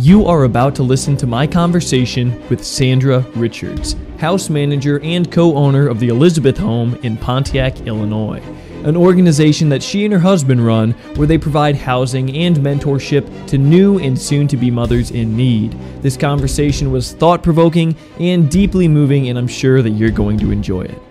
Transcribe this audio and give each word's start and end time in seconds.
You 0.00 0.26
are 0.26 0.44
about 0.44 0.76
to 0.76 0.84
listen 0.84 1.16
to 1.16 1.26
my 1.26 1.44
conversation 1.44 2.40
with 2.48 2.62
Sandra 2.62 3.18
Richards, 3.34 3.96
house 4.18 4.48
manager 4.48 5.00
and 5.00 5.28
co 5.28 5.56
owner 5.56 5.88
of 5.88 5.98
the 5.98 6.06
Elizabeth 6.06 6.56
Home 6.56 6.94
in 7.02 7.16
Pontiac, 7.16 7.80
Illinois, 7.80 8.40
an 8.84 8.96
organization 8.96 9.68
that 9.70 9.82
she 9.82 10.04
and 10.04 10.14
her 10.14 10.20
husband 10.20 10.64
run 10.64 10.92
where 11.16 11.26
they 11.26 11.36
provide 11.36 11.74
housing 11.74 12.32
and 12.36 12.58
mentorship 12.58 13.48
to 13.48 13.58
new 13.58 13.98
and 13.98 14.16
soon 14.16 14.46
to 14.46 14.56
be 14.56 14.70
mothers 14.70 15.10
in 15.10 15.36
need. 15.36 15.72
This 16.00 16.16
conversation 16.16 16.92
was 16.92 17.10
thought 17.10 17.42
provoking 17.42 17.96
and 18.20 18.48
deeply 18.48 18.86
moving, 18.86 19.28
and 19.28 19.36
I'm 19.36 19.48
sure 19.48 19.82
that 19.82 19.90
you're 19.90 20.12
going 20.12 20.38
to 20.38 20.52
enjoy 20.52 20.82
it. 20.82 21.07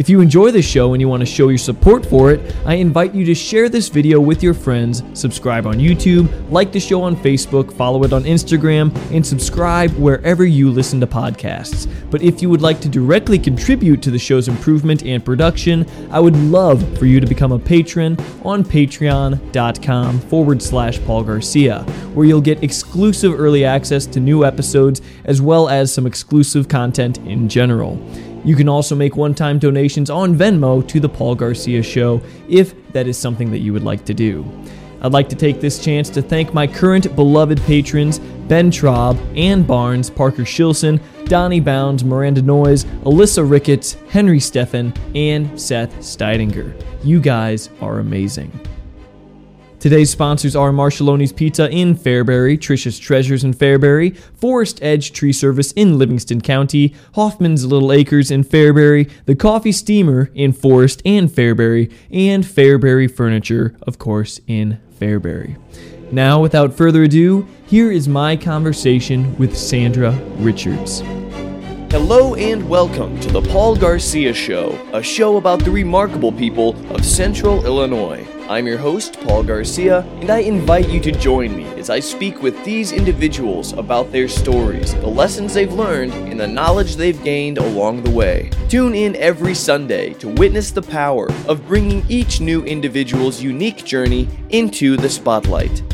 If 0.00 0.08
you 0.08 0.22
enjoy 0.22 0.50
this 0.50 0.64
show 0.64 0.94
and 0.94 1.00
you 1.02 1.10
want 1.10 1.20
to 1.20 1.26
show 1.26 1.50
your 1.50 1.58
support 1.58 2.06
for 2.06 2.30
it, 2.30 2.56
I 2.64 2.76
invite 2.76 3.14
you 3.14 3.22
to 3.26 3.34
share 3.34 3.68
this 3.68 3.90
video 3.90 4.18
with 4.18 4.42
your 4.42 4.54
friends, 4.54 5.02
subscribe 5.12 5.66
on 5.66 5.74
YouTube, 5.74 6.50
like 6.50 6.72
the 6.72 6.80
show 6.80 7.02
on 7.02 7.14
Facebook, 7.14 7.70
follow 7.70 8.02
it 8.04 8.14
on 8.14 8.24
Instagram, 8.24 8.96
and 9.14 9.26
subscribe 9.26 9.90
wherever 9.98 10.46
you 10.46 10.70
listen 10.70 11.00
to 11.00 11.06
podcasts. 11.06 11.86
But 12.10 12.22
if 12.22 12.40
you 12.40 12.48
would 12.48 12.62
like 12.62 12.80
to 12.80 12.88
directly 12.88 13.38
contribute 13.38 14.00
to 14.00 14.10
the 14.10 14.18
show's 14.18 14.48
improvement 14.48 15.04
and 15.04 15.22
production, 15.22 15.86
I 16.10 16.18
would 16.18 16.34
love 16.34 16.98
for 16.98 17.04
you 17.04 17.20
to 17.20 17.26
become 17.26 17.52
a 17.52 17.58
patron 17.58 18.16
on 18.42 18.64
patreon.com 18.64 20.20
forward 20.20 20.62
slash 20.62 20.98
Paul 21.04 21.24
Garcia, 21.24 21.82
where 22.14 22.24
you'll 22.24 22.40
get 22.40 22.64
exclusive 22.64 23.38
early 23.38 23.66
access 23.66 24.06
to 24.06 24.18
new 24.18 24.46
episodes 24.46 25.02
as 25.26 25.42
well 25.42 25.68
as 25.68 25.92
some 25.92 26.06
exclusive 26.06 26.68
content 26.68 27.18
in 27.18 27.50
general. 27.50 27.98
You 28.44 28.56
can 28.56 28.68
also 28.68 28.94
make 28.94 29.16
one 29.16 29.34
time 29.34 29.58
donations 29.58 30.10
on 30.10 30.34
Venmo 30.34 30.86
to 30.88 31.00
The 31.00 31.08
Paul 31.08 31.34
Garcia 31.34 31.82
Show 31.82 32.22
if 32.48 32.74
that 32.92 33.06
is 33.06 33.18
something 33.18 33.50
that 33.50 33.58
you 33.58 33.72
would 33.72 33.84
like 33.84 34.04
to 34.06 34.14
do. 34.14 34.44
I'd 35.02 35.12
like 35.12 35.28
to 35.30 35.36
take 35.36 35.60
this 35.60 35.82
chance 35.82 36.10
to 36.10 36.22
thank 36.22 36.52
my 36.52 36.66
current 36.66 37.14
beloved 37.16 37.60
patrons 37.62 38.18
Ben 38.18 38.70
Traub, 38.70 39.16
Ann 39.38 39.62
Barnes, 39.62 40.10
Parker 40.10 40.42
Shilson, 40.42 41.00
Donnie 41.26 41.60
Bounds, 41.60 42.02
Miranda 42.02 42.42
Noyes, 42.42 42.84
Alyssa 43.04 43.48
Ricketts, 43.48 43.96
Henry 44.08 44.38
Steffen, 44.38 44.96
and 45.14 45.58
Seth 45.60 45.94
Steidinger. 46.00 46.74
You 47.04 47.20
guys 47.20 47.70
are 47.80 48.00
amazing. 48.00 48.50
Today's 49.80 50.10
sponsors 50.10 50.54
are 50.54 50.72
Marcheloni's 50.72 51.32
Pizza 51.32 51.70
in 51.70 51.96
Fairbury, 51.96 52.58
Tricia's 52.58 52.98
Treasures 52.98 53.44
in 53.44 53.54
Fairbury, 53.54 54.14
Forrest 54.14 54.78
Edge 54.82 55.10
Tree 55.10 55.32
Service 55.32 55.72
in 55.72 55.96
Livingston 55.96 56.42
County, 56.42 56.94
Hoffman's 57.14 57.64
Little 57.64 57.90
Acres 57.90 58.30
in 58.30 58.44
Fairbury, 58.44 59.10
The 59.24 59.34
Coffee 59.34 59.72
Steamer 59.72 60.30
in 60.34 60.52
Forrest 60.52 61.00
and 61.06 61.30
Fairbury, 61.30 61.90
and 62.10 62.44
Fairbury 62.44 63.10
Furniture, 63.10 63.74
of 63.86 63.98
course, 63.98 64.38
in 64.46 64.78
Fairbury. 65.00 65.56
Now, 66.12 66.42
without 66.42 66.74
further 66.74 67.04
ado, 67.04 67.48
here 67.64 67.90
is 67.90 68.06
my 68.06 68.36
conversation 68.36 69.34
with 69.38 69.56
Sandra 69.56 70.10
Richards. 70.36 71.00
Hello 71.90 72.34
and 72.34 72.68
welcome 72.68 73.18
to 73.20 73.30
the 73.30 73.40
Paul 73.40 73.76
Garcia 73.76 74.34
Show, 74.34 74.78
a 74.92 75.02
show 75.02 75.38
about 75.38 75.64
the 75.64 75.70
remarkable 75.70 76.32
people 76.32 76.76
of 76.94 77.02
Central 77.02 77.64
Illinois. 77.64 78.28
I'm 78.50 78.66
your 78.66 78.78
host, 78.78 79.20
Paul 79.20 79.44
Garcia, 79.44 80.00
and 80.20 80.28
I 80.28 80.38
invite 80.38 80.88
you 80.88 80.98
to 81.02 81.12
join 81.12 81.56
me 81.56 81.66
as 81.78 81.88
I 81.88 82.00
speak 82.00 82.42
with 82.42 82.64
these 82.64 82.90
individuals 82.90 83.74
about 83.74 84.10
their 84.10 84.26
stories, 84.26 84.92
the 84.92 85.06
lessons 85.06 85.54
they've 85.54 85.72
learned, 85.72 86.12
and 86.14 86.40
the 86.40 86.48
knowledge 86.48 86.96
they've 86.96 87.22
gained 87.22 87.58
along 87.58 88.02
the 88.02 88.10
way. 88.10 88.50
Tune 88.68 88.96
in 88.96 89.14
every 89.14 89.54
Sunday 89.54 90.14
to 90.14 90.26
witness 90.26 90.72
the 90.72 90.82
power 90.82 91.28
of 91.46 91.64
bringing 91.68 92.04
each 92.08 92.40
new 92.40 92.64
individual's 92.64 93.40
unique 93.40 93.84
journey 93.84 94.28
into 94.48 94.96
the 94.96 95.08
spotlight. 95.08 95.84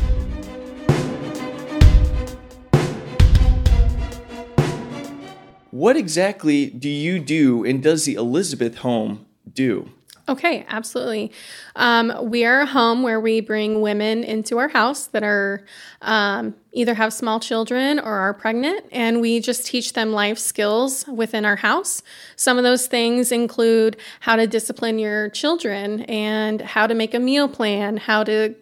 What 5.72 5.98
exactly 5.98 6.70
do 6.70 6.88
you 6.88 7.18
do 7.18 7.66
and 7.66 7.82
does 7.82 8.06
the 8.06 8.14
Elizabeth 8.14 8.78
home 8.78 9.26
do? 9.52 9.90
Okay, 10.28 10.66
absolutely. 10.68 11.30
Um, 11.76 12.12
we 12.30 12.44
are 12.44 12.62
a 12.62 12.66
home 12.66 13.04
where 13.04 13.20
we 13.20 13.40
bring 13.40 13.80
women 13.80 14.24
into 14.24 14.58
our 14.58 14.66
house 14.66 15.06
that 15.08 15.22
are 15.22 15.64
um, 16.02 16.56
either 16.72 16.94
have 16.94 17.12
small 17.12 17.38
children 17.38 18.00
or 18.00 18.12
are 18.12 18.34
pregnant, 18.34 18.86
and 18.90 19.20
we 19.20 19.38
just 19.38 19.66
teach 19.66 19.92
them 19.92 20.12
life 20.12 20.38
skills 20.38 21.06
within 21.06 21.44
our 21.44 21.54
house. 21.54 22.02
Some 22.34 22.58
of 22.58 22.64
those 22.64 22.88
things 22.88 23.30
include 23.30 23.98
how 24.18 24.34
to 24.34 24.48
discipline 24.48 24.98
your 24.98 25.28
children 25.28 26.02
and 26.02 26.60
how 26.60 26.88
to 26.88 26.94
make 26.94 27.14
a 27.14 27.20
meal 27.20 27.48
plan, 27.48 27.96
how 27.96 28.24
to 28.24 28.56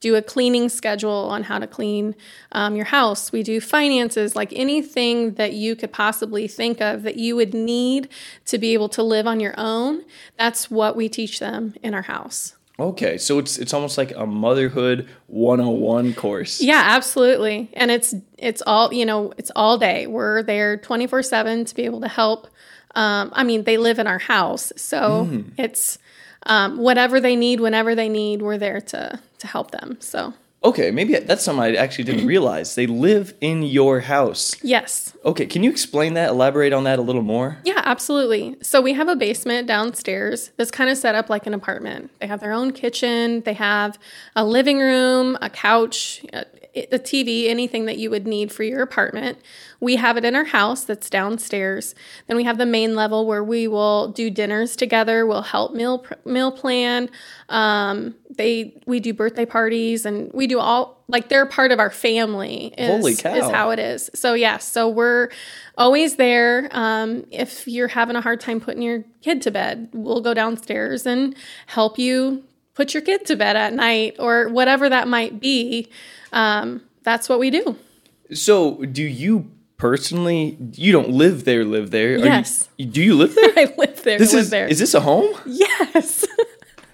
do 0.00 0.16
a 0.16 0.22
cleaning 0.22 0.68
schedule 0.68 1.28
on 1.30 1.44
how 1.44 1.58
to 1.58 1.66
clean 1.66 2.14
um, 2.52 2.74
your 2.74 2.86
house. 2.86 3.32
We 3.32 3.42
do 3.42 3.60
finances, 3.60 4.34
like 4.34 4.52
anything 4.52 5.34
that 5.34 5.52
you 5.52 5.76
could 5.76 5.92
possibly 5.92 6.48
think 6.48 6.80
of 6.80 7.02
that 7.02 7.16
you 7.16 7.36
would 7.36 7.54
need 7.54 8.08
to 8.46 8.58
be 8.58 8.72
able 8.72 8.88
to 8.90 9.02
live 9.02 9.26
on 9.26 9.40
your 9.40 9.54
own. 9.56 10.04
That's 10.38 10.70
what 10.70 10.96
we 10.96 11.08
teach 11.08 11.38
them 11.38 11.74
in 11.82 11.94
our 11.94 12.02
house. 12.02 12.56
Okay, 12.78 13.18
so 13.18 13.38
it's 13.38 13.58
it's 13.58 13.74
almost 13.74 13.98
like 13.98 14.10
a 14.16 14.24
motherhood 14.24 15.06
101 15.26 16.14
course. 16.14 16.62
Yeah, 16.62 16.82
absolutely. 16.86 17.68
And 17.74 17.90
it's 17.90 18.14
it's 18.38 18.62
all, 18.66 18.92
you 18.94 19.04
know, 19.04 19.34
it's 19.36 19.52
all 19.54 19.76
day. 19.76 20.06
We're 20.06 20.42
there 20.42 20.78
24/7 20.78 21.66
to 21.66 21.74
be 21.74 21.84
able 21.84 22.00
to 22.00 22.08
help 22.08 22.48
um, 22.94 23.30
I 23.34 23.44
mean, 23.44 23.64
they 23.64 23.76
live 23.76 23.98
in 23.98 24.06
our 24.06 24.18
house, 24.18 24.72
so 24.76 25.28
mm. 25.30 25.52
it's 25.56 25.98
um, 26.46 26.78
whatever 26.78 27.20
they 27.20 27.36
need, 27.36 27.60
whenever 27.60 27.94
they 27.94 28.08
need, 28.08 28.42
we're 28.42 28.58
there 28.58 28.80
to 28.80 29.20
to 29.38 29.46
help 29.46 29.70
them. 29.70 29.96
So 30.00 30.34
okay, 30.62 30.90
maybe 30.90 31.14
that's 31.18 31.42
something 31.42 31.62
I 31.62 31.74
actually 31.74 32.04
didn't 32.04 32.26
realize. 32.34 32.74
They 32.74 32.86
live 32.86 33.34
in 33.40 33.62
your 33.62 34.00
house. 34.00 34.54
Yes. 34.62 35.14
Okay, 35.24 35.46
can 35.46 35.62
you 35.62 35.70
explain 35.70 36.14
that? 36.14 36.30
Elaborate 36.30 36.72
on 36.72 36.84
that 36.84 36.98
a 36.98 37.02
little 37.02 37.22
more. 37.22 37.58
Yeah, 37.64 37.80
absolutely. 37.84 38.56
So 38.62 38.80
we 38.80 38.92
have 38.94 39.08
a 39.08 39.16
basement 39.16 39.66
downstairs 39.66 40.50
that's 40.56 40.70
kind 40.70 40.90
of 40.90 40.98
set 40.98 41.14
up 41.14 41.30
like 41.30 41.46
an 41.46 41.54
apartment. 41.54 42.10
They 42.20 42.26
have 42.26 42.40
their 42.40 42.52
own 42.52 42.72
kitchen. 42.72 43.42
They 43.42 43.54
have 43.54 43.98
a 44.36 44.44
living 44.44 44.78
room, 44.78 45.38
a 45.40 45.50
couch, 45.50 46.24
a, 46.74 46.98
TV, 46.98 47.48
anything 47.48 47.86
that 47.86 47.98
you 47.98 48.10
would 48.10 48.26
need 48.26 48.52
for 48.52 48.62
your 48.62 48.82
apartment. 48.82 49.38
We 49.80 49.96
have 49.96 50.16
it 50.16 50.24
in 50.24 50.36
our 50.36 50.44
house 50.44 50.84
that's 50.84 51.10
downstairs. 51.10 51.94
Then 52.26 52.36
we 52.36 52.44
have 52.44 52.58
the 52.58 52.66
main 52.66 52.94
level 52.94 53.26
where 53.26 53.42
we 53.42 53.66
will 53.66 54.08
do 54.08 54.30
dinners 54.30 54.76
together. 54.76 55.26
We'll 55.26 55.42
help 55.42 55.74
meal 55.74 56.04
meal 56.24 56.52
plan. 56.52 57.10
Um, 57.48 58.14
they 58.30 58.80
we 58.86 59.00
do 59.00 59.12
birthday 59.12 59.46
parties 59.46 60.06
and 60.06 60.30
we 60.32 60.46
do 60.46 60.58
all 60.58 61.02
like 61.08 61.28
they're 61.28 61.46
part 61.46 61.72
of 61.72 61.80
our 61.80 61.90
family. 61.90 62.72
Is, 62.78 62.88
Holy 62.88 63.16
cow! 63.16 63.34
Is 63.34 63.50
how 63.50 63.70
it 63.70 63.78
is. 63.78 64.10
So 64.14 64.34
yes, 64.34 64.40
yeah, 64.40 64.58
so 64.58 64.88
we're 64.88 65.30
always 65.76 66.16
there. 66.16 66.68
Um, 66.70 67.26
if 67.30 67.66
you're 67.66 67.88
having 67.88 68.16
a 68.16 68.20
hard 68.20 68.40
time 68.40 68.60
putting 68.60 68.82
your 68.82 69.04
kid 69.22 69.42
to 69.42 69.50
bed, 69.50 69.88
we'll 69.92 70.20
go 70.20 70.34
downstairs 70.34 71.06
and 71.06 71.34
help 71.66 71.98
you 71.98 72.44
put 72.74 72.94
your 72.94 73.02
kid 73.02 73.26
to 73.26 73.36
bed 73.36 73.56
at 73.56 73.74
night 73.74 74.16
or 74.18 74.48
whatever 74.48 74.88
that 74.88 75.08
might 75.08 75.40
be. 75.40 75.88
Um, 76.32 76.82
that's 77.02 77.28
what 77.28 77.38
we 77.38 77.50
do. 77.50 77.76
So, 78.32 78.84
do 78.84 79.02
you 79.02 79.50
personally 79.80 80.58
you 80.74 80.92
don't 80.92 81.08
live 81.08 81.44
there 81.46 81.64
live 81.64 81.90
there. 81.90 82.18
Yes 82.18 82.68
you, 82.76 82.84
do 82.84 83.02
you 83.02 83.14
live 83.16 83.34
there? 83.34 83.52
I 83.56 83.74
live 83.78 84.02
there 84.02 84.18
this 84.18 84.34
live 84.34 84.42
is 84.42 84.50
there. 84.50 84.68
is 84.68 84.78
this 84.78 84.92
a 84.94 85.00
home? 85.00 85.34
Yes. 85.46 86.26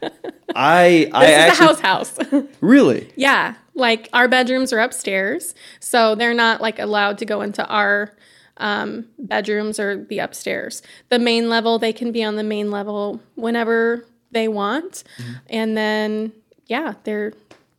I 0.54 1.10
i 1.12 1.26
this 1.26 1.54
is 1.54 1.60
actually, 1.60 1.66
a 1.66 1.86
house 1.86 2.16
house. 2.16 2.46
Really? 2.60 3.12
Yeah. 3.16 3.56
Like 3.74 4.08
our 4.12 4.28
bedrooms 4.28 4.72
are 4.72 4.78
upstairs 4.78 5.54
so 5.80 6.14
they're 6.14 6.32
not 6.32 6.60
like 6.60 6.78
allowed 6.78 7.18
to 7.18 7.24
go 7.26 7.42
into 7.42 7.66
our 7.66 8.12
um, 8.58 9.06
bedrooms 9.18 9.80
or 9.80 10.04
the 10.04 10.20
upstairs. 10.20 10.80
The 11.08 11.18
main 11.18 11.50
level 11.50 11.80
they 11.80 11.92
can 11.92 12.12
be 12.12 12.22
on 12.22 12.36
the 12.36 12.44
main 12.44 12.70
level 12.70 13.20
whenever 13.34 14.06
they 14.30 14.46
want. 14.46 15.02
Mm-hmm. 15.18 15.32
and 15.50 15.76
then 15.76 16.32
yeah 16.66 16.94
they're 17.02 17.32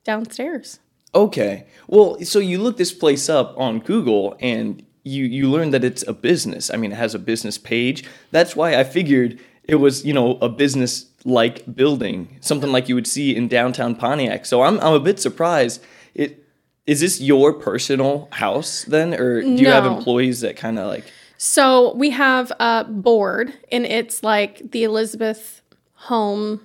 downstairs 0.03 0.79
Okay. 1.15 1.65
Well, 1.87 2.19
so 2.23 2.39
you 2.39 2.59
look 2.59 2.77
this 2.77 2.93
place 2.93 3.29
up 3.29 3.53
on 3.57 3.79
Google 3.79 4.35
and 4.39 4.83
you 5.03 5.23
you 5.23 5.49
learn 5.49 5.71
that 5.71 5.83
it's 5.83 6.05
a 6.07 6.13
business. 6.13 6.69
I 6.69 6.77
mean, 6.77 6.91
it 6.91 6.95
has 6.95 7.15
a 7.15 7.19
business 7.19 7.57
page. 7.57 8.03
That's 8.31 8.55
why 8.55 8.75
I 8.75 8.83
figured 8.83 9.39
it 9.63 9.75
was, 9.75 10.05
you 10.05 10.13
know, 10.13 10.37
a 10.41 10.49
business 10.49 11.05
like 11.25 11.75
building, 11.75 12.37
something 12.41 12.71
like 12.71 12.87
you 12.89 12.95
would 12.95 13.07
see 13.07 13.35
in 13.35 13.47
downtown 13.47 13.95
Pontiac. 13.95 14.45
So 14.45 14.63
I'm 14.63 14.79
I'm 14.79 14.93
a 14.93 14.99
bit 14.99 15.19
surprised. 15.19 15.81
It 16.13 16.43
is 16.85 17.01
this 17.01 17.19
your 17.19 17.53
personal 17.53 18.29
house 18.31 18.83
then 18.85 19.13
or 19.13 19.41
do 19.41 19.49
you 19.49 19.67
have 19.67 19.85
employees 19.85 20.39
that 20.41 20.55
kind 20.55 20.79
of 20.79 20.87
like 20.87 21.03
So, 21.37 21.93
we 21.95 22.09
have 22.11 22.51
a 22.59 22.85
board 22.85 23.53
and 23.71 23.85
it's 23.85 24.23
like 24.23 24.71
the 24.71 24.83
Elizabeth 24.83 25.61
Home's 25.93 26.61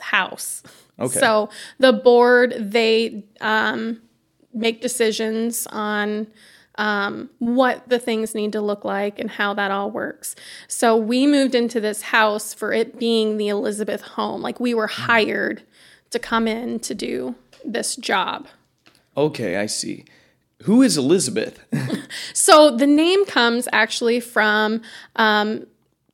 house. 0.00 0.62
Okay. 0.98 1.18
So, 1.18 1.50
the 1.78 1.92
board 1.92 2.54
they 2.58 3.24
um 3.40 4.00
make 4.52 4.80
decisions 4.80 5.66
on 5.68 6.26
um, 6.78 7.30
what 7.38 7.88
the 7.88 7.98
things 7.98 8.34
need 8.34 8.52
to 8.52 8.60
look 8.60 8.84
like 8.84 9.18
and 9.18 9.30
how 9.30 9.54
that 9.54 9.70
all 9.70 9.90
works. 9.90 10.34
So 10.68 10.96
we 10.96 11.26
moved 11.26 11.54
into 11.54 11.80
this 11.80 12.02
house 12.02 12.52
for 12.52 12.72
it 12.72 12.98
being 12.98 13.36
the 13.36 13.48
Elizabeth 13.48 14.02
home. 14.02 14.42
Like 14.42 14.60
we 14.60 14.74
were 14.74 14.86
hired 14.86 15.62
to 16.10 16.18
come 16.18 16.46
in 16.46 16.78
to 16.80 16.94
do 16.94 17.34
this 17.64 17.96
job. 17.96 18.46
Okay, 19.16 19.56
I 19.56 19.66
see. 19.66 20.04
who 20.62 20.82
is 20.82 20.96
Elizabeth? 20.96 21.60
so 22.34 22.76
the 22.76 22.86
name 22.86 23.24
comes 23.26 23.68
actually 23.72 24.20
from 24.20 24.82
um, 25.16 25.66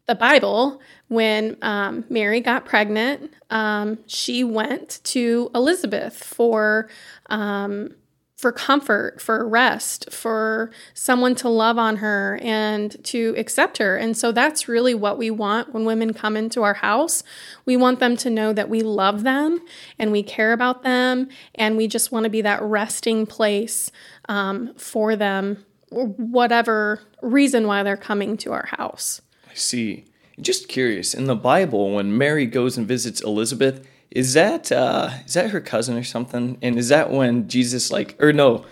the 0.07 0.15
Bible. 0.15 0.81
When 1.13 1.59
um, 1.61 2.05
Mary 2.09 2.41
got 2.41 2.65
pregnant, 2.65 3.35
um, 3.51 3.99
she 4.07 4.45
went 4.45 5.01
to 5.05 5.51
Elizabeth 5.55 6.25
for 6.25 6.89
um, 7.27 7.95
for 8.39 8.51
comfort, 8.51 9.21
for 9.21 9.47
rest, 9.47 10.11
for 10.11 10.73
someone 10.95 11.35
to 11.35 11.51
love 11.51 11.77
on 11.77 11.99
her 11.99 12.41
and 12.43 12.97
to 13.05 13.35
accept 13.37 13.77
her. 13.77 13.97
And 13.99 14.17
so 14.17 14.33
that's 14.33 14.67
really 14.67 14.95
what 14.95 15.19
we 15.19 15.31
want 15.31 15.75
when 15.75 15.85
women 15.85 16.15
come 16.15 16.35
into 16.35 16.63
our 16.63 16.75
house. 16.75 17.23
We 17.67 17.77
want 17.77 18.01
them 18.01 18.17
to 18.17 18.31
know 18.31 18.55
that 18.55 18.71
we 18.71 18.81
love 18.81 19.23
them 19.23 19.61
and 19.99 20.11
we 20.13 20.23
care 20.23 20.55
about 20.55 20.83
them 20.83 21.29
and 21.55 21.77
we 21.77 21.87
just 21.87 22.11
want 22.11 22.25
to 22.25 22.31
be 22.31 22.41
that 22.41 22.63
resting 22.63 23.27
place 23.27 23.93
um, 24.31 24.75
for 24.77 25.15
them, 25.15 25.65
whatever 25.91 27.01
reason 27.21 27.67
why 27.67 27.83
they're 27.83 27.99
coming 27.99 28.39
to 28.39 28.53
our 28.53 28.67
house. 28.67 29.21
I 29.49 29.55
see. 29.55 30.07
Just 30.41 30.69
curious, 30.69 31.15
in 31.15 31.27
the 31.27 31.37
Bible, 31.37 31.95
when 31.95 32.17
Mary 32.17 32.47
goes 32.47 32.77
and 32.77 32.87
visits 32.87 33.21
Elizabeth, 33.21 33.87
is 34.11 34.35
that 34.35 34.71
uh, 34.71 35.11
is 35.27 35.35
that 35.35 35.51
her 35.51 35.61
cousin 35.61 35.97
or 35.97 36.05
something? 36.05 36.59
And 36.63 36.79
is 36.79 36.89
that 36.89 37.11
when 37.11 37.49
Jesus 37.49 37.91
like 37.91 38.17
or 38.21 38.33
no, 38.33 38.65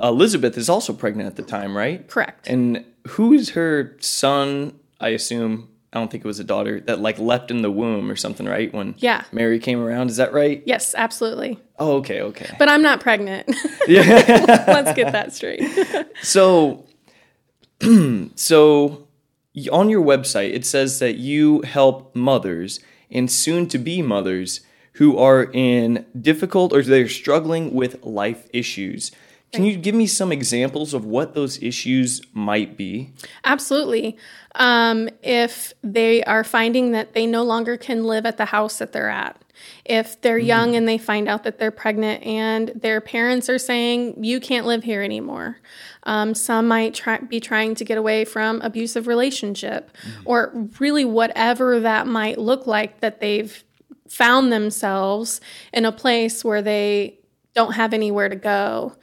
Elizabeth 0.00 0.56
is 0.56 0.68
also 0.68 0.92
pregnant 0.92 1.26
at 1.26 1.36
the 1.36 1.42
time, 1.42 1.76
right? 1.76 2.06
Correct. 2.08 2.48
And 2.48 2.84
who 3.08 3.32
is 3.32 3.50
her 3.50 3.96
son? 4.00 4.78
I 5.00 5.08
assume 5.08 5.68
I 5.92 5.98
don't 5.98 6.10
think 6.10 6.24
it 6.24 6.26
was 6.26 6.38
a 6.38 6.44
daughter 6.44 6.80
that 6.80 7.00
like 7.00 7.18
leapt 7.18 7.50
in 7.50 7.60
the 7.60 7.70
womb 7.70 8.10
or 8.10 8.16
something, 8.16 8.46
right? 8.46 8.72
When 8.72 8.94
yeah. 8.98 9.24
Mary 9.30 9.58
came 9.58 9.80
around, 9.80 10.08
is 10.08 10.16
that 10.16 10.32
right? 10.32 10.62
Yes, 10.64 10.94
absolutely. 10.96 11.60
Oh, 11.78 11.96
okay, 11.96 12.22
okay. 12.22 12.54
But 12.58 12.70
I'm 12.70 12.80
not 12.82 13.00
pregnant. 13.00 13.54
Yeah. 13.86 14.02
Let's 14.66 14.94
get 14.94 15.12
that 15.12 15.34
straight. 15.34 15.62
so, 16.22 16.86
so 18.36 19.06
on 19.70 19.88
your 19.88 20.02
website, 20.02 20.54
it 20.54 20.64
says 20.64 20.98
that 20.98 21.16
you 21.16 21.62
help 21.62 22.14
mothers 22.14 22.80
and 23.10 23.30
soon 23.30 23.68
to 23.68 23.78
be 23.78 24.02
mothers 24.02 24.60
who 24.94 25.16
are 25.18 25.50
in 25.52 26.06
difficult 26.18 26.72
or 26.72 26.82
they're 26.82 27.08
struggling 27.08 27.74
with 27.74 28.02
life 28.02 28.48
issues. 28.52 29.10
Can 29.52 29.64
you 29.64 29.76
give 29.76 29.94
me 29.94 30.06
some 30.06 30.32
examples 30.32 30.94
of 30.94 31.04
what 31.04 31.34
those 31.34 31.62
issues 31.62 32.22
might 32.32 32.74
be? 32.74 33.12
Absolutely. 33.44 34.16
Um, 34.54 35.08
if 35.22 35.72
they 35.82 36.22
are 36.24 36.44
finding 36.44 36.92
that 36.92 37.14
they 37.14 37.26
no 37.26 37.42
longer 37.42 37.76
can 37.76 38.04
live 38.04 38.26
at 38.26 38.36
the 38.36 38.44
house 38.44 38.78
that 38.78 38.92
they're 38.92 39.08
at, 39.08 39.42
if 39.84 40.20
they're 40.20 40.38
mm. 40.38 40.46
young 40.46 40.76
and 40.76 40.86
they 40.86 40.98
find 40.98 41.28
out 41.28 41.44
that 41.44 41.58
they're 41.58 41.70
pregnant 41.70 42.22
and 42.24 42.68
their 42.70 43.00
parents 43.00 43.48
are 43.48 43.58
saying, 43.58 44.22
you 44.22 44.40
can't 44.40 44.66
live 44.66 44.84
here 44.84 45.02
anymore. 45.02 45.58
Um, 46.04 46.34
some 46.34 46.68
might 46.68 46.94
try, 46.94 47.18
be 47.18 47.40
trying 47.40 47.74
to 47.76 47.84
get 47.84 47.98
away 47.98 48.24
from 48.24 48.60
abusive 48.60 49.06
relationship 49.06 49.90
mm. 50.04 50.22
or 50.24 50.52
really 50.78 51.04
whatever 51.04 51.80
that 51.80 52.06
might 52.06 52.38
look 52.38 52.66
like 52.66 53.00
that 53.00 53.20
they've 53.20 53.64
found 54.08 54.52
themselves 54.52 55.40
in 55.72 55.84
a 55.84 55.92
place 55.92 56.44
where 56.44 56.60
they 56.60 57.18
don't 57.54 57.72
have 57.72 57.94
anywhere 57.94 58.28
to 58.28 58.36
go 58.36 58.94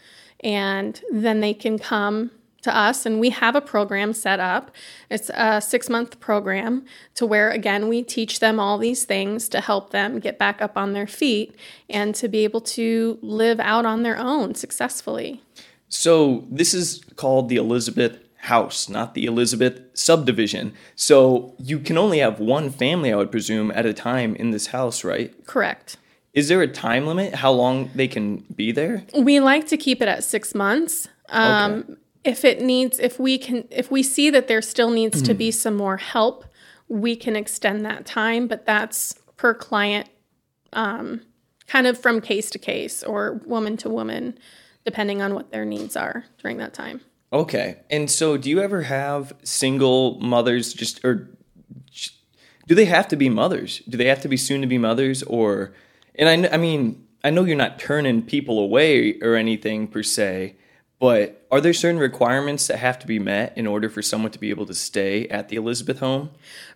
and 0.42 1.02
then 1.12 1.42
they 1.42 1.54
can 1.54 1.78
come 1.78 2.32
to 2.70 2.78
us 2.78 3.06
and 3.06 3.20
we 3.20 3.30
have 3.30 3.56
a 3.56 3.62
program 3.62 4.14
set 4.14 4.40
up 4.40 4.72
it's 5.10 5.30
a 5.34 5.60
six 5.60 5.90
month 5.90 6.20
program 6.20 6.86
to 7.16 7.26
where 7.26 7.50
again 7.50 7.88
we 7.88 8.04
teach 8.04 8.40
them 8.40 8.60
all 8.60 8.78
these 8.78 9.06
things 9.06 9.50
to 9.50 9.60
help 9.60 9.92
them 9.92 10.20
get 10.20 10.38
back 10.38 10.62
up 10.62 10.78
on 10.78 10.94
their 10.94 11.08
feet 11.08 11.56
and 11.90 12.14
to 12.16 12.28
be 12.28 12.44
able 12.44 12.62
to 12.62 13.18
live 13.22 13.60
out 13.60 13.86
on 13.86 14.04
their 14.04 14.18
own 14.18 14.54
successfully 14.56 15.42
so 15.88 16.46
this 16.50 16.74
is 16.74 17.04
called 17.16 17.50
the 17.50 17.56
elizabeth 17.56 18.20
house 18.44 18.88
not 18.88 19.16
the 19.16 19.26
elizabeth 19.26 19.82
subdivision 19.94 20.74
so 20.96 21.54
you 21.58 21.80
can 21.80 21.98
only 21.98 22.20
have 22.20 22.40
one 22.40 22.70
family 22.70 23.12
i 23.12 23.16
would 23.16 23.32
presume 23.32 23.72
at 23.72 23.86
a 23.86 23.94
time 23.94 24.36
in 24.36 24.52
this 24.52 24.68
house 24.68 25.04
right 25.04 25.46
correct 25.46 25.98
is 26.34 26.48
there 26.48 26.62
a 26.62 26.68
time 26.68 27.08
limit 27.08 27.36
how 27.36 27.52
long 27.52 27.90
they 27.96 28.08
can 28.08 28.46
be 28.56 28.72
there? 28.72 29.04
We 29.18 29.40
like 29.40 29.68
to 29.68 29.78
keep 29.78 30.02
it 30.02 30.08
at 30.08 30.24
six 30.24 30.54
months. 30.54 31.08
Um, 31.30 31.74
okay. 31.74 31.94
If 32.24 32.44
it 32.44 32.62
needs, 32.62 33.00
if 33.00 33.20
we 33.20 33.38
can, 33.38 33.68
if 33.72 33.90
we 33.90 34.04
see 34.04 34.30
that 34.30 34.48
there 34.48 34.62
still 34.62 34.90
needs 34.90 35.22
to 35.22 35.34
be 35.34 35.52
some 35.52 35.76
more 35.76 35.98
help, 35.98 36.46
we 36.88 37.16
can 37.16 37.36
extend 37.36 37.86
that 37.86 38.06
time, 38.06 38.48
but 38.48 38.66
that's 38.66 39.16
per 39.38 39.54
client, 39.54 40.10
um, 40.74 41.22
kind 41.68 41.88
of 41.88 41.98
from 41.98 42.20
case 42.20 42.50
to 42.50 42.60
case 42.60 43.04
or 43.04 43.42
woman 43.46 43.78
to 43.78 43.90
woman, 43.90 44.38
depending 44.84 45.22
on 45.22 45.34
what 45.34 45.52
their 45.52 45.66
needs 45.66 45.96
are 45.96 46.26
during 46.42 46.58
that 46.58 46.74
time. 46.74 47.02
Okay. 47.32 47.78
And 47.90 48.10
so, 48.10 48.38
do 48.38 48.50
you 48.50 48.60
ever 48.60 48.84
have 48.84 49.34
single 49.44 50.20
mothers 50.20 50.74
just, 50.74 51.06
or 51.06 51.30
do 52.68 52.76
they 52.76 52.86
have 52.86 53.08
to 53.10 53.16
be 53.16 53.30
mothers? 53.30 53.82
Do 53.88 53.98
they 53.98 54.06
have 54.06 54.22
to 54.22 54.28
be 54.28 54.38
soon 54.38 54.62
to 54.62 54.68
be 54.68 54.78
mothers, 54.78 55.24
or 55.24 55.74
and 56.16 56.46
I, 56.48 56.54
I 56.54 56.58
mean, 56.58 57.08
I 57.24 57.30
know 57.30 57.44
you're 57.44 57.56
not 57.56 57.80
turning 57.80 58.22
people 58.22 58.60
away 58.60 59.20
or 59.22 59.36
anything 59.36 59.88
per 59.88 60.04
se, 60.04 60.56
but 61.00 61.46
are 61.50 61.62
there 61.62 61.74
certain 61.74 62.00
requirements 62.00 62.68
that 62.68 62.78
have 62.78 63.00
to 63.00 63.08
be 63.08 63.20
met 63.20 63.58
in 63.58 63.66
order 63.66 63.90
for 63.90 64.02
someone 64.02 64.32
to 64.32 64.40
be 64.40 64.50
able 64.50 64.66
to 64.66 64.74
stay 64.74 65.28
at 65.30 65.50
the 65.50 65.56
Elizabeth 65.56 66.00
home? 66.00 66.30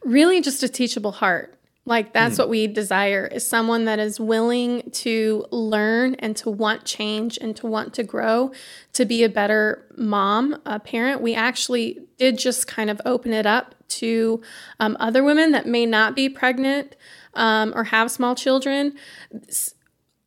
Really, 0.03 0.41
just 0.41 0.63
a 0.63 0.69
teachable 0.69 1.11
heart. 1.11 1.59
Like 1.85 2.13
that's 2.13 2.35
mm. 2.35 2.39
what 2.39 2.49
we 2.49 2.67
desire 2.67 3.27
is 3.27 3.45
someone 3.45 3.85
that 3.85 3.99
is 3.99 4.19
willing 4.19 4.89
to 4.91 5.45
learn 5.51 6.15
and 6.15 6.35
to 6.37 6.49
want 6.49 6.85
change 6.85 7.37
and 7.41 7.55
to 7.57 7.67
want 7.67 7.93
to 7.95 8.03
grow, 8.03 8.53
to 8.93 9.03
be 9.03 9.23
a 9.23 9.29
better 9.29 9.85
mom, 9.97 10.61
a 10.65 10.79
parent. 10.79 11.21
We 11.21 11.35
actually 11.35 11.99
did 12.17 12.37
just 12.37 12.67
kind 12.67 12.89
of 12.89 13.01
open 13.05 13.33
it 13.33 13.45
up 13.45 13.75
to 13.89 14.41
um, 14.79 14.95
other 14.99 15.23
women 15.23 15.51
that 15.51 15.67
may 15.67 15.85
not 15.85 16.15
be 16.15 16.29
pregnant 16.29 16.95
um, 17.33 17.73
or 17.75 17.83
have 17.85 18.09
small 18.09 18.33
children, 18.33 18.93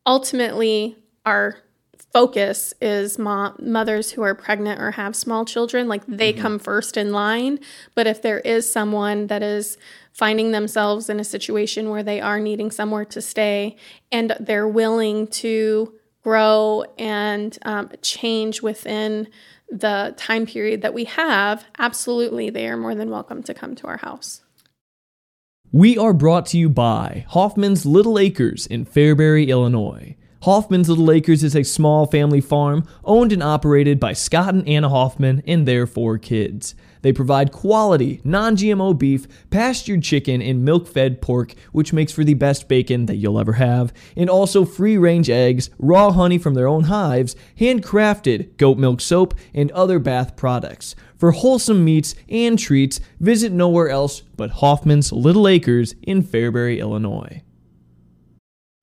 ultimately 0.05 0.95
our 1.25 1.57
focus 2.13 2.73
is 2.81 3.19
mo- 3.19 3.53
mothers 3.59 4.11
who 4.11 4.21
are 4.21 4.33
pregnant 4.35 4.81
or 4.81 4.91
have 4.91 5.15
small 5.15 5.45
children 5.45 5.87
like 5.87 6.05
they 6.07 6.31
mm-hmm. 6.31 6.41
come 6.41 6.59
first 6.59 6.97
in 6.97 7.11
line 7.11 7.59
but 7.95 8.07
if 8.07 8.21
there 8.21 8.39
is 8.39 8.71
someone 8.71 9.27
that 9.27 9.43
is 9.43 9.77
finding 10.13 10.51
themselves 10.51 11.09
in 11.09 11.19
a 11.19 11.23
situation 11.23 11.89
where 11.89 12.03
they 12.03 12.19
are 12.21 12.39
needing 12.39 12.71
somewhere 12.71 13.05
to 13.05 13.21
stay 13.21 13.75
and 14.11 14.35
they're 14.39 14.67
willing 14.67 15.27
to 15.27 15.93
grow 16.23 16.83
and 16.97 17.57
um, 17.63 17.89
change 18.01 18.61
within 18.61 19.27
the 19.69 20.13
time 20.17 20.45
period 20.45 20.81
that 20.81 20.93
we 20.93 21.03
have 21.03 21.65
absolutely 21.77 22.49
they 22.49 22.67
are 22.67 22.77
more 22.77 22.95
than 22.95 23.09
welcome 23.09 23.43
to 23.43 23.53
come 23.53 23.75
to 23.75 23.85
our 23.85 23.97
house 23.97 24.41
we 25.73 25.97
are 25.97 26.13
brought 26.13 26.45
to 26.47 26.57
you 26.57 26.69
by 26.69 27.25
Hoffman's 27.27 27.85
Little 27.85 28.17
Acres 28.17 28.67
in 28.67 28.85
Fairbury, 28.85 29.49
Illinois. 29.49 30.15
Hoffman's 30.43 30.87
Little 30.87 31.11
Acres 31.11 31.43
is 31.43 31.55
a 31.55 31.63
small 31.63 32.05
family 32.05 32.41
farm 32.41 32.85
owned 33.03 33.33
and 33.33 33.41
operated 33.41 33.99
by 33.99 34.13
Scott 34.13 34.53
and 34.53 34.67
Anna 34.67 34.87
Hoffman 34.87 35.41
and 35.47 35.67
their 35.67 35.87
four 35.87 36.19
kids. 36.19 36.75
They 37.01 37.11
provide 37.11 37.51
quality, 37.51 38.21
non 38.23 38.55
GMO 38.55 38.97
beef, 38.97 39.27
pastured 39.49 40.03
chicken, 40.03 40.41
and 40.41 40.63
milk 40.63 40.87
fed 40.87 41.21
pork, 41.21 41.53
which 41.71 41.91
makes 41.91 42.11
for 42.11 42.23
the 42.23 42.35
best 42.35 42.67
bacon 42.67 43.07
that 43.07 43.15
you'll 43.15 43.39
ever 43.39 43.53
have, 43.53 43.91
and 44.15 44.29
also 44.29 44.63
free 44.63 44.97
range 44.97 45.29
eggs, 45.29 45.71
raw 45.79 46.11
honey 46.11 46.37
from 46.37 46.53
their 46.53 46.67
own 46.67 46.83
hives, 46.83 47.35
handcrafted 47.59 48.57
goat 48.57 48.77
milk 48.77 49.01
soap, 49.01 49.33
and 49.53 49.71
other 49.71 49.97
bath 49.97 50.35
products. 50.35 50.95
For 51.17 51.31
wholesome 51.31 51.83
meats 51.83 52.13
and 52.29 52.59
treats, 52.59 52.99
visit 53.19 53.51
nowhere 53.51 53.89
else 53.89 54.21
but 54.35 54.51
Hoffman's 54.51 55.11
Little 55.11 55.47
Acres 55.47 55.95
in 56.03 56.21
Fairbury, 56.23 56.79
Illinois. 56.79 57.41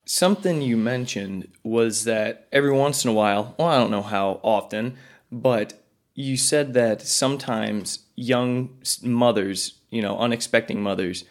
Something 0.06 0.60
you 0.60 0.76
mentioned 0.76 1.48
was 1.62 2.04
that 2.04 2.46
every 2.52 2.72
once 2.72 3.04
in 3.04 3.10
a 3.10 3.14
while, 3.14 3.54
well, 3.58 3.68
I 3.68 3.78
don't 3.78 3.90
know 3.90 4.02
how 4.02 4.40
often, 4.42 4.96
but 5.32 5.82
you 6.14 6.36
said 6.36 6.74
that 6.74 7.02
sometimes 7.02 8.00
young 8.14 8.70
mothers, 9.02 9.74
you 9.90 10.02
know, 10.02 10.16
unexpecting 10.16 10.76
mothers, 10.76 11.24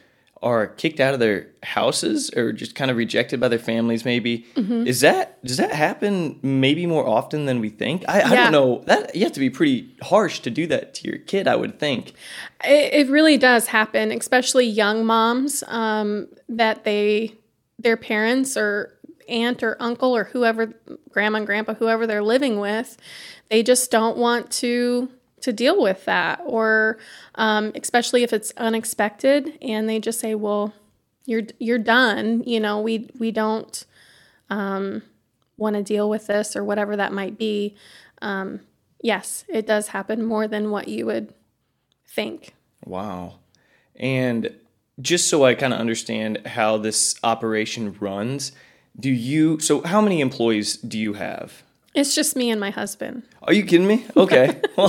are 0.44 0.68
kicked 0.68 1.00
out 1.00 1.14
of 1.14 1.22
their 1.22 1.48
houses 1.64 2.30
or 2.36 2.52
just 2.52 2.76
kind 2.76 2.92
of 2.92 2.98
rejected 2.98 3.40
by 3.40 3.48
their 3.48 3.58
families 3.58 4.04
maybe 4.04 4.46
mm-hmm. 4.56 4.86
is 4.86 5.00
that 5.00 5.44
does 5.46 5.56
that 5.56 5.72
happen 5.72 6.38
maybe 6.42 6.86
more 6.86 7.08
often 7.08 7.46
than 7.46 7.62
we 7.62 7.70
think 7.70 8.04
I, 8.10 8.20
yeah. 8.20 8.28
I, 8.28 8.36
don't 8.36 8.52
know 8.52 8.84
that 8.88 9.16
you 9.16 9.24
have 9.24 9.32
to 9.32 9.40
be 9.40 9.50
pretty 9.50 9.96
harsh 10.02 10.42
to 10.42 10.50
do 10.50 10.68
that 10.68 10.96
to 10.96 11.08
your 11.08 11.18
kid 11.18 11.48
i 11.48 11.56
would 11.56 11.80
think 11.80 12.12
it, 12.62 12.94
it 12.94 13.10
really 13.10 13.38
does 13.38 13.68
happen 13.68 14.12
especially 14.12 14.66
young 14.66 15.06
moms 15.06 15.64
um, 15.68 16.28
that 16.50 16.84
they 16.84 17.38
their 17.84 17.98
parents 17.98 18.58
or 18.58 18.98
aunt 19.30 19.64
or 19.64 19.78
uncle 19.80 20.16
or 20.16 20.26
whoever 20.26 20.74
grandma 21.10 21.38
and 21.38 21.46
grandpa 21.46 21.74
whoever 21.74 22.06
they're 22.06 22.24
living 22.24 22.60
with 22.60 22.98
they 23.50 23.64
just 23.64 23.90
don't 23.90 24.18
want 24.18 24.52
to 24.52 25.10
to 25.40 25.54
deal 25.54 25.82
with 25.82 26.04
that 26.06 26.42
or 26.46 26.98
um, 27.36 27.72
especially 27.76 28.24
if 28.24 28.34
it's 28.34 28.52
unexpected 28.58 29.58
and 29.62 29.88
they 29.88 30.00
just 30.00 30.20
say 30.20 30.36
well 30.36 30.74
you're 31.26 31.44
you're 31.60 31.78
done 31.78 32.44
you 32.46 32.60
know 32.60 32.82
we 32.82 33.10
we 33.18 33.32
don't 33.32 33.86
um, 34.50 35.02
want 35.58 35.76
to 35.76 35.84
deal 35.84 36.10
with 36.10 36.28
this 36.28 36.56
or 36.56 36.64
whatever 36.64 36.98
that 36.98 37.14
might 37.14 37.38
be 37.38 37.76
um, 38.22 38.60
Yes, 39.04 39.44
it 39.50 39.68
does 39.68 39.90
happen 39.90 40.24
more 40.24 40.48
than 40.48 40.72
what 40.72 40.88
you 40.88 41.06
would 41.06 41.34
think. 42.08 42.56
Wow. 42.86 43.40
And 43.98 44.56
just 45.02 45.28
so 45.28 45.46
I 45.46 45.56
kind 45.56 45.74
of 45.74 45.80
understand 45.80 46.46
how 46.46 46.78
this 46.78 47.16
operation 47.24 47.96
runs, 48.00 48.52
do 49.00 49.10
you 49.10 49.60
so 49.60 49.82
how 49.82 50.02
many 50.02 50.22
employees 50.22 50.78
do 50.78 50.98
you 51.00 51.14
have? 51.14 51.64
It's 51.96 52.16
just 52.16 52.36
me 52.36 52.50
and 52.50 52.60
my 52.60 52.72
husband. 52.72 53.22
Are 53.44 53.54
you 53.54 53.64
kidding 53.64 53.86
me? 53.86 54.06
Okay. 54.18 54.60
Well, 54.76 54.88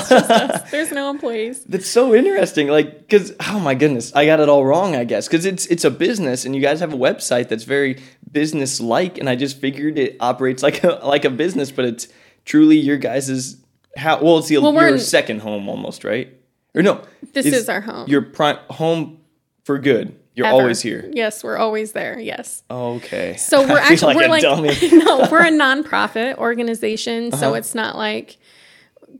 There's 0.70 0.90
no 0.90 1.10
employees. 1.10 1.62
that's 1.64 1.86
so 1.86 2.14
interesting. 2.14 2.68
Like, 2.68 3.08
cause 3.10 3.32
oh 3.40 3.60
my 3.60 3.74
goodness, 3.74 4.14
I 4.14 4.24
got 4.24 4.40
it 4.40 4.48
all 4.48 4.64
wrong. 4.64 4.96
I 4.96 5.04
guess 5.04 5.26
because 5.28 5.44
it's 5.44 5.66
it's 5.66 5.84
a 5.84 5.90
business, 5.90 6.44
and 6.46 6.54
you 6.56 6.62
guys 6.62 6.80
have 6.80 6.94
a 6.94 6.96
website 6.96 7.48
that's 7.48 7.64
very 7.64 8.00
business 8.32 8.80
like, 8.80 9.18
and 9.18 9.28
I 9.28 9.36
just 9.36 9.58
figured 9.60 9.98
it 9.98 10.16
operates 10.20 10.62
like 10.62 10.82
a 10.84 11.00
like 11.04 11.24
a 11.26 11.30
business, 11.30 11.70
but 11.70 11.84
it's 11.84 12.08
truly 12.46 12.78
your 12.78 12.96
guys's 12.96 13.56
how. 13.98 14.22
Well, 14.22 14.38
it's 14.38 14.48
the, 14.48 14.58
Well, 14.58 14.72
your 14.72 14.88
in- 14.94 14.98
second 14.98 15.40
home 15.40 15.68
almost, 15.68 16.04
right? 16.04 16.28
Or 16.74 16.82
no, 16.82 17.02
This 17.34 17.46
it's 17.46 17.56
is 17.56 17.68
our 17.68 17.80
home. 17.82 18.08
Your 18.08 18.22
prime 18.22 18.56
home 18.70 19.18
for 19.64 19.78
good. 19.78 20.18
You're 20.34 20.46
Ever. 20.46 20.54
always 20.56 20.80
here. 20.82 21.08
Yes, 21.12 21.44
we're 21.44 21.56
always 21.56 21.92
there. 21.92 22.18
Yes. 22.18 22.62
Okay. 22.70 23.36
So 23.36 23.66
we're 23.68 23.78
actually 23.80 24.14
like 24.14 24.16
we're 24.16 24.48
a 24.50 24.60
like 24.60 24.82
no, 24.92 25.28
we're 25.30 25.46
a 25.46 25.50
nonprofit 25.50 26.36
organization, 26.38 27.28
Uh-huh. 27.32 27.36
so 27.40 27.54
it's 27.54 27.74
not 27.74 27.96
like 27.96 28.36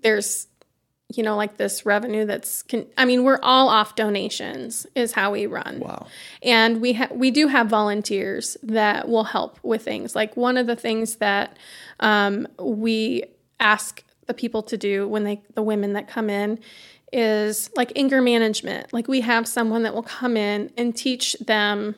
there's 0.02 0.48
you 1.14 1.22
know 1.22 1.36
like 1.36 1.56
this 1.56 1.86
revenue 1.86 2.24
that's 2.24 2.62
con- 2.64 2.86
I 2.98 3.04
mean, 3.04 3.22
we're 3.22 3.38
all 3.42 3.68
off 3.68 3.94
donations 3.94 4.86
is 4.96 5.12
how 5.12 5.30
we 5.30 5.46
run. 5.46 5.78
Wow. 5.80 6.06
And 6.42 6.80
we 6.80 6.94
ha- 6.94 7.08
we 7.12 7.30
do 7.30 7.46
have 7.46 7.68
volunteers 7.68 8.56
that 8.64 9.08
will 9.08 9.24
help 9.24 9.58
with 9.62 9.82
things. 9.84 10.16
Like 10.16 10.36
one 10.36 10.56
of 10.56 10.66
the 10.66 10.76
things 10.76 11.16
that 11.16 11.56
um, 12.00 12.48
we 12.58 13.22
ask 13.60 14.02
the 14.26 14.34
people 14.34 14.62
to 14.64 14.76
do 14.76 15.06
when 15.06 15.22
they 15.22 15.42
the 15.54 15.62
women 15.62 15.92
that 15.92 16.08
come 16.08 16.28
in 16.28 16.58
is 17.14 17.70
like 17.76 17.92
anger 17.94 18.20
management. 18.20 18.92
Like 18.92 19.06
we 19.06 19.20
have 19.20 19.46
someone 19.46 19.84
that 19.84 19.94
will 19.94 20.02
come 20.02 20.36
in 20.36 20.72
and 20.76 20.94
teach 20.94 21.34
them 21.34 21.94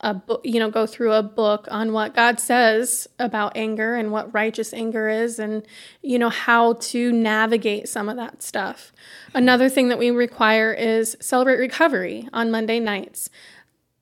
a 0.00 0.14
book, 0.14 0.40
you 0.44 0.58
know, 0.58 0.70
go 0.70 0.86
through 0.86 1.12
a 1.12 1.22
book 1.22 1.66
on 1.70 1.92
what 1.92 2.14
God 2.14 2.40
says 2.40 3.08
about 3.18 3.56
anger 3.56 3.94
and 3.94 4.10
what 4.10 4.32
righteous 4.32 4.72
anger 4.72 5.08
is 5.08 5.38
and 5.38 5.64
you 6.00 6.18
know 6.18 6.28
how 6.28 6.74
to 6.74 7.12
navigate 7.12 7.88
some 7.88 8.08
of 8.08 8.16
that 8.16 8.42
stuff. 8.42 8.92
Another 9.34 9.68
thing 9.68 9.88
that 9.88 9.98
we 9.98 10.10
require 10.10 10.72
is 10.72 11.16
celebrate 11.20 11.58
recovery 11.58 12.28
on 12.32 12.50
Monday 12.50 12.80
nights 12.80 13.30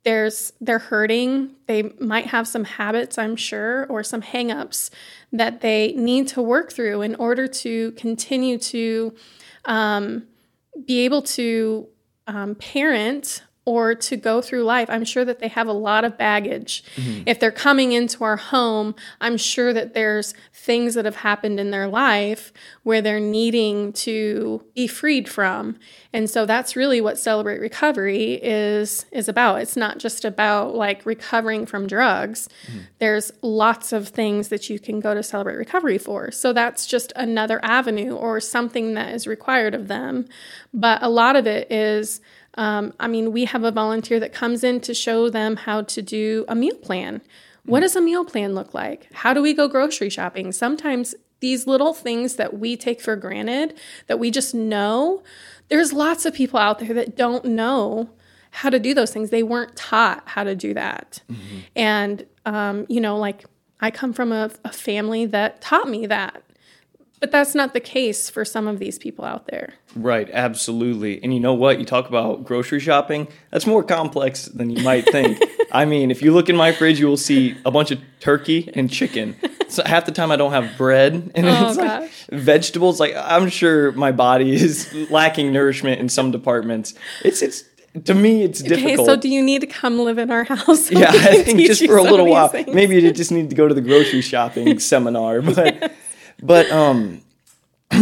there's 0.02 0.52
they're 0.62 0.78
hurting 0.78 1.50
they 1.66 1.82
might 2.00 2.26
have 2.26 2.48
some 2.48 2.64
habits 2.64 3.18
i'm 3.18 3.36
sure 3.36 3.86
or 3.86 4.02
some 4.02 4.22
hangups 4.22 4.88
that 5.30 5.60
they 5.60 5.92
need 5.92 6.26
to 6.26 6.40
work 6.40 6.72
through 6.72 7.02
in 7.02 7.14
order 7.16 7.46
to 7.46 7.92
continue 7.92 8.56
to 8.56 9.14
um, 9.66 10.26
be 10.86 11.04
able 11.04 11.22
to 11.22 11.88
um, 12.26 12.54
parent 12.54 13.42
or 13.70 13.94
to 13.94 14.16
go 14.16 14.42
through 14.42 14.64
life 14.64 14.90
i'm 14.90 15.04
sure 15.04 15.24
that 15.24 15.38
they 15.38 15.48
have 15.48 15.68
a 15.68 15.72
lot 15.72 16.04
of 16.04 16.18
baggage. 16.18 16.82
Mm-hmm. 16.96 17.22
If 17.26 17.38
they're 17.38 17.52
coming 17.52 17.92
into 17.92 18.24
our 18.24 18.36
home 18.36 18.94
i'm 19.20 19.36
sure 19.36 19.72
that 19.72 19.94
there's 19.94 20.34
things 20.52 20.94
that 20.94 21.04
have 21.04 21.16
happened 21.16 21.58
in 21.58 21.70
their 21.70 21.88
life 21.88 22.52
where 22.82 23.00
they're 23.00 23.18
needing 23.18 23.92
to 23.92 24.62
be 24.74 24.86
freed 24.86 25.28
from. 25.28 25.78
And 26.12 26.28
so 26.28 26.44
that's 26.44 26.76
really 26.76 27.00
what 27.00 27.18
celebrate 27.18 27.60
recovery 27.60 28.34
is 28.42 29.06
is 29.10 29.28
about. 29.28 29.62
It's 29.62 29.76
not 29.76 29.98
just 29.98 30.24
about 30.24 30.74
like 30.74 31.06
recovering 31.06 31.64
from 31.66 31.86
drugs. 31.86 32.48
Mm-hmm. 32.66 32.78
There's 32.98 33.32
lots 33.42 33.92
of 33.92 34.08
things 34.08 34.48
that 34.48 34.68
you 34.68 34.78
can 34.78 35.00
go 35.00 35.14
to 35.14 35.22
celebrate 35.22 35.56
recovery 35.56 35.98
for. 35.98 36.30
So 36.30 36.52
that's 36.52 36.86
just 36.86 37.12
another 37.16 37.58
avenue 37.64 38.14
or 38.14 38.40
something 38.40 38.94
that 38.94 39.14
is 39.14 39.26
required 39.26 39.74
of 39.74 39.88
them. 39.88 40.26
But 40.74 41.02
a 41.02 41.08
lot 41.08 41.36
of 41.36 41.46
it 41.46 41.70
is 41.72 42.20
um, 42.54 42.92
I 42.99 43.09
mean, 43.09 43.33
we 43.33 43.45
have 43.45 43.64
a 43.64 43.71
volunteer 43.71 44.21
that 44.21 44.33
comes 44.33 44.64
in 44.64 44.80
to 44.83 44.95
show 44.95 45.30
them 45.30 45.57
how 45.57 45.83
to 45.83 46.02
do 46.02 46.45
a 46.49 46.54
meal 46.54 46.76
plan. 46.76 47.23
What 47.64 47.80
does 47.80 47.95
a 47.95 48.00
meal 48.00 48.25
plan 48.25 48.54
look 48.54 48.75
like? 48.75 49.12
How 49.12 49.33
do 49.33 49.42
we 49.42 49.52
go 49.54 49.69
grocery 49.69 50.11
shopping? 50.11 50.50
Sometimes 50.52 51.14
these 51.40 51.66
little 51.66 51.95
things 51.95 52.37
that 52.37 52.59
we 52.59 52.76
take 52.76 53.00
for 53.00 53.16
granted, 53.16 53.78
that 54.07 54.19
we 54.19 54.30
just 54.30 54.54
know, 54.54 55.23
there's 55.69 55.92
lots 55.92 56.26
of 56.26 56.35
people 56.35 56.59
out 56.59 56.80
there 56.80 56.95
that 56.95 57.16
don't 57.16 57.45
know 57.45 58.11
how 58.50 58.69
to 58.69 58.78
do 58.78 58.95
those 58.95 59.12
things. 59.12 59.30
They 59.30 59.42
weren't 59.42 59.76
taught 59.76 60.23
how 60.26 60.45
to 60.45 60.57
do 60.57 60.75
that. 60.75 61.23
And, 61.76 62.26
um, 62.45 62.87
you 62.88 63.00
know, 63.00 63.16
like 63.16 63.45
I 63.80 63.90
come 63.90 64.12
from 64.12 64.33
a, 64.33 64.50
a 64.64 64.73
family 64.73 65.26
that 65.26 65.61
taught 65.61 65.88
me 65.88 66.07
that. 66.07 66.42
But 67.21 67.30
that's 67.30 67.54
not 67.54 67.75
the 67.75 67.80
case 67.80 68.30
for 68.30 68.45
some 68.45 68.66
of 68.66 68.78
these 68.78 68.99
people 68.99 69.25
out 69.25 69.47
there. 69.47 69.75
Right, 69.97 70.30
absolutely. 70.32 71.20
And 71.23 71.35
you 71.35 71.40
know 71.40 71.54
what? 71.54 71.78
You 71.80 71.85
talk 71.85 72.09
about 72.09 72.44
grocery 72.44 72.78
shopping, 72.80 73.26
that's 73.50 73.66
more 73.66 73.82
complex 73.82 74.44
than 74.47 74.70
you 74.70 74.82
might 74.85 75.04
think. 75.06 75.42
I 75.73 75.85
mean, 75.85 76.11
if 76.11 76.23
you 76.23 76.32
look 76.32 76.49
in 76.49 76.56
my 76.56 76.73
fridge, 76.73 77.00
you 77.00 77.06
will 77.09 77.16
see 77.16 77.56
a 77.64 77.70
bunch 77.70 77.90
of 77.90 78.00
turkey 78.20 78.70
and 78.75 78.90
chicken. 78.90 79.37
So 79.68 79.82
half 79.85 80.04
the 80.04 80.12
time 80.12 80.30
I 80.32 80.37
don't 80.37 80.52
have 80.52 80.76
bread 80.76 81.30
and 81.35 81.47
Oh, 81.47 81.68
it's 81.68 81.76
like 81.78 82.11
vegetables. 82.30 82.99
Like 83.00 83.14
I'm 83.16 83.49
sure 83.49 83.92
my 83.92 84.11
body 84.12 84.52
is 84.52 84.92
lacking 85.11 85.52
nourishment 85.52 86.00
in 86.00 86.09
some 86.09 86.30
departments. 86.32 86.94
It's 87.25 87.40
it's 87.42 87.64
to 88.04 88.14
me 88.14 88.42
it's 88.42 88.61
Okay, 88.61 88.68
difficult. 88.76 89.06
so 89.06 89.16
do 89.16 89.28
you 89.28 89.42
need 89.42 89.61
to 89.61 89.66
come 89.68 89.99
live 90.00 90.18
in 90.18 90.30
our 90.30 90.44
house? 90.44 90.90
yeah, 90.90 91.11
I 91.12 91.42
think 91.42 91.61
just 91.61 91.85
for 91.87 91.97
a 91.99 92.02
little 92.02 92.26
while. 92.26 92.49
things? 92.49 92.73
Maybe 92.75 93.00
you 93.00 93.12
just 93.12 93.30
need 93.32 93.50
to 93.50 93.56
go 93.56 93.66
to 93.68 93.75
the 93.75 93.80
grocery 93.80 94.20
shopping 94.23 94.78
seminar. 94.80 95.40
But 95.42 95.92
but 96.42 96.70
um 96.73 97.20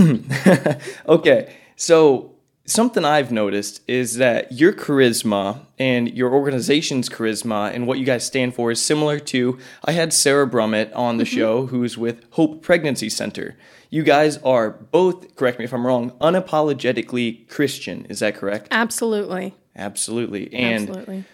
okay. 1.09 1.55
So 1.79 2.35
something 2.67 3.05
I've 3.05 3.31
noticed 3.31 3.83
is 3.87 4.17
that 4.17 4.51
your 4.51 4.73
charisma 4.73 5.61
and 5.79 6.13
your 6.13 6.35
organization's 6.35 7.09
charisma 7.09 7.73
and 7.73 7.87
what 7.87 8.01
you 8.01 8.05
guys 8.05 8.27
stand 8.27 8.57
for 8.57 8.73
is 8.73 8.83
similar 8.83 9.21
to 9.21 9.59
I 9.85 9.93
had 9.93 10.13
Sarah 10.13 10.47
Brummett 10.47 10.91
on 10.95 11.19
the 11.19 11.25
mm-hmm. 11.25 11.37
show 11.37 11.67
who's 11.67 11.97
with 11.97 12.25
Hope 12.33 12.63
Pregnancy 12.63 13.09
Center. 13.09 13.57
You 13.91 14.03
guys 14.03 14.39
are 14.39 14.71
both, 14.71 15.37
correct 15.37 15.61
me 15.61 15.67
if 15.67 15.73
I'm 15.73 15.87
wrong, 15.87 16.11
unapologetically 16.21 17.49
Christian. 17.49 18.07
Is 18.07 18.19
that 18.19 18.35
correct? 18.35 18.67
Absolutely. 18.73 19.55
Absolutely. 19.77 20.53
And 20.53 20.89
Absolutely. 20.89 21.25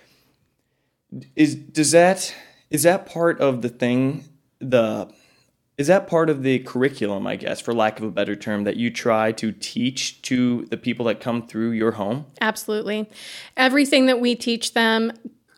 is 1.35 1.55
does 1.55 1.93
that 1.93 2.35
is 2.69 2.83
that 2.83 3.07
part 3.07 3.41
of 3.41 3.63
the 3.63 3.71
thing 3.71 4.25
the 4.59 5.11
is 5.77 5.87
that 5.89 6.07
part 6.07 6.31
of 6.31 6.43
the 6.43 6.59
curriculum 6.61 7.27
i 7.27 7.37
guess 7.37 7.61
for 7.61 7.75
lack 7.75 7.99
of 7.99 8.05
a 8.05 8.11
better 8.11 8.37
term 8.37 8.65
that 8.65 8.77
you 8.77 8.91
try 8.91 9.33
to 9.33 9.53
teach 9.53 10.21
to 10.23 10.67
the 10.67 10.77
people 10.77 11.07
that 11.07 11.21
come 11.21 11.47
through 11.47 11.71
your 11.71 11.93
home 11.93 12.27
Absolutely. 12.45 13.09
Everything 13.57 14.07
that 14.07 14.21
we 14.21 14.35
teach 14.35 14.75
them 14.75 15.13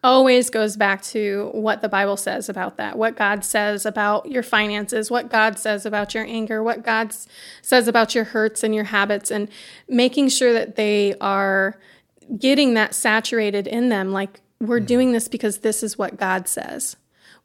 always 0.04 0.50
goes 0.50 0.76
back 0.76 1.02
to 1.02 1.50
what 1.52 1.82
the 1.82 1.88
Bible 1.88 2.16
says 2.16 2.48
about 2.48 2.76
that, 2.76 2.96
what 2.96 3.16
God 3.16 3.44
says 3.44 3.84
about 3.84 4.30
your 4.30 4.44
finances, 4.44 5.10
what 5.10 5.28
God 5.28 5.58
says 5.58 5.84
about 5.84 6.14
your 6.14 6.24
anger, 6.24 6.62
what 6.62 6.84
God 6.84 7.12
says 7.60 7.88
about 7.88 8.14
your 8.14 8.24
hurts 8.24 8.62
and 8.62 8.72
your 8.72 8.84
habits, 8.84 9.32
and 9.32 9.48
making 9.88 10.28
sure 10.28 10.52
that 10.52 10.76
they 10.76 11.14
are 11.20 11.76
getting 12.38 12.74
that 12.74 12.94
saturated 12.94 13.66
in 13.66 13.88
them. 13.88 14.12
Like, 14.12 14.40
we're 14.60 14.78
hmm. 14.78 14.86
doing 14.86 15.12
this 15.12 15.26
because 15.26 15.58
this 15.58 15.82
is 15.82 15.98
what 15.98 16.16
God 16.16 16.46
says. 16.46 16.96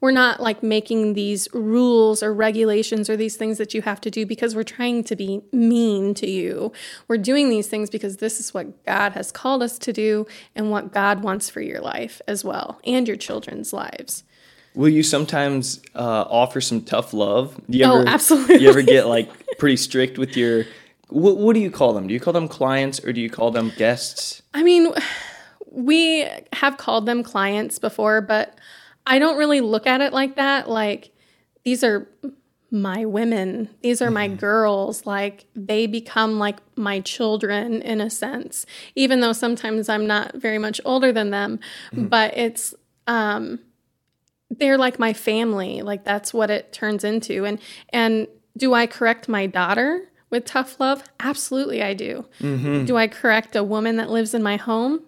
We're 0.02 0.10
not 0.10 0.40
like 0.40 0.62
making 0.62 1.14
these 1.14 1.48
rules 1.54 2.22
or 2.22 2.34
regulations 2.34 3.08
or 3.08 3.16
these 3.16 3.36
things 3.36 3.56
that 3.58 3.72
you 3.72 3.80
have 3.82 4.00
to 4.02 4.10
do 4.10 4.26
because 4.26 4.54
we're 4.56 4.64
trying 4.64 5.04
to 5.04 5.16
be 5.16 5.40
mean 5.52 6.12
to 6.14 6.28
you. 6.28 6.72
We're 7.08 7.18
doing 7.18 7.48
these 7.48 7.68
things 7.68 7.88
because 7.88 8.16
this 8.18 8.38
is 8.40 8.52
what 8.52 8.84
God 8.84 9.12
has 9.12 9.32
called 9.32 9.62
us 9.62 9.78
to 9.78 9.92
do 9.92 10.26
and 10.56 10.70
what 10.72 10.92
God 10.92 11.22
wants 11.22 11.48
for 11.48 11.60
your 11.60 11.80
life 11.80 12.20
as 12.26 12.44
well 12.44 12.80
and 12.84 13.06
your 13.08 13.16
children's 13.16 13.72
lives. 13.72 14.24
will 14.74 14.88
you 14.88 15.02
sometimes 15.04 15.80
uh, 15.94 16.24
offer 16.28 16.60
some 16.60 16.80
tough 16.82 17.12
love 17.14 17.60
do 17.70 17.78
you 17.78 17.84
Oh, 17.84 18.00
ever 18.00 18.08
absolutely. 18.08 18.56
you 18.56 18.68
ever 18.68 18.82
get 18.82 19.06
like 19.06 19.28
pretty 19.58 19.76
strict 19.76 20.18
with 20.18 20.36
your 20.36 20.64
what, 21.10 21.36
what 21.36 21.52
do 21.54 21.60
you 21.60 21.70
call 21.70 21.92
them 21.92 22.06
do 22.08 22.14
you 22.14 22.20
call 22.20 22.32
them 22.32 22.48
clients 22.48 22.98
or 23.04 23.12
do 23.12 23.20
you 23.20 23.28
call 23.30 23.50
them 23.50 23.70
guests 23.76 24.42
I 24.54 24.62
mean, 24.62 24.92
we 25.70 26.26
have 26.52 26.76
called 26.76 27.06
them 27.06 27.22
clients 27.22 27.78
before, 27.78 28.20
but 28.20 28.58
I 29.06 29.18
don't 29.18 29.38
really 29.38 29.60
look 29.60 29.86
at 29.86 30.00
it 30.00 30.12
like 30.12 30.36
that. 30.36 30.68
Like, 30.68 31.10
these 31.64 31.82
are 31.84 32.08
my 32.70 33.04
women, 33.04 33.68
these 33.82 34.00
are 34.00 34.10
my 34.10 34.28
mm-hmm. 34.28 34.36
girls. 34.36 35.04
Like, 35.04 35.46
they 35.54 35.86
become 35.86 36.38
like 36.38 36.58
my 36.76 37.00
children 37.00 37.82
in 37.82 38.00
a 38.00 38.08
sense, 38.08 38.64
even 38.94 39.20
though 39.20 39.32
sometimes 39.32 39.88
I'm 39.88 40.06
not 40.06 40.36
very 40.36 40.58
much 40.58 40.80
older 40.84 41.12
than 41.12 41.30
them, 41.30 41.60
mm-hmm. 41.92 42.06
but 42.06 42.36
it's, 42.36 42.74
um, 43.06 43.58
they're 44.50 44.78
like 44.78 44.98
my 44.98 45.12
family. 45.12 45.82
Like, 45.82 46.04
that's 46.04 46.32
what 46.32 46.50
it 46.50 46.72
turns 46.72 47.04
into. 47.04 47.44
And, 47.44 47.60
and, 47.90 48.26
do 48.56 48.74
I 48.74 48.86
correct 48.86 49.28
my 49.28 49.46
daughter 49.46 50.10
with 50.30 50.44
tough 50.44 50.78
love? 50.78 51.04
Absolutely, 51.20 51.82
I 51.82 51.94
do. 51.94 52.26
Mm-hmm. 52.40 52.84
Do 52.84 52.96
I 52.96 53.08
correct 53.08 53.56
a 53.56 53.64
woman 53.64 53.96
that 53.96 54.10
lives 54.10 54.34
in 54.34 54.42
my 54.42 54.56
home? 54.56 55.00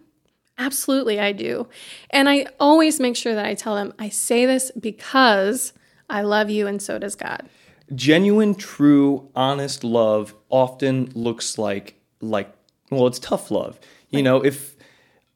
Absolutely, 0.57 1.19
I 1.19 1.31
do. 1.33 1.67
And 2.11 2.29
I 2.29 2.47
always 2.59 2.99
make 2.99 3.15
sure 3.15 3.35
that 3.35 3.45
I 3.45 3.55
tell 3.55 3.75
them, 3.75 3.93
I 3.99 4.09
say 4.09 4.45
this 4.45 4.71
because 4.79 5.73
I 6.09 6.21
love 6.21 6.49
you 6.49 6.67
and 6.67 6.81
so 6.81 6.97
does 6.99 7.15
God. 7.15 7.47
genuine, 7.93 8.55
true, 8.55 9.29
honest 9.35 9.83
love 9.83 10.33
often 10.49 11.11
looks 11.13 11.57
like 11.57 11.95
like 12.21 12.51
well, 12.89 13.07
it's 13.07 13.19
tough 13.19 13.51
love. 13.51 13.79
You 14.09 14.23
know, 14.23 14.43
if 14.43 14.75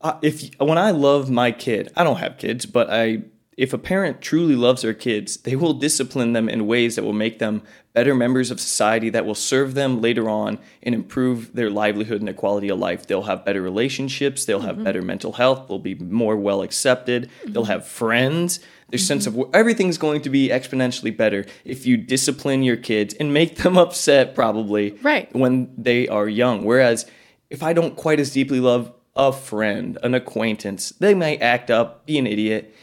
uh, 0.02 0.18
if 0.22 0.50
when 0.60 0.78
I 0.78 0.92
love 0.92 1.30
my 1.30 1.52
kid, 1.52 1.92
I 1.96 2.04
don't 2.04 2.18
have 2.18 2.38
kids, 2.38 2.66
but 2.66 2.90
I 2.90 3.24
if 3.60 3.74
a 3.74 3.78
parent 3.78 4.22
truly 4.22 4.56
loves 4.56 4.84
their 4.84 4.94
kids, 4.94 5.36
they 5.36 5.54
will 5.54 5.74
discipline 5.74 6.32
them 6.32 6.48
in 6.48 6.66
ways 6.66 6.96
that 6.96 7.04
will 7.04 7.12
make 7.12 7.40
them 7.40 7.62
better 7.92 8.16
members 8.16 8.52
of 8.52 8.60
society 8.60 9.10
that 9.10 9.26
will 9.26 9.36
serve 9.36 9.74
them 9.74 10.00
later 10.00 10.30
on 10.30 10.58
and 10.82 10.96
improve 10.96 11.54
their 11.54 11.70
livelihood 11.70 12.20
and 12.20 12.28
their 12.28 12.34
quality 12.34 12.70
of 12.70 12.80
life. 12.80 13.06
They'll 13.06 13.24
have 13.24 13.44
better 13.44 13.62
relationships, 13.62 14.46
they'll 14.46 14.62
have 14.62 14.76
mm-hmm. 14.76 14.86
better 14.86 15.02
mental 15.02 15.34
health, 15.34 15.68
they'll 15.68 15.78
be 15.78 15.96
more 15.96 16.38
well 16.38 16.62
accepted, 16.62 17.30
mm-hmm. 17.42 17.52
they'll 17.52 17.66
have 17.66 17.86
friends. 17.86 18.60
Their 18.88 18.98
mm-hmm. 18.98 19.06
sense 19.06 19.28
of 19.28 19.38
everything's 19.54 19.98
going 19.98 20.22
to 20.22 20.30
be 20.30 20.48
exponentially 20.48 21.16
better 21.16 21.46
if 21.66 21.86
you 21.86 21.98
discipline 21.98 22.64
your 22.64 22.78
kids 22.78 23.14
and 23.16 23.34
make 23.34 23.58
them 23.58 23.78
upset 23.86 24.36
probably 24.36 24.92
right. 25.02 25.30
when 25.36 25.74
they 25.78 26.08
are 26.08 26.30
young. 26.30 26.64
Whereas 26.64 27.06
if 27.50 27.62
I 27.62 27.74
don't 27.74 27.98
quite 27.98 28.22
as 28.22 28.32
deeply 28.32 28.62
love 28.62 28.94
a 29.18 29.34
friend, 29.34 29.98
an 30.02 30.14
acquaintance, 30.14 30.92
they 30.92 31.14
might 31.14 31.42
act 31.42 31.70
up, 31.70 32.06
be 32.06 32.18
an 32.18 32.26
idiot, 32.26 32.74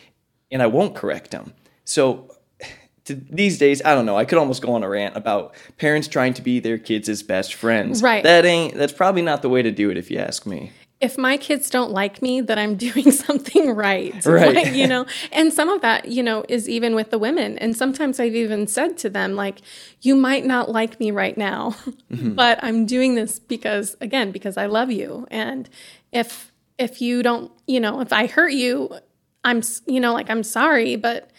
and 0.51 0.63
I 0.63 0.67
won't 0.67 0.95
correct 0.95 1.31
them. 1.31 1.53
So 1.85 2.31
to, 3.07 3.15
these 3.15 3.59
days, 3.59 3.81
I 3.85 3.95
don't 3.95 4.07
know. 4.07 4.17
I 4.17 4.25
could 4.25 4.39
almost 4.39 4.63
go 4.63 4.75
on 4.75 4.83
a 4.83 4.89
rant 4.89 5.17
about 5.17 5.55
parents 5.79 6.09
trying 6.09 6.35
to 6.35 6.43
be 6.43 6.61
their 6.61 6.79
kids' 6.79 7.23
best 7.23 7.55
friends. 7.55 8.03
Right. 8.03 8.23
That 8.23 8.45
ain't. 8.45 8.75
That's 8.75 8.93
probably 8.93 9.23
not 9.23 9.43
the 9.43 9.49
way 9.49 9.63
to 9.63 9.71
do 9.71 9.91
it, 9.91 9.97
if 9.97 10.11
you 10.11 10.19
ask 10.19 10.45
me. 10.45 10.73
If 11.01 11.19
my 11.19 11.37
kids 11.37 11.69
don't 11.69 11.93
like 11.93 12.23
me, 12.23 12.41
that 12.41 12.59
I'm 12.59 12.75
doing 12.89 13.13
something 13.13 13.75
right. 13.75 14.25
Right. 14.25 14.55
Like, 14.55 14.75
you 14.75 14.87
know, 14.87 15.07
and 15.31 15.53
some 15.53 15.69
of 15.69 15.83
that, 15.83 16.09
you 16.09 16.23
know, 16.23 16.45
is 16.49 16.69
even 16.69 16.95
with 16.95 17.11
the 17.11 17.19
women. 17.19 17.59
And 17.59 17.77
sometimes 17.77 18.19
I've 18.19 18.35
even 18.35 18.67
said 18.67 18.99
to 18.99 19.11
them, 19.11 19.35
like, 19.35 19.61
you 20.01 20.17
might 20.17 20.45
not 20.45 20.71
like 20.71 20.99
me 20.99 21.11
right 21.11 21.37
now, 21.37 21.71
mm-hmm. 22.11 22.33
but 22.33 22.59
I'm 22.63 22.87
doing 22.87 23.15
this 23.15 23.39
because, 23.39 23.97
again, 24.01 24.33
because 24.33 24.57
I 24.57 24.67
love 24.67 24.91
you. 24.91 25.27
And 25.31 25.69
if 26.13 26.53
if 26.79 27.01
you 27.01 27.23
don't, 27.23 27.51
you 27.67 27.81
know, 27.81 28.01
if 28.01 28.13
I 28.13 28.27
hurt 28.27 28.53
you, 28.53 28.91
I'm, 29.47 29.63
you 29.87 30.01
know, 30.01 30.13
like 30.13 30.29
I'm 30.29 30.43
sorry, 30.43 30.97
but 30.97 31.31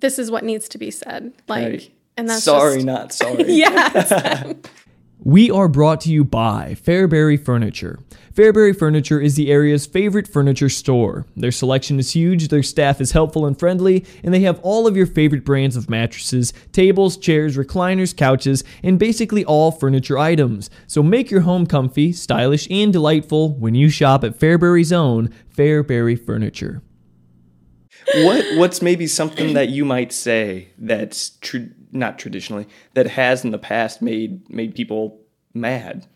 this 0.00 0.18
is 0.18 0.28
what 0.30 0.42
needs 0.42 0.68
to 0.70 0.78
be 0.78 0.90
said. 0.90 1.32
Like, 1.46 1.68
right. 1.68 1.90
and 2.16 2.28
that's 2.28 2.42
sorry, 2.42 2.78
just, 2.78 2.86
not 2.86 3.12
sorry. 3.12 3.44
yeah. 3.46 4.54
we 5.20 5.48
are 5.48 5.68
brought 5.68 6.00
to 6.02 6.10
you 6.10 6.24
by 6.24 6.74
Fairbury 6.74 7.42
Furniture. 7.42 8.00
Fairbury 8.34 8.76
Furniture 8.76 9.20
is 9.20 9.36
the 9.36 9.52
area's 9.52 9.86
favorite 9.86 10.26
furniture 10.26 10.68
store. 10.68 11.26
Their 11.36 11.52
selection 11.52 12.00
is 12.00 12.12
huge, 12.12 12.48
their 12.48 12.64
staff 12.64 13.00
is 13.00 13.12
helpful 13.12 13.46
and 13.46 13.56
friendly, 13.56 14.04
and 14.24 14.34
they 14.34 14.40
have 14.40 14.58
all 14.64 14.88
of 14.88 14.96
your 14.96 15.06
favorite 15.06 15.44
brands 15.44 15.76
of 15.76 15.88
mattresses, 15.88 16.52
tables, 16.72 17.16
chairs, 17.16 17.56
recliners, 17.56 18.16
couches, 18.16 18.64
and 18.82 18.98
basically 18.98 19.44
all 19.44 19.70
furniture 19.70 20.18
items. 20.18 20.70
So 20.88 21.04
make 21.04 21.30
your 21.30 21.42
home 21.42 21.66
comfy, 21.66 22.12
stylish, 22.12 22.66
and 22.68 22.92
delightful 22.92 23.54
when 23.54 23.76
you 23.76 23.90
shop 23.90 24.24
at 24.24 24.36
Fairbury's 24.36 24.92
own 24.92 25.32
Fairbury 25.56 26.16
Furniture 26.16 26.82
what 28.16 28.44
what's 28.56 28.82
maybe 28.82 29.06
something 29.06 29.54
that 29.54 29.68
you 29.68 29.84
might 29.84 30.12
say 30.12 30.68
that's 30.78 31.30
tr- 31.40 31.58
not 31.92 32.18
traditionally 32.18 32.66
that 32.94 33.06
has 33.06 33.44
in 33.44 33.50
the 33.50 33.58
past 33.58 34.02
made 34.02 34.48
made 34.48 34.74
people 34.74 35.20
mad? 35.54 36.06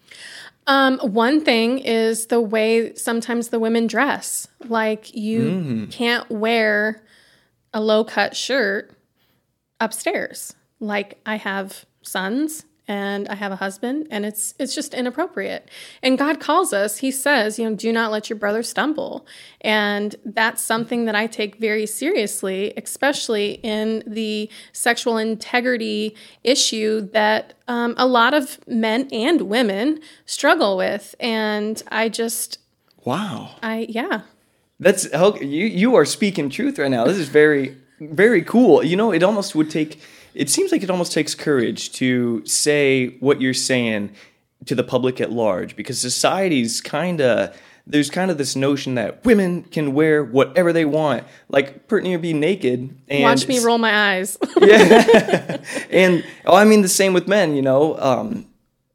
Um, 0.66 0.98
one 1.00 1.44
thing 1.44 1.78
is 1.78 2.26
the 2.26 2.40
way 2.40 2.94
sometimes 2.94 3.48
the 3.48 3.58
women 3.58 3.86
dress. 3.86 4.46
Like 4.68 5.14
you 5.14 5.40
mm. 5.42 5.92
can't 5.92 6.30
wear 6.30 7.02
a 7.74 7.80
low 7.80 8.04
cut 8.04 8.36
shirt 8.36 8.94
upstairs. 9.80 10.54
Like 10.78 11.20
I 11.26 11.36
have 11.36 11.84
sons 12.02 12.64
and 12.92 13.26
I 13.28 13.36
have 13.36 13.52
a 13.52 13.56
husband 13.56 14.06
and 14.10 14.26
it's 14.26 14.54
it's 14.58 14.74
just 14.74 14.92
inappropriate. 14.92 15.70
And 16.02 16.18
God 16.18 16.40
calls 16.40 16.74
us, 16.74 16.98
he 16.98 17.10
says, 17.10 17.58
you 17.58 17.68
know, 17.68 17.74
do 17.74 17.90
not 17.90 18.12
let 18.12 18.28
your 18.28 18.38
brother 18.38 18.62
stumble. 18.62 19.26
And 19.62 20.14
that's 20.26 20.62
something 20.62 21.06
that 21.06 21.14
I 21.14 21.26
take 21.26 21.56
very 21.56 21.86
seriously, 21.86 22.74
especially 22.76 23.60
in 23.62 24.02
the 24.06 24.50
sexual 24.72 25.16
integrity 25.16 26.14
issue 26.44 27.00
that 27.12 27.54
um, 27.66 27.94
a 27.96 28.06
lot 28.06 28.34
of 28.34 28.60
men 28.68 29.08
and 29.10 29.42
women 29.42 30.00
struggle 30.26 30.76
with. 30.76 31.14
And 31.18 31.82
I 31.90 32.10
just 32.10 32.58
Wow. 33.04 33.56
I 33.62 33.86
yeah. 33.88 34.20
That's 34.78 35.10
you 35.40 35.66
you 35.82 35.94
are 35.94 36.04
speaking 36.04 36.50
truth 36.50 36.78
right 36.78 36.90
now. 36.90 37.04
This 37.06 37.16
is 37.16 37.28
very 37.30 37.74
very 38.00 38.42
cool. 38.42 38.84
You 38.84 38.96
know, 38.96 39.12
it 39.12 39.22
almost 39.22 39.54
would 39.54 39.70
take 39.70 39.98
it 40.34 40.50
seems 40.50 40.72
like 40.72 40.82
it 40.82 40.90
almost 40.90 41.12
takes 41.12 41.34
courage 41.34 41.92
to 41.92 42.44
say 42.46 43.16
what 43.20 43.40
you're 43.40 43.54
saying 43.54 44.14
to 44.66 44.74
the 44.74 44.84
public 44.84 45.20
at 45.20 45.32
large 45.32 45.76
because 45.76 45.98
society's 46.00 46.80
kind 46.80 47.20
of 47.20 47.56
there's 47.86 48.10
kind 48.10 48.30
of 48.30 48.38
this 48.38 48.54
notion 48.54 48.94
that 48.94 49.24
women 49.24 49.64
can 49.64 49.92
wear 49.92 50.22
whatever 50.22 50.72
they 50.72 50.84
want, 50.84 51.24
like 51.48 51.90
would 51.90 52.22
be 52.22 52.32
naked. 52.32 52.96
And 53.08 53.22
Watch 53.22 53.48
me 53.48 53.58
roll 53.58 53.78
my 53.78 54.12
eyes. 54.12 54.38
yeah, 54.60 55.60
and 55.90 56.24
oh, 56.46 56.54
I 56.54 56.64
mean 56.64 56.82
the 56.82 56.88
same 56.88 57.12
with 57.12 57.26
men. 57.26 57.56
You 57.56 57.62
know, 57.62 57.98
um, 57.98 58.46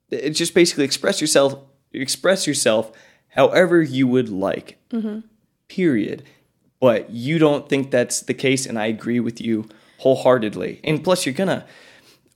it's 0.10 0.38
just 0.38 0.54
basically 0.54 0.86
express 0.86 1.20
yourself, 1.20 1.60
express 1.92 2.48
yourself 2.48 2.92
however 3.30 3.82
you 3.82 4.08
would 4.08 4.30
like. 4.30 4.78
Mm-hmm. 4.90 5.20
Period. 5.68 6.24
But 6.80 7.10
you 7.10 7.40
don't 7.40 7.68
think 7.68 7.92
that's 7.92 8.22
the 8.22 8.34
case, 8.34 8.66
and 8.66 8.80
I 8.80 8.86
agree 8.86 9.20
with 9.20 9.42
you 9.42 9.68
wholeheartedly. 10.00 10.82
And 10.84 11.04
plus, 11.04 11.26
you're 11.26 11.34
gonna. 11.36 11.66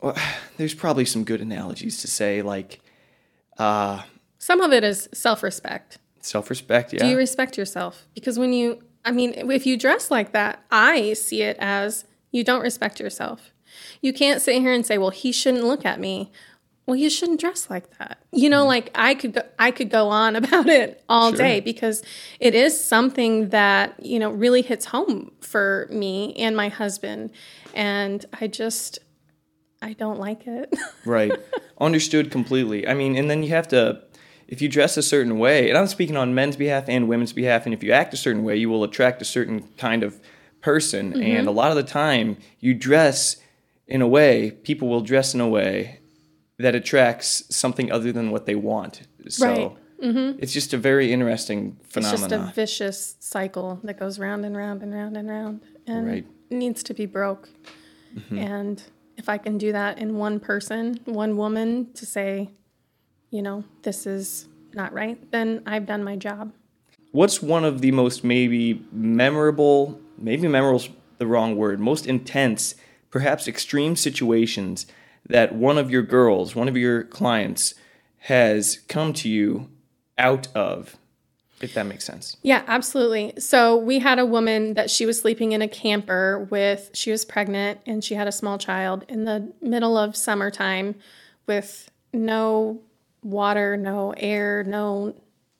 Well, 0.01 0.17
there's 0.57 0.73
probably 0.73 1.05
some 1.05 1.23
good 1.23 1.41
analogies 1.41 2.01
to 2.01 2.07
say, 2.07 2.41
like. 2.41 2.81
Uh, 3.57 4.03
some 4.37 4.61
of 4.61 4.73
it 4.73 4.83
is 4.83 5.07
self 5.13 5.43
respect. 5.43 5.99
Self 6.21 6.49
respect, 6.49 6.93
yeah. 6.93 6.99
Do 6.99 7.07
you 7.07 7.17
respect 7.17 7.57
yourself? 7.57 8.07
Because 8.13 8.37
when 8.37 8.53
you, 8.53 8.81
I 9.03 9.11
mean, 9.11 9.33
if 9.51 9.65
you 9.65 9.77
dress 9.77 10.11
like 10.11 10.33
that, 10.33 10.63
I 10.71 11.13
see 11.13 11.41
it 11.41 11.57
as 11.59 12.05
you 12.31 12.43
don't 12.43 12.61
respect 12.61 12.99
yourself. 12.99 13.51
You 14.01 14.13
can't 14.13 14.41
sit 14.41 14.61
here 14.61 14.73
and 14.73 14.85
say, 14.85 14.97
well, 14.97 15.09
he 15.09 15.31
shouldn't 15.31 15.63
look 15.63 15.85
at 15.85 15.99
me. 15.99 16.31
Well, 16.85 16.95
you 16.95 17.09
shouldn't 17.09 17.39
dress 17.39 17.69
like 17.69 17.97
that. 17.99 18.17
You 18.31 18.49
know, 18.49 18.65
mm 18.65 18.67
like 18.67 18.91
I 18.95 19.15
could 19.15 19.33
go, 19.33 19.41
I 19.59 19.71
could 19.71 19.89
go 19.89 20.09
on 20.09 20.35
about 20.41 20.67
it 20.67 21.03
all 21.07 21.29
sure. 21.29 21.37
day 21.37 21.59
because 21.59 22.03
it 22.39 22.55
is 22.55 22.83
something 22.83 23.49
that, 23.49 24.03
you 24.03 24.19
know, 24.19 24.31
really 24.31 24.61
hits 24.61 24.85
home 24.85 25.31
for 25.41 25.87
me 25.91 26.33
and 26.35 26.55
my 26.55 26.69
husband 26.69 27.31
and 27.73 28.25
I 28.39 28.47
just 28.47 28.99
I 29.81 29.93
don't 29.93 30.19
like 30.19 30.45
it. 30.47 30.73
right. 31.05 31.31
Understood 31.79 32.31
completely. 32.31 32.87
I 32.87 32.93
mean, 32.93 33.15
and 33.15 33.29
then 33.29 33.43
you 33.43 33.49
have 33.49 33.67
to 33.69 34.03
if 34.47 34.61
you 34.61 34.67
dress 34.67 34.97
a 34.97 35.01
certain 35.01 35.39
way, 35.39 35.69
and 35.69 35.77
I'm 35.77 35.87
speaking 35.87 36.17
on 36.17 36.35
men's 36.35 36.57
behalf 36.57 36.89
and 36.89 37.07
women's 37.07 37.31
behalf, 37.31 37.65
and 37.65 37.73
if 37.73 37.81
you 37.83 37.93
act 37.93 38.13
a 38.13 38.17
certain 38.17 38.43
way, 38.43 38.57
you 38.57 38.69
will 38.69 38.83
attract 38.83 39.21
a 39.21 39.25
certain 39.25 39.69
kind 39.77 40.03
of 40.03 40.19
person. 40.59 41.13
Mm-hmm. 41.13 41.21
And 41.21 41.47
a 41.47 41.51
lot 41.51 41.71
of 41.71 41.77
the 41.77 41.83
time, 41.83 42.35
you 42.59 42.73
dress 42.73 43.37
in 43.87 44.01
a 44.01 44.07
way, 44.07 44.51
people 44.51 44.89
will 44.89 45.01
dress 45.01 45.33
in 45.33 45.39
a 45.39 45.47
way 45.47 46.00
that 46.61 46.75
attracts 46.75 47.43
something 47.55 47.91
other 47.91 48.11
than 48.11 48.31
what 48.31 48.45
they 48.45 48.55
want. 48.55 49.01
So 49.27 49.45
right. 49.47 49.71
mm-hmm. 50.01 50.39
it's 50.39 50.53
just 50.53 50.73
a 50.73 50.77
very 50.77 51.11
interesting 51.11 51.77
phenomenon. 51.83 52.23
It's 52.23 52.33
just 52.33 52.49
a 52.49 52.53
vicious 52.53 53.15
cycle 53.19 53.79
that 53.83 53.99
goes 53.99 54.19
round 54.19 54.45
and 54.45 54.55
round 54.55 54.81
and 54.83 54.93
round 54.93 55.17
and 55.17 55.29
round. 55.29 55.61
And 55.87 56.07
right. 56.07 56.25
needs 56.49 56.83
to 56.83 56.93
be 56.93 57.05
broke. 57.05 57.49
Mm-hmm. 58.15 58.37
And 58.37 58.83
if 59.17 59.29
I 59.29 59.37
can 59.37 59.57
do 59.57 59.71
that 59.71 59.97
in 59.99 60.17
one 60.17 60.39
person, 60.39 60.99
one 61.05 61.37
woman 61.37 61.91
to 61.93 62.05
say, 62.05 62.49
you 63.29 63.41
know, 63.41 63.63
this 63.83 64.05
is 64.05 64.47
not 64.73 64.93
right, 64.93 65.31
then 65.31 65.63
I've 65.65 65.85
done 65.85 66.03
my 66.03 66.15
job. 66.15 66.53
What's 67.11 67.41
one 67.41 67.65
of 67.65 67.81
the 67.81 67.91
most 67.91 68.23
maybe 68.23 68.85
memorable, 68.91 69.99
maybe 70.17 70.47
memorable's 70.47 70.89
the 71.17 71.27
wrong 71.27 71.55
word, 71.55 71.79
most 71.79 72.07
intense, 72.07 72.75
perhaps 73.09 73.47
extreme 73.47 73.95
situations 73.95 74.85
that 75.27 75.53
one 75.55 75.77
of 75.77 75.89
your 75.89 76.01
girls, 76.01 76.55
one 76.55 76.67
of 76.67 76.77
your 76.77 77.03
clients 77.03 77.73
has 78.19 78.79
come 78.87 79.13
to 79.13 79.29
you 79.29 79.69
out 80.17 80.47
of 80.55 80.97
if 81.61 81.73
that 81.75 81.85
makes 81.85 82.03
sense. 82.03 82.37
Yeah, 82.41 82.63
absolutely. 82.67 83.33
So 83.37 83.77
we 83.77 83.99
had 83.99 84.19
a 84.19 84.25
woman 84.25 84.73
that 84.73 84.89
she 84.89 85.05
was 85.05 85.19
sleeping 85.19 85.51
in 85.51 85.61
a 85.61 85.67
camper 85.67 86.47
with, 86.49 86.89
she 86.93 87.11
was 87.11 87.23
pregnant 87.23 87.79
and 87.85 88.03
she 88.03 88.15
had 88.15 88.27
a 88.27 88.31
small 88.31 88.57
child 88.57 89.05
in 89.07 89.25
the 89.25 89.51
middle 89.61 89.97
of 89.97 90.15
summertime 90.15 90.95
with 91.47 91.91
no 92.13 92.81
water, 93.23 93.77
no 93.77 94.13
air, 94.17 94.63
no 94.63 95.15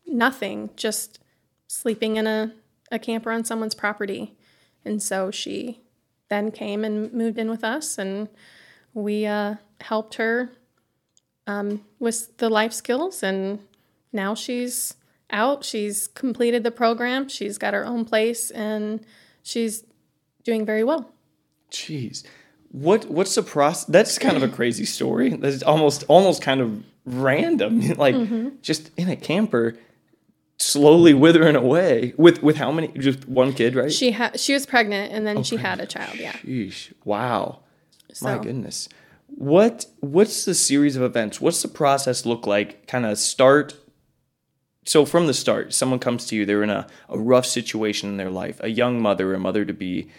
nothing, 0.08 0.72
just 0.76 1.20
sleeping 1.68 2.18
in 2.18 2.28
a, 2.28 2.54
a 2.92 3.00
camper 3.00 3.32
on 3.32 3.46
someone's 3.46 3.76
property. 3.76 4.36
And 4.84 5.02
so 5.02 5.32
she 5.32 5.82
then 6.30 6.52
came 6.52 6.84
and 6.84 7.14
moved 7.14 7.38
in 7.38 7.50
with 7.50 7.64
us 7.64 7.98
and 7.98 8.28
we 8.94 9.26
uh, 9.26 9.56
helped 9.82 10.16
her 10.16 10.52
um, 11.48 11.84
with 12.00 12.38
the 12.38 12.50
life 12.50 12.74
skills, 12.74 13.24
and 13.24 13.60
now 14.14 14.36
she's 14.36 14.96
out. 15.30 15.64
She's 15.64 16.08
completed 16.08 16.64
the 16.64 16.72
program. 16.72 17.28
She's 17.30 17.58
got 17.58 17.74
her 17.74 17.86
own 17.86 18.06
place, 18.06 18.52
and 18.52 19.06
she's 19.44 19.84
doing 20.44 20.66
very 20.66 20.84
well. 20.84 21.12
Jeez, 21.72 22.24
what 22.72 23.06
what's 23.06 23.36
the 23.36 23.44
process? 23.44 23.86
That's 23.86 24.20
kind 24.20 24.36
of 24.38 24.44
a 24.44 24.48
crazy 24.50 24.86
story. 24.86 25.30
That's 25.30 25.64
almost 25.64 26.04
almost 26.08 26.42
kind 26.42 26.60
of 26.62 26.84
random. 27.06 27.82
like 27.98 28.16
Mm-hmm. 28.16 28.50
just 28.62 28.92
in 28.98 29.08
a 29.10 29.16
camper, 29.16 29.76
slowly 30.58 31.14
withering 31.14 31.56
away 31.56 32.14
with 32.18 32.44
with 32.44 32.58
how 32.58 32.72
many? 32.72 32.90
Just 32.90 33.28
one 33.28 33.54
kid, 33.54 33.76
right? 33.76 33.92
She 33.92 34.12
had 34.12 34.40
she 34.40 34.54
was 34.54 34.66
pregnant 34.66 35.14
and 35.14 35.26
then 35.26 35.44
she 35.44 35.56
had 35.58 35.80
a 35.80 35.86
child. 35.86 36.16
Yeah. 36.18 36.34
Sheesh! 36.34 36.92
Wow. 37.06 37.60
My 38.22 38.38
goodness. 38.38 38.90
What 39.28 39.86
what's 40.00 40.46
the 40.46 40.54
series 40.54 40.96
of 40.96 41.04
events? 41.04 41.40
What's 41.40 41.62
the 41.62 41.68
process 41.68 42.26
look 42.26 42.46
like? 42.46 42.88
Kind 42.88 43.06
of 43.06 43.18
start. 43.18 43.76
So 44.86 45.06
from 45.06 45.28
the 45.28 45.34
start, 45.34 45.74
someone 45.74 46.00
comes 46.00 46.26
to 46.28 46.36
you. 46.36 46.46
They're 46.46 46.64
in 46.64 46.70
a, 46.70 46.88
a 47.08 47.20
rough 47.20 47.46
situation 47.46 48.10
in 48.10 48.18
their 48.18 48.32
life. 48.32 48.60
A 48.62 48.70
young 48.70 49.02
mother, 49.02 49.34
a 49.34 49.40
mother 49.40 49.64
to 49.64 49.74
be. 49.74 50.10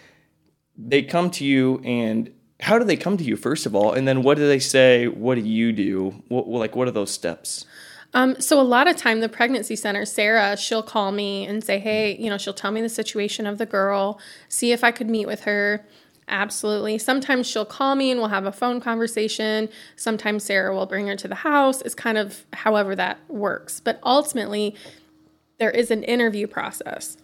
They 0.77 1.03
come 1.03 1.29
to 1.31 1.45
you, 1.45 1.79
and 1.83 2.31
how 2.61 2.79
do 2.79 2.85
they 2.85 2.95
come 2.95 3.17
to 3.17 3.23
you? 3.23 3.35
First 3.35 3.65
of 3.65 3.75
all, 3.75 3.93
and 3.93 4.07
then 4.07 4.23
what 4.23 4.37
do 4.37 4.47
they 4.47 4.59
say? 4.59 5.07
What 5.07 5.35
do 5.35 5.41
you 5.41 5.71
do? 5.71 6.23
What 6.29 6.47
like 6.47 6.75
what 6.75 6.87
are 6.87 6.91
those 6.91 7.11
steps? 7.11 7.65
Um, 8.15 8.39
so 8.39 8.61
a 8.61 8.63
lot 8.63 8.87
of 8.87 8.95
time, 8.95 9.21
the 9.21 9.29
pregnancy 9.29 9.75
center, 9.75 10.05
Sarah, 10.05 10.55
she'll 10.55 10.83
call 10.83 11.11
me 11.11 11.45
and 11.45 11.63
say, 11.63 11.79
"Hey, 11.79 12.15
you 12.17 12.29
know," 12.29 12.37
she'll 12.37 12.53
tell 12.53 12.71
me 12.71 12.81
the 12.81 12.89
situation 12.89 13.47
of 13.47 13.57
the 13.57 13.65
girl, 13.65 14.19
see 14.47 14.71
if 14.71 14.83
I 14.83 14.91
could 14.91 15.09
meet 15.09 15.27
with 15.27 15.41
her. 15.41 15.85
Absolutely. 16.27 16.97
Sometimes 16.97 17.47
she'll 17.47 17.65
call 17.65 17.95
me 17.95 18.11
and 18.11 18.19
we'll 18.19 18.29
have 18.29 18.45
a 18.45 18.51
phone 18.51 18.79
conversation. 18.79 19.69
Sometimes 19.95 20.43
Sarah 20.43 20.73
will 20.73 20.85
bring 20.85 21.07
her 21.07 21.15
to 21.15 21.27
the 21.27 21.35
house. 21.35 21.81
It's 21.81 21.95
kind 21.95 22.17
of 22.17 22.45
however 22.53 22.95
that 22.95 23.19
works. 23.29 23.79
But 23.79 23.99
ultimately, 24.03 24.75
there 25.59 25.71
is 25.71 25.91
an 25.91 26.03
interview 26.03 26.47
process. 26.47 27.17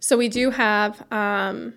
So 0.00 0.16
we 0.16 0.28
do 0.28 0.50
have 0.50 1.04
um, 1.12 1.74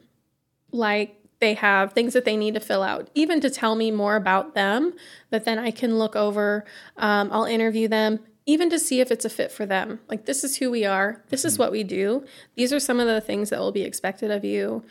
like 0.72 1.16
they 1.40 1.54
have 1.54 1.94
things 1.94 2.14
that 2.14 2.26
they 2.26 2.36
need 2.36 2.54
to 2.54 2.60
fill 2.60 2.84
out, 2.84 3.10
even 3.16 3.40
to 3.42 3.50
tell 3.50 3.76
me 3.76 3.92
more 3.92 4.16
about 4.16 4.56
them, 4.56 4.94
that 5.30 5.46
then 5.46 5.58
I 5.58 5.72
can 5.72 5.98
look 5.98 6.16
over. 6.16 6.66
Um, 6.98 7.30
I'll 7.32 7.46
interview 7.46 7.88
them, 7.88 8.20
even 8.46 8.70
to 8.70 8.80
see 8.80 9.00
if 9.00 9.10
it's 9.10 9.26
a 9.26 9.30
fit 9.30 9.52
for 9.52 9.66
them. 9.66 10.00
Like, 10.10 10.26
this 10.26 10.44
is 10.44 10.58
who 10.58 10.70
we 10.70 10.86
are, 10.86 11.24
this 11.30 11.46
is 11.46 11.58
what 11.58 11.72
we 11.72 11.84
do, 11.84 12.26
these 12.56 12.74
are 12.74 12.80
some 12.80 13.00
of 13.00 13.08
the 13.08 13.22
things 13.22 13.50
that 13.52 13.60
will 13.60 13.72
be 13.72 13.84
expected 13.84 14.32
of 14.32 14.44
you. 14.44 14.84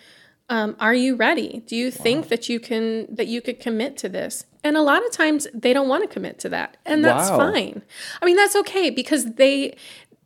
Um, 0.50 0.76
are 0.80 0.94
you 0.94 1.14
ready? 1.14 1.62
Do 1.66 1.76
you 1.76 1.90
think 1.90 2.28
that 2.28 2.48
you 2.48 2.58
can 2.58 3.06
that 3.14 3.26
you 3.26 3.42
could 3.42 3.60
commit 3.60 3.96
to 3.98 4.08
this? 4.08 4.46
And 4.64 4.76
a 4.76 4.82
lot 4.82 5.04
of 5.04 5.12
times 5.12 5.46
they 5.52 5.72
don't 5.72 5.88
want 5.88 6.02
to 6.04 6.08
commit 6.12 6.38
to 6.40 6.48
that, 6.48 6.76
and 6.86 7.04
that's 7.04 7.30
Wow. 7.30 7.52
fine. 7.52 7.82
I 8.22 8.24
mean, 8.26 8.36
that's 8.36 8.56
okay 8.56 8.90
because 8.90 9.34
they 9.34 9.76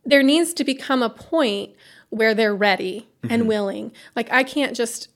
there 0.05 0.23
needs 0.23 0.53
to 0.55 0.63
become 0.63 1.03
a 1.03 1.09
point 1.09 1.71
where 2.09 2.33
they're 2.33 2.55
ready 2.55 3.07
and 3.29 3.47
willing. 3.47 3.91
Like 4.15 4.31
I 4.31 4.43
can't 4.43 4.75
just 4.75 5.09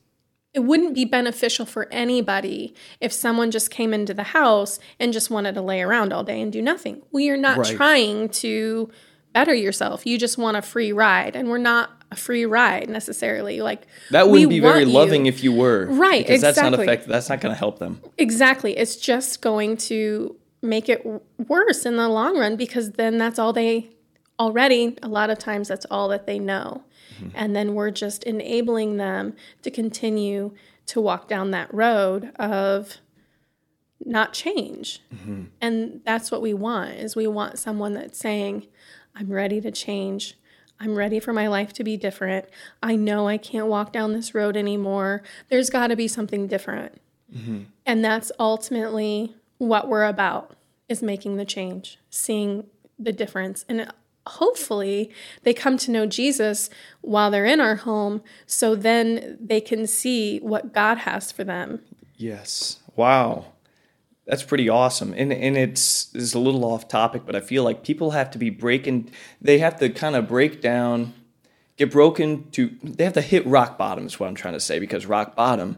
it 0.53 0.61
wouldn't 0.61 0.95
be 0.95 1.05
beneficial 1.05 1.65
for 1.67 1.87
anybody 1.91 2.73
if 2.99 3.13
someone 3.13 3.51
just 3.51 3.69
came 3.69 3.93
into 3.93 4.13
the 4.13 4.23
house 4.23 4.79
and 4.99 5.13
just 5.13 5.29
wanted 5.29 5.53
to 5.53 5.61
lay 5.61 5.81
around 5.81 6.11
all 6.11 6.23
day 6.23 6.41
and 6.41 6.51
do 6.51 6.61
nothing. 6.63 7.03
We 7.11 7.29
are 7.29 7.37
not 7.37 7.59
Right. 7.59 7.75
trying 7.75 8.29
to 8.29 8.89
better 9.37 9.53
yourself. 9.53 10.03
You 10.05 10.17
just 10.17 10.37
want 10.39 10.57
a 10.57 10.63
free 10.63 10.91
ride, 10.91 11.35
and 11.35 11.47
we're 11.47 11.59
not 11.59 11.91
a 12.11 12.15
free 12.15 12.45
ride 12.45 12.89
necessarily. 12.89 13.61
Like 13.61 13.85
That 14.09 14.29
wouldn't 14.29 14.49
be 14.49 14.59
very 14.59 14.79
want 14.79 14.87
you- 14.87 14.93
loving 14.93 15.25
if 15.27 15.43
you 15.43 15.51
were, 15.53 15.85
Right, 15.85 16.25
Because 16.25 16.41
that's 16.41 16.57
not 16.57 16.67
exactly. 16.73 16.85
effective. 16.85 17.09
That's 17.09 17.29
not 17.29 17.39
going 17.41 17.53
to 17.53 17.59
help 17.59 17.77
them. 17.77 18.01
Exactly. 18.17 18.75
It's 18.75 18.95
just 18.95 19.41
going 19.41 19.77
to 19.91 20.35
make 20.63 20.89
it 20.89 21.05
worse 21.47 21.85
in 21.85 21.97
the 21.97 22.09
long 22.09 22.35
run 22.37 22.55
because 22.55 22.93
then 22.93 23.19
that's 23.19 23.37
all 23.37 23.53
they 23.53 23.89
already, 24.39 24.97
a 25.03 25.07
lot 25.07 25.29
of 25.29 25.37
times, 25.37 25.67
that's 25.67 25.85
all 25.91 26.07
that 26.07 26.25
they 26.25 26.39
know. 26.39 26.83
Mm-hmm. 27.19 27.29
And 27.35 27.55
then 27.55 27.75
we're 27.75 27.91
just 27.91 28.23
enabling 28.23 28.97
them 28.97 29.35
to 29.61 29.69
continue 29.69 30.55
to 30.87 30.99
walk 31.01 31.27
down 31.27 31.51
that 31.51 31.71
road 31.71 32.31
of 32.39 32.97
not 34.03 34.33
change. 34.33 35.01
Mm-hmm. 35.13 35.43
And 35.61 36.01
that's 36.05 36.31
what 36.31 36.41
we 36.41 36.53
want 36.55 36.91
is 36.91 37.15
we 37.15 37.27
want 37.27 37.59
someone 37.59 37.93
that's 37.93 38.17
saying, 38.17 38.65
I'm 39.19 39.29
ready 39.29 39.59
to 39.61 39.71
change. 39.71 40.37
I'm 40.79 40.95
ready 40.95 41.19
for 41.19 41.33
my 41.33 41.47
life 41.47 41.73
to 41.73 41.83
be 41.83 41.97
different. 41.97 42.45
I 42.83 42.95
know 42.95 43.27
I 43.27 43.37
can't 43.37 43.67
walk 43.67 43.91
down 43.91 44.13
this 44.13 44.35
road 44.35 44.55
anymore. 44.55 45.23
There's 45.49 45.69
got 45.69 45.87
to 45.87 45.95
be 45.95 46.07
something 46.07 46.47
different. 46.47 47.01
Mm-hmm. 47.35 47.63
And 47.85 48.05
that's 48.05 48.31
ultimately 48.39 49.35
what 49.57 49.87
we're 49.87 50.05
about 50.05 50.55
is 50.87 51.01
making 51.01 51.37
the 51.37 51.45
change, 51.45 51.97
seeing 52.09 52.65
the 52.99 53.11
difference. 53.11 53.65
And 53.67 53.91
hopefully 54.27 55.09
they 55.43 55.53
come 55.53 55.77
to 55.77 55.91
know 55.91 56.05
Jesus 56.05 56.69
while 57.01 57.31
they're 57.31 57.45
in 57.45 57.59
our 57.59 57.77
home 57.77 58.21
so 58.45 58.75
then 58.75 59.37
they 59.41 59.61
can 59.61 59.87
see 59.87 60.39
what 60.39 60.73
God 60.73 60.99
has 60.99 61.31
for 61.31 61.43
them. 61.43 61.81
Yes. 62.15 62.79
Wow. 62.95 63.45
That's 64.27 64.43
pretty 64.43 64.69
awesome. 64.69 65.13
And 65.15 65.31
and 65.31 65.57
it's 65.57 66.13
it's 66.13 66.33
a 66.33 66.39
little 66.39 66.65
off 66.65 66.87
topic, 66.87 67.23
but 67.25 67.35
I 67.35 67.39
feel 67.39 67.63
like 67.63 67.83
people 67.83 68.11
have 68.11 68.29
to 68.31 68.37
be 68.37 68.49
breaking 68.49 69.11
they 69.41 69.59
have 69.59 69.79
to 69.79 69.89
kind 69.89 70.15
of 70.15 70.27
break 70.27 70.61
down 70.61 71.13
get 71.77 71.91
broken 71.91 72.49
to 72.51 72.75
they 72.83 73.03
have 73.03 73.13
to 73.13 73.21
hit 73.21 73.45
rock 73.45 73.77
bottom 73.77 74.05
is 74.05 74.19
what 74.19 74.27
I'm 74.27 74.35
trying 74.35 74.55
to 74.55 74.59
say 74.59 74.79
because 74.79 75.05
rock 75.05 75.35
bottom 75.35 75.77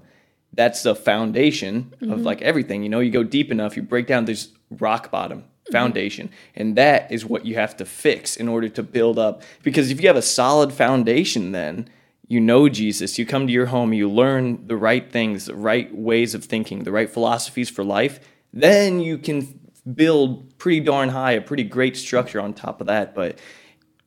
that's 0.54 0.84
the 0.84 0.96
foundation 0.96 1.94
of 2.02 2.08
mm-hmm. 2.08 2.24
like 2.24 2.42
everything. 2.42 2.84
You 2.84 2.90
know, 2.90 3.00
you 3.00 3.12
go 3.12 3.24
deep 3.24 3.52
enough, 3.52 3.76
you 3.76 3.84
break 3.84 4.08
down 4.08 4.26
this 4.26 4.50
rock 4.72 5.12
bottom 5.12 5.42
mm-hmm. 5.42 5.72
foundation, 5.72 6.30
and 6.56 6.76
that 6.76 7.12
is 7.12 7.26
what 7.26 7.46
you 7.46 7.56
have 7.56 7.78
to 7.78 7.86
fix 7.86 8.36
in 8.36 8.48
order 8.48 8.70
to 8.70 8.84
build 8.84 9.20
up. 9.20 9.44
Because 9.64 9.92
if 9.92 10.02
you 10.02 10.08
have 10.08 10.18
a 10.18 10.22
solid 10.22 10.74
foundation, 10.74 11.52
then 11.52 11.90
you 12.28 12.40
know 12.40 12.70
Jesus, 12.70 13.18
you 13.18 13.26
come 13.26 13.48
to 13.48 13.54
your 13.54 13.68
home, 13.68 13.94
you 13.94 14.10
learn 14.10 14.68
the 14.68 14.78
right 14.78 15.12
things, 15.12 15.46
the 15.46 15.56
right 15.56 15.94
ways 15.96 16.34
of 16.34 16.46
thinking, 16.46 16.84
the 16.84 16.92
right 16.92 17.10
philosophies 17.10 17.70
for 17.70 17.84
life, 17.84 18.20
then 18.54 19.00
you 19.00 19.18
can 19.18 19.60
build 19.94 20.58
pretty 20.58 20.80
darn 20.82 21.10
high, 21.10 21.34
a 21.34 21.42
pretty 21.42 21.64
great 21.64 21.98
structure 21.98 22.42
on 22.42 22.54
top 22.54 22.82
of 22.82 22.88
that. 22.88 23.16
But 23.16 23.40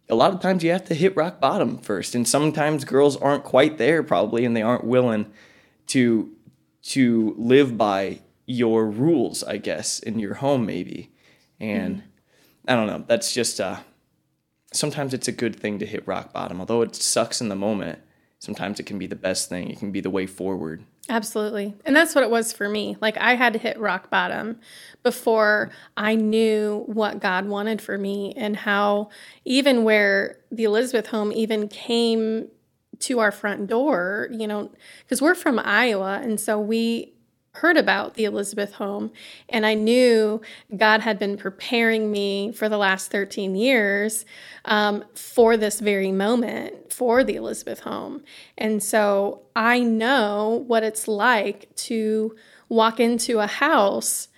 a 0.08 0.14
lot 0.14 0.34
of 0.34 0.40
times 0.40 0.62
you 0.62 0.70
have 0.70 0.84
to 0.84 0.94
hit 0.94 1.16
rock 1.16 1.40
bottom 1.40 1.78
first 1.78 2.14
and 2.14 2.28
sometimes 2.28 2.84
girls 2.84 3.16
aren't 3.16 3.44
quite 3.44 3.78
there 3.78 4.02
probably 4.02 4.44
and 4.44 4.54
they 4.56 4.62
aren't 4.62 4.84
willing 4.84 5.32
to 5.86 6.30
to 6.82 7.34
live 7.38 7.78
by 7.78 8.20
your 8.44 8.86
rules 8.90 9.42
i 9.44 9.56
guess 9.56 10.00
in 10.00 10.18
your 10.18 10.34
home 10.34 10.66
maybe. 10.66 11.10
And 11.58 12.02
i 12.68 12.74
don't 12.74 12.86
know 12.86 13.04
that's 13.06 13.32
just 13.32 13.60
uh 13.60 13.78
sometimes 14.72 15.14
it's 15.14 15.28
a 15.28 15.32
good 15.32 15.56
thing 15.56 15.78
to 15.78 15.86
hit 15.86 16.06
rock 16.06 16.32
bottom. 16.32 16.60
Although 16.60 16.82
it 16.82 16.94
sucks 16.94 17.40
in 17.40 17.48
the 17.48 17.56
moment 17.56 17.98
sometimes 18.38 18.80
it 18.80 18.86
can 18.86 18.98
be 18.98 19.06
the 19.06 19.16
best 19.16 19.48
thing. 19.48 19.70
It 19.70 19.78
can 19.78 19.92
be 19.92 20.00
the 20.00 20.10
way 20.10 20.26
forward 20.26 20.84
Absolutely. 21.08 21.74
And 21.84 21.96
that's 21.96 22.14
what 22.14 22.22
it 22.22 22.30
was 22.30 22.52
for 22.52 22.68
me. 22.68 22.96
Like 23.00 23.16
I 23.18 23.34
had 23.34 23.52
to 23.54 23.58
hit 23.58 23.78
rock 23.78 24.08
bottom 24.08 24.60
before 25.02 25.70
I 25.96 26.14
knew 26.14 26.84
what 26.86 27.20
God 27.20 27.46
wanted 27.46 27.82
for 27.82 27.98
me 27.98 28.32
and 28.36 28.56
how 28.56 29.10
even 29.44 29.82
where 29.82 30.38
the 30.50 30.64
Elizabeth 30.64 31.08
home 31.08 31.32
even 31.32 31.66
came 31.68 32.48
to 33.00 33.18
our 33.18 33.32
front 33.32 33.66
door, 33.66 34.28
you 34.30 34.46
know, 34.46 34.70
because 35.00 35.20
we're 35.20 35.34
from 35.34 35.58
Iowa 35.58 36.20
and 36.22 36.38
so 36.38 36.58
we 36.60 37.11
heard 37.54 37.76
about 37.76 38.14
the 38.14 38.24
Elizabeth 38.24 38.74
home 38.74 39.12
and 39.48 39.66
I 39.66 39.74
knew 39.74 40.40
God 40.74 41.00
had 41.00 41.18
been 41.18 41.36
preparing 41.36 42.10
me 42.10 42.50
for 42.50 42.68
the 42.68 42.78
last 42.78 43.10
13 43.10 43.54
years 43.54 44.24
um, 44.64 45.04
for 45.14 45.58
this 45.58 45.78
very 45.78 46.12
moment 46.12 46.92
for 46.92 47.22
the 47.22 47.36
Elizabeth 47.36 47.80
home. 47.80 48.22
And 48.56 48.82
so 48.82 49.42
I 49.54 49.80
know 49.80 50.64
what 50.66 50.82
it's 50.82 51.06
like 51.06 51.74
to 51.76 52.34
walk 52.70 52.98
into 52.98 53.38
a 53.38 53.46
house 53.46 54.28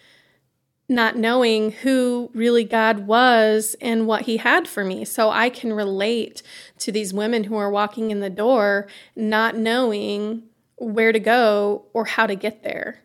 not 0.88 1.16
knowing 1.16 1.70
who 1.70 2.30
really 2.34 2.64
God 2.64 3.06
was 3.06 3.74
and 3.80 4.06
what 4.06 4.22
He 4.22 4.38
had 4.38 4.68
for 4.68 4.84
me. 4.84 5.04
So 5.04 5.30
I 5.30 5.48
can 5.48 5.72
relate 5.72 6.42
to 6.80 6.92
these 6.92 7.14
women 7.14 7.44
who 7.44 7.56
are 7.56 7.70
walking 7.70 8.10
in 8.10 8.20
the 8.20 8.28
door 8.28 8.86
not 9.16 9.56
knowing 9.56 10.42
where 10.76 11.12
to 11.12 11.20
go 11.20 11.86
or 11.94 12.04
how 12.04 12.26
to 12.26 12.34
get 12.34 12.62
there. 12.62 13.03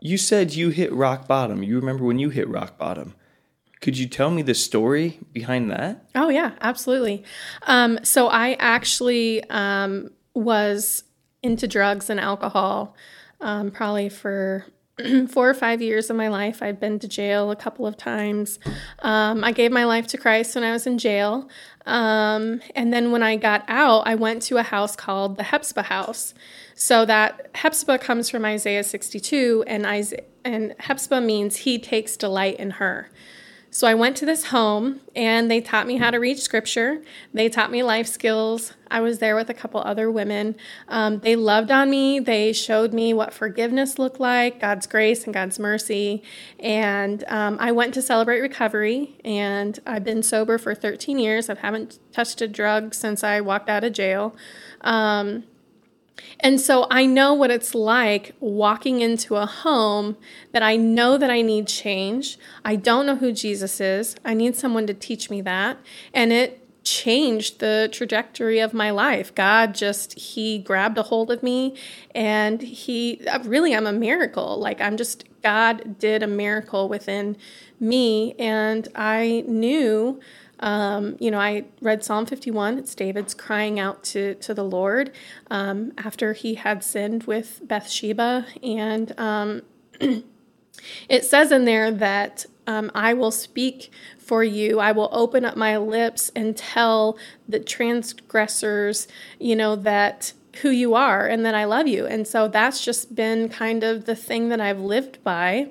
You 0.00 0.18
said 0.18 0.54
you 0.54 0.70
hit 0.70 0.92
rock 0.92 1.26
bottom 1.26 1.62
you 1.62 1.78
remember 1.78 2.04
when 2.04 2.18
you 2.18 2.30
hit 2.30 2.48
rock 2.48 2.78
bottom 2.78 3.14
could 3.80 3.98
you 3.98 4.06
tell 4.06 4.30
me 4.30 4.42
the 4.42 4.54
story 4.54 5.18
behind 5.32 5.70
that 5.70 6.06
Oh 6.14 6.28
yeah, 6.30 6.52
absolutely. 6.60 7.22
Um, 7.68 8.00
so 8.02 8.28
I 8.28 8.54
actually 8.54 9.48
um, 9.50 10.10
was 10.34 11.04
into 11.42 11.68
drugs 11.68 12.10
and 12.10 12.18
alcohol 12.18 12.96
um, 13.40 13.70
probably 13.70 14.08
for 14.08 14.64
four 15.28 15.48
or 15.48 15.54
five 15.54 15.82
years 15.82 16.08
of 16.08 16.16
my 16.16 16.28
life. 16.28 16.62
I'd 16.62 16.80
been 16.80 16.98
to 17.00 17.06
jail 17.06 17.50
a 17.50 17.56
couple 17.56 17.86
of 17.86 17.96
times. 17.98 18.58
Um, 19.00 19.44
I 19.44 19.52
gave 19.52 19.70
my 19.70 19.84
life 19.84 20.06
to 20.08 20.18
Christ 20.18 20.54
when 20.54 20.64
I 20.64 20.72
was 20.72 20.86
in 20.86 20.96
jail. 20.96 21.48
Um, 21.84 22.60
and 22.74 22.92
then 22.92 23.12
when 23.12 23.22
I 23.22 23.36
got 23.36 23.64
out, 23.68 24.06
I 24.06 24.14
went 24.14 24.42
to 24.44 24.56
a 24.56 24.62
house 24.62 24.96
called 24.96 25.36
the 25.36 25.42
Hepzibah 25.42 25.82
House. 25.82 26.32
So 26.78 27.06
that 27.06 27.50
Hepzibah 27.54 27.98
comes 27.98 28.28
from 28.28 28.44
Isaiah 28.44 28.84
62, 28.84 29.64
and, 29.66 29.86
Isaiah, 29.86 30.24
and 30.44 30.74
means 31.26 31.56
he 31.56 31.78
takes 31.78 32.18
delight 32.18 32.60
in 32.60 32.72
her. 32.72 33.10
So 33.70 33.86
I 33.86 33.94
went 33.94 34.16
to 34.18 34.26
this 34.26 34.46
home 34.46 35.00
and 35.14 35.50
they 35.50 35.60
taught 35.60 35.86
me 35.86 35.96
how 35.96 36.10
to 36.10 36.18
read 36.18 36.38
scripture. 36.38 37.02
They 37.34 37.48
taught 37.48 37.70
me 37.70 37.82
life 37.82 38.06
skills. 38.06 38.72
I 38.90 39.00
was 39.00 39.18
there 39.18 39.34
with 39.34 39.50
a 39.50 39.54
couple 39.54 39.80
other 39.80 40.10
women. 40.10 40.56
Um, 40.88 41.18
they 41.18 41.36
loved 41.36 41.70
on 41.70 41.90
me. 41.90 42.18
They 42.18 42.52
showed 42.52 42.94
me 42.94 43.12
what 43.12 43.34
forgiveness 43.34 43.98
looked 43.98 44.20
like, 44.20 44.60
God's 44.60 44.86
grace 44.86 45.24
and 45.24 45.34
God's 45.34 45.58
mercy. 45.58 46.22
And 46.58 47.24
um, 47.28 47.58
I 47.60 47.72
went 47.72 47.92
to 47.94 48.02
celebrate 48.02 48.40
recovery 48.40 49.18
and 49.24 49.78
I've 49.86 50.04
been 50.04 50.22
sober 50.22 50.56
for 50.56 50.74
13 50.74 51.18
years. 51.18 51.50
I 51.50 51.56
haven't 51.56 51.98
touched 52.12 52.40
a 52.40 52.48
drug 52.48 52.94
since 52.94 53.22
I 53.24 53.40
walked 53.40 53.68
out 53.68 53.84
of 53.84 53.92
jail. 53.92 54.34
Um, 54.82 55.44
and 56.40 56.60
so 56.60 56.86
I 56.90 57.06
know 57.06 57.34
what 57.34 57.50
it's 57.50 57.74
like 57.74 58.34
walking 58.40 59.00
into 59.00 59.36
a 59.36 59.46
home 59.46 60.16
that 60.52 60.62
I 60.62 60.76
know 60.76 61.18
that 61.18 61.30
I 61.30 61.42
need 61.42 61.66
change. 61.66 62.38
I 62.64 62.76
don't 62.76 63.06
know 63.06 63.16
who 63.16 63.32
Jesus 63.32 63.80
is. 63.80 64.16
I 64.24 64.34
need 64.34 64.56
someone 64.56 64.86
to 64.86 64.94
teach 64.94 65.30
me 65.30 65.40
that. 65.42 65.78
And 66.12 66.32
it 66.32 66.62
changed 66.84 67.58
the 67.58 67.88
trajectory 67.90 68.60
of 68.60 68.72
my 68.72 68.90
life. 68.90 69.34
God 69.34 69.74
just, 69.74 70.18
He 70.18 70.58
grabbed 70.58 70.98
a 70.98 71.02
hold 71.02 71.30
of 71.30 71.42
me 71.42 71.74
and 72.14 72.62
He 72.62 73.20
really, 73.42 73.74
I'm 73.74 73.86
a 73.86 73.92
miracle. 73.92 74.58
Like, 74.58 74.80
I'm 74.80 74.96
just, 74.96 75.24
God 75.42 75.98
did 75.98 76.22
a 76.22 76.28
miracle 76.28 76.88
within 76.88 77.36
me. 77.80 78.34
And 78.38 78.88
I 78.94 79.44
knew 79.46 80.20
um, 80.60 81.16
you 81.20 81.30
know, 81.30 81.38
I 81.38 81.64
read 81.80 82.04
Psalm 82.04 82.26
51. 82.26 82.78
It's 82.78 82.94
David's 82.94 83.34
crying 83.34 83.78
out 83.78 84.02
to, 84.04 84.34
to 84.36 84.54
the 84.54 84.64
Lord 84.64 85.12
um, 85.50 85.92
after 85.98 86.32
he 86.32 86.54
had 86.54 86.82
sinned 86.82 87.24
with 87.24 87.60
Bathsheba. 87.62 88.46
And 88.62 89.18
um, 89.18 89.62
it 91.08 91.24
says 91.24 91.52
in 91.52 91.64
there 91.64 91.90
that 91.90 92.46
um, 92.66 92.90
I 92.94 93.14
will 93.14 93.30
speak 93.30 93.92
for 94.18 94.42
you. 94.42 94.80
I 94.80 94.92
will 94.92 95.10
open 95.12 95.44
up 95.44 95.56
my 95.56 95.76
lips 95.76 96.30
and 96.34 96.56
tell 96.56 97.18
the 97.48 97.60
transgressors, 97.60 99.06
you 99.38 99.54
know, 99.54 99.76
that 99.76 100.32
who 100.62 100.70
you 100.70 100.94
are 100.94 101.26
and 101.26 101.44
that 101.44 101.54
I 101.54 101.64
love 101.64 101.86
you. 101.86 102.06
And 102.06 102.26
so 102.26 102.48
that's 102.48 102.84
just 102.84 103.14
been 103.14 103.48
kind 103.48 103.84
of 103.84 104.06
the 104.06 104.16
thing 104.16 104.48
that 104.48 104.60
I've 104.60 104.80
lived 104.80 105.22
by 105.22 105.68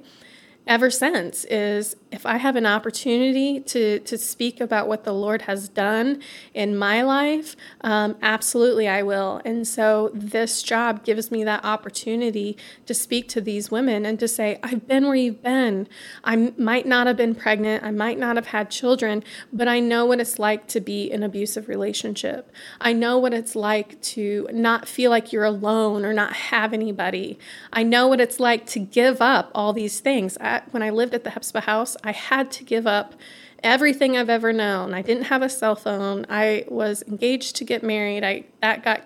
ever 0.67 0.89
since 0.89 1.45
is 1.45 1.95
if 2.11 2.25
I 2.25 2.37
have 2.37 2.55
an 2.55 2.65
opportunity 2.65 3.59
to 3.59 3.99
to 3.99 4.17
speak 4.17 4.59
about 4.61 4.87
what 4.87 5.03
the 5.03 5.13
Lord 5.13 5.43
has 5.43 5.69
done 5.69 6.21
in 6.53 6.77
my 6.77 7.01
life, 7.01 7.55
um, 7.81 8.15
absolutely 8.21 8.87
I 8.87 9.03
will. 9.03 9.41
And 9.45 9.67
so 9.67 10.11
this 10.13 10.63
job 10.63 11.03
gives 11.03 11.29
me 11.29 11.43
that 11.43 11.63
opportunity 11.63 12.57
to 12.85 12.93
speak 12.93 13.27
to 13.29 13.41
these 13.41 13.69
women 13.69 14.05
and 14.05 14.19
to 14.19 14.27
say, 14.27 14.59
I've 14.63 14.87
been 14.87 15.05
where 15.05 15.15
you've 15.15 15.43
been. 15.43 15.87
I 16.23 16.53
might 16.57 16.85
not 16.85 17.07
have 17.07 17.17
been 17.17 17.35
pregnant, 17.35 17.83
I 17.83 17.91
might 17.91 18.17
not 18.17 18.35
have 18.35 18.47
had 18.47 18.69
children, 18.69 19.23
but 19.51 19.67
I 19.67 19.79
know 19.79 20.05
what 20.05 20.19
it's 20.19 20.39
like 20.39 20.67
to 20.69 20.79
be 20.79 21.11
in 21.11 21.21
an 21.21 21.23
abusive 21.23 21.67
relationship. 21.67 22.51
I 22.79 22.93
know 22.93 23.17
what 23.17 23.33
it's 23.33 23.55
like 23.55 24.01
to 24.01 24.47
not 24.51 24.87
feel 24.87 25.11
like 25.11 25.31
you're 25.31 25.43
alone 25.43 26.05
or 26.05 26.13
not 26.13 26.33
have 26.33 26.73
anybody. 26.73 27.37
I 27.73 27.83
know 27.83 28.07
what 28.07 28.21
it's 28.21 28.39
like 28.39 28.65
to 28.67 28.79
give 28.79 29.21
up 29.21 29.51
all 29.53 29.73
these 29.73 29.99
things. 29.99 30.37
I, 30.39 30.54
when 30.71 30.83
I 30.83 30.89
lived 30.89 31.13
at 31.13 31.23
the 31.23 31.29
Hepzibah 31.29 31.61
house, 31.61 31.97
I 32.03 32.11
had 32.11 32.51
to 32.53 32.63
give 32.63 32.87
up 32.87 33.15
everything 33.63 34.15
I've 34.15 34.29
ever 34.29 34.53
known. 34.53 34.93
I 34.93 35.01
didn't 35.01 35.25
have 35.25 35.41
a 35.41 35.49
cell 35.49 35.75
phone. 35.75 36.25
I 36.29 36.65
was 36.67 37.03
engaged 37.07 37.55
to 37.57 37.65
get 37.65 37.83
married. 37.83 38.23
I 38.23 38.45
that 38.61 38.83
got 38.83 39.01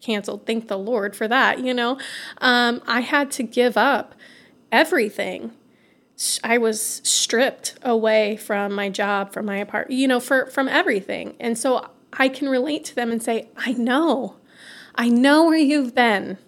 canceled. 0.00 0.46
Thank 0.46 0.68
the 0.68 0.78
Lord 0.78 1.16
for 1.16 1.28
that. 1.28 1.60
You 1.60 1.74
know, 1.74 1.98
um, 2.38 2.82
I 2.86 3.00
had 3.00 3.30
to 3.32 3.42
give 3.42 3.76
up 3.76 4.14
everything. 4.70 5.52
I 6.42 6.58
was 6.58 7.00
stripped 7.04 7.78
away 7.82 8.36
from 8.36 8.72
my 8.74 8.88
job, 8.88 9.32
from 9.32 9.46
my 9.46 9.58
apartment, 9.58 9.98
you 9.98 10.08
know, 10.08 10.20
for 10.20 10.46
from 10.46 10.68
everything. 10.68 11.36
And 11.38 11.56
so 11.56 11.90
I 12.12 12.28
can 12.28 12.48
relate 12.48 12.84
to 12.86 12.94
them 12.94 13.12
and 13.12 13.22
say, 13.22 13.48
I 13.56 13.72
know, 13.72 14.36
I 14.94 15.08
know 15.08 15.44
where 15.44 15.56
you've 15.56 15.94
been. 15.94 16.38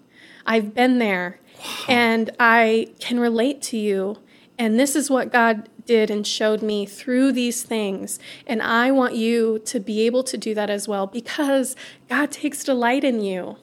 I've 0.47 0.75
been 0.75 0.99
there, 0.99 1.39
wow. 1.59 1.85
and 1.89 2.31
I 2.41 2.89
can 2.99 3.21
relate 3.21 3.63
to 3.63 3.77
you. 3.77 4.17
And 4.61 4.79
this 4.79 4.95
is 4.95 5.09
what 5.09 5.33
God 5.33 5.71
did 5.87 6.11
and 6.11 6.27
showed 6.27 6.61
me 6.61 6.85
through 6.85 7.33
these 7.33 7.63
things. 7.63 8.19
And 8.47 8.61
I 8.61 8.91
want 8.91 9.15
you 9.15 9.59
to 9.61 9.81
be 9.81 10.05
able 10.05 10.23
to 10.25 10.37
do 10.37 10.55
that 10.55 10.69
as 10.69 10.87
well 10.87 11.07
because 11.07 11.75
God 12.11 12.31
takes 12.31 12.63
delight 12.63 13.03
in 13.03 13.23
you. 13.23 13.57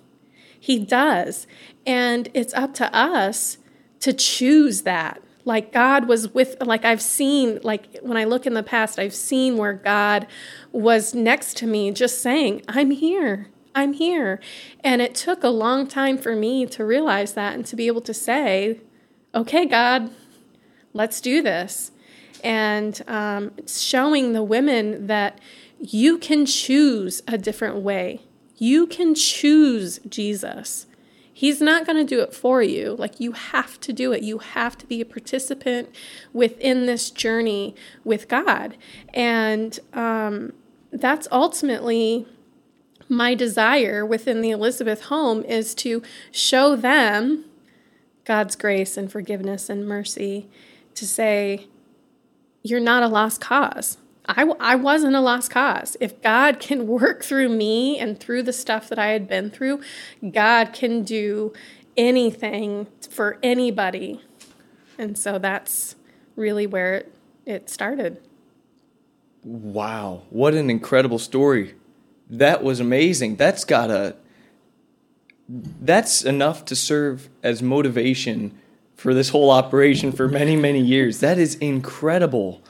He 0.59 0.79
does. 0.79 1.45
And 1.85 2.29
it's 2.33 2.51
up 2.55 2.73
to 2.73 2.91
us 2.95 3.59
to 3.99 4.11
choose 4.11 4.81
that. 4.81 5.21
Like 5.45 5.71
God 5.71 6.07
was 6.07 6.33
with, 6.33 6.57
like 6.65 6.83
I've 6.83 7.03
seen, 7.03 7.59
like 7.61 7.99
when 8.01 8.17
I 8.17 8.23
look 8.23 8.47
in 8.47 8.55
the 8.55 8.63
past, 8.63 8.97
I've 8.97 9.13
seen 9.13 9.55
where 9.55 9.73
God 9.73 10.25
was 10.71 11.13
next 11.13 11.57
to 11.57 11.67
me 11.67 11.91
just 11.91 12.23
saying, 12.23 12.63
I'm 12.67 12.89
here. 12.89 13.49
I'm 13.75 13.93
here. 13.93 14.41
And 14.83 15.03
it 15.03 15.13
took 15.13 15.43
a 15.43 15.49
long 15.49 15.85
time 15.85 16.17
for 16.17 16.35
me 16.35 16.65
to 16.65 16.83
realize 16.83 17.33
that 17.33 17.53
and 17.53 17.67
to 17.67 17.75
be 17.75 17.85
able 17.85 18.01
to 18.01 18.15
say, 18.15 18.81
okay, 19.35 19.67
God, 19.67 20.09
let's 20.97 21.21
do 21.21 21.41
this. 21.41 21.91
And 22.43 23.01
um, 23.07 23.51
showing 23.65 24.33
the 24.33 24.43
women 24.43 25.07
that 25.07 25.39
you 25.79 26.17
can 26.17 26.45
choose 26.45 27.21
a 27.27 27.37
different 27.37 27.77
way. 27.77 28.21
You 28.57 28.87
can 28.87 29.15
choose 29.15 29.99
Jesus. 30.09 30.87
He's 31.31 31.61
not 31.61 31.85
going 31.85 31.97
to 31.97 32.03
do 32.03 32.21
it 32.21 32.33
for 32.33 32.63
you. 32.63 32.95
Like, 32.97 33.19
you 33.19 33.33
have 33.33 33.79
to 33.81 33.93
do 33.93 34.11
it. 34.11 34.23
You 34.23 34.39
have 34.39 34.75
to 34.79 34.87
be 34.87 35.01
a 35.01 35.05
participant 35.05 35.93
within 36.33 36.87
this 36.87 37.11
journey 37.11 37.75
with 38.03 38.27
God. 38.27 38.75
And 39.13 39.79
um, 39.93 40.53
that's 40.91 41.27
ultimately 41.31 42.27
my 43.07 43.35
desire 43.35 44.03
within 44.03 44.41
the 44.41 44.49
Elizabeth 44.49 45.03
home 45.03 45.43
is 45.43 45.75
to 45.75 46.01
show 46.31 46.75
them 46.75 47.45
God's 48.25 48.55
grace 48.55 48.97
and 48.97 49.11
forgiveness 49.11 49.69
and 49.69 49.87
mercy 49.87 50.49
to 50.97 51.07
say, 51.07 51.67
you're 52.63 52.79
not 52.79 53.03
a 53.03 53.07
lost 53.07 53.39
cause. 53.41 53.97
I, 54.27 54.43
I 54.59 54.75
wasn't 54.75 55.15
a 55.15 55.21
lost 55.21 55.51
cause. 55.51 55.95
If 55.99 56.21
God 56.21 56.59
can 56.59 56.87
work 56.87 57.23
through 57.23 57.49
me 57.49 57.97
and 57.97 58.19
through 58.19 58.43
the 58.43 58.53
stuff 58.53 58.89
that 58.89 58.99
I 58.99 59.07
had 59.07 59.27
been 59.27 59.49
through, 59.49 59.81
God 60.31 60.73
can 60.73 61.03
do 61.03 61.53
anything 61.95 62.87
for 63.09 63.39
anybody. 63.41 64.21
And 64.97 65.17
so 65.17 65.39
that's 65.39 65.95
really 66.35 66.67
where 66.67 66.95
it, 66.95 67.13
it 67.45 67.69
started. 67.69 68.21
Wow. 69.43 70.23
What 70.29 70.53
an 70.53 70.69
incredible 70.69 71.19
story. 71.19 71.75
That 72.29 72.63
was 72.63 72.79
amazing. 72.79 73.37
That's 73.37 73.63
got 73.63 73.89
a. 73.89 74.15
That's 75.49 76.25
enough 76.25 76.65
to 76.65 76.75
serve 76.75 77.29
as 77.41 77.63
motivation 77.63 78.59
for 78.97 79.13
this 79.13 79.29
whole 79.29 79.51
operation 79.51 80.11
for 80.11 80.27
many, 80.27 80.55
many 80.55 80.81
years. 80.81 81.19
That 81.19 81.37
is 81.37 81.55
incredible. 81.55 82.61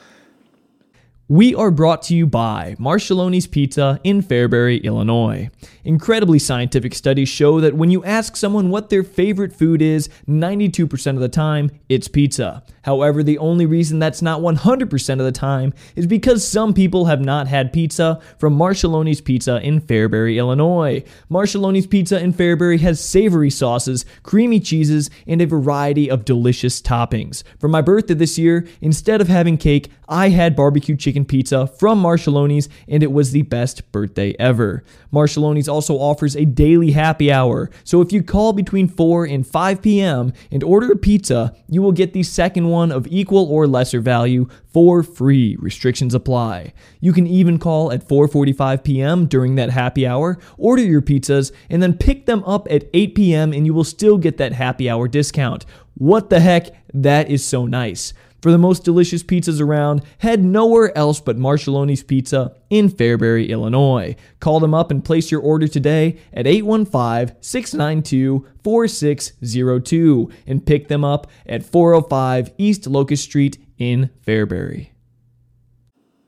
We 1.30 1.54
are 1.56 1.72
brought 1.72 2.04
to 2.04 2.16
you 2.16 2.26
by 2.26 2.78
Marcheloni's 2.80 3.48
Pizza 3.48 4.00
in 4.06 4.24
Fairbury, 4.24 4.82
Illinois. 4.82 5.50
Incredibly 5.84 6.40
scientific 6.40 6.96
studies 6.96 7.28
show 7.28 7.60
that 7.60 7.74
when 7.74 7.92
you 7.92 8.02
ask 8.06 8.38
someone 8.38 8.70
what 8.70 8.90
their 8.90 9.04
favorite 9.04 9.52
food 9.52 9.82
is, 9.82 10.08
92% 10.30 11.16
of 11.16 11.20
the 11.20 11.28
time, 11.28 11.70
it's 11.90 12.08
pizza. 12.08 12.64
However, 12.84 13.24
the 13.24 13.38
only 13.40 13.66
reason 13.66 14.00
that's 14.00 14.22
not 14.22 14.40
100% 14.40 15.10
of 15.12 15.26
the 15.26 15.32
time 15.34 15.74
is 15.98 16.08
because 16.08 16.48
some 16.48 16.74
people 16.74 17.04
have 17.06 17.20
not 17.20 17.50
had 17.50 17.74
pizza 17.74 18.22
from 18.38 18.58
Marcheloni's 18.58 19.20
Pizza 19.20 19.60
in 19.62 19.82
Fairbury, 19.82 20.38
Illinois. 20.38 21.04
Marcheloni's 21.30 21.88
Pizza 21.88 22.18
in 22.22 22.32
Fairbury 22.32 22.80
has 22.80 23.04
savory 23.04 23.50
sauces, 23.50 24.06
creamy 24.24 24.62
cheeses, 24.62 25.10
and 25.28 25.42
a 25.42 25.46
variety 25.46 26.10
of 26.10 26.24
delicious 26.24 26.82
toppings. 26.82 27.44
For 27.60 27.68
my 27.68 27.82
birthday 27.82 28.14
this 28.14 28.38
year, 28.38 28.66
instead 28.80 29.20
of 29.20 29.28
having 29.28 29.58
cake, 29.58 29.90
I 30.08 30.30
had 30.30 30.56
barbecue 30.56 30.96
chicken 30.96 31.17
pizza 31.26 31.68
from 31.68 32.02
Marcheloni's, 32.02 32.70
and 32.88 33.04
it 33.04 33.12
was 33.12 33.32
the 33.32 33.44
best 33.44 33.92
birthday 33.92 34.36
ever. 34.40 34.84
Marcheloni's 35.12 35.70
also 35.70 35.96
offers 35.96 36.36
a 36.36 36.46
daily 36.46 36.92
happy 36.92 37.32
hour, 37.32 37.70
so 37.84 38.02
if 38.02 38.12
you 38.12 38.24
call 38.24 38.54
between 38.54 38.88
4 38.88 39.26
and 39.26 39.46
5 39.46 39.82
p.m. 39.82 40.34
and 40.52 40.64
order 40.64 40.92
a 40.92 40.98
pizza, 40.98 41.56
you 41.70 41.82
will 41.82 41.92
get 41.92 42.14
the 42.14 42.24
second 42.24 42.68
one 42.68 42.92
of 42.92 43.08
equal 43.08 43.46
or 43.46 43.68
lesser 43.68 44.00
value 44.00 44.48
for 44.68 45.04
free. 45.04 45.56
Restrictions 45.60 46.14
apply. 46.14 46.74
You 47.00 47.14
can 47.14 47.26
even 47.26 47.58
call 47.58 47.92
at 47.92 48.08
4:45 48.08 48.84
p.m. 48.84 49.26
during 49.26 49.56
that 49.56 49.72
happy 49.72 50.06
hour, 50.06 50.38
order 50.58 50.84
your 50.84 51.02
pizzas, 51.02 51.52
and 51.70 51.82
then 51.82 51.98
pick 51.98 52.26
them 52.26 52.44
up 52.44 52.68
at 52.70 52.86
8 52.94 53.16
p.m. 53.16 53.54
and 53.54 53.66
you 53.66 53.74
will 53.74 53.84
still 53.84 54.18
get 54.18 54.38
that 54.38 54.54
happy 54.54 54.90
hour 54.90 55.08
discount. 55.08 55.66
What 55.96 56.30
the 56.30 56.40
heck? 56.40 56.68
That 56.94 57.30
is 57.30 57.44
so 57.44 57.66
nice. 57.66 58.14
For 58.48 58.52
the 58.52 58.58
most 58.58 58.86
delicious 58.86 59.24
pizzas 59.24 59.60
around, 59.60 60.04
head 60.20 60.42
nowhere 60.42 60.98
else 60.98 61.20
but 61.20 61.38
Marcheloni's 61.38 62.02
Pizza 62.02 62.56
in 62.70 62.90
Fairbury, 62.90 63.50
Illinois. 63.50 64.16
Call 64.40 64.62
them 64.62 64.74
up 64.74 64.90
and 64.90 65.04
place 65.04 65.30
your 65.30 65.42
order 65.42 65.68
today 65.68 66.18
at 66.32 66.48
815 66.48 67.36
692 67.42 68.48
4602 68.64 70.32
and 70.48 70.66
pick 70.66 70.88
them 70.88 71.04
up 71.04 71.30
at 71.46 71.62
405 71.62 72.54
East 72.58 72.88
Locust 72.88 73.26
Street 73.26 73.58
in 73.78 74.12
Fairbury. 74.26 74.92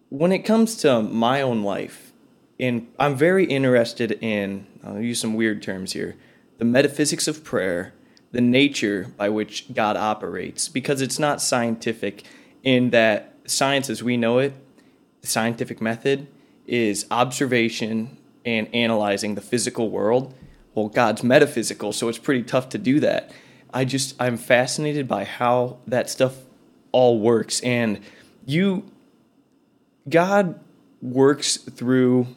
when 0.10 0.34
it 0.34 0.39
comes 0.39 0.75
to 0.75 1.01
my 1.01 1.41
own 1.41 1.63
life, 1.63 2.12
and 2.60 2.86
I'm 2.99 3.15
very 3.15 3.45
interested 3.45 4.12
in, 4.21 4.67
I'll 4.84 4.99
use 4.99 5.21
some 5.21 5.36
weird 5.36 5.63
terms 5.63 5.93
here, 5.93 6.17
the 6.58 6.65
metaphysics 6.65 7.29
of 7.29 7.45
prayer, 7.45 7.93
the 8.32 8.42
nature 8.42 9.08
by 9.18 9.30
which 9.30 9.74
God 9.74 9.98
operates, 9.98 10.70
because 10.70 11.02
it's 11.02 11.20
not 11.20 11.42
scientific 11.42 12.24
in 12.63 12.92
that 12.92 13.34
science 13.46 13.89
as 13.89 14.04
we 14.04 14.18
know 14.18 14.39
it, 14.39 14.54
the 15.22 15.28
scientific 15.28 15.82
method, 15.82 16.28
is 16.68 17.06
observation 17.10 18.18
and 18.46 18.74
analyzing 18.74 19.36
the 19.36 19.42
physical 19.42 19.89
world. 19.89 20.34
Well, 20.76 20.88
God's 20.88 21.24
metaphysical, 21.24 21.92
so 21.92 22.08
it's 22.10 22.20
pretty 22.20 22.44
tough 22.44 22.70
to 22.70 22.78
do 22.78 23.00
that. 23.00 23.32
I 23.74 23.86
just, 23.86 24.15
I'm 24.20 24.38
fascinated 24.38 25.08
by 25.08 25.24
how 25.24 25.78
that 25.88 26.10
stuff 26.10 26.36
all 26.92 27.20
works. 27.20 27.60
And 27.62 28.00
you, 28.46 28.89
God 30.08 30.60
works 31.02 31.58
through 31.58 32.28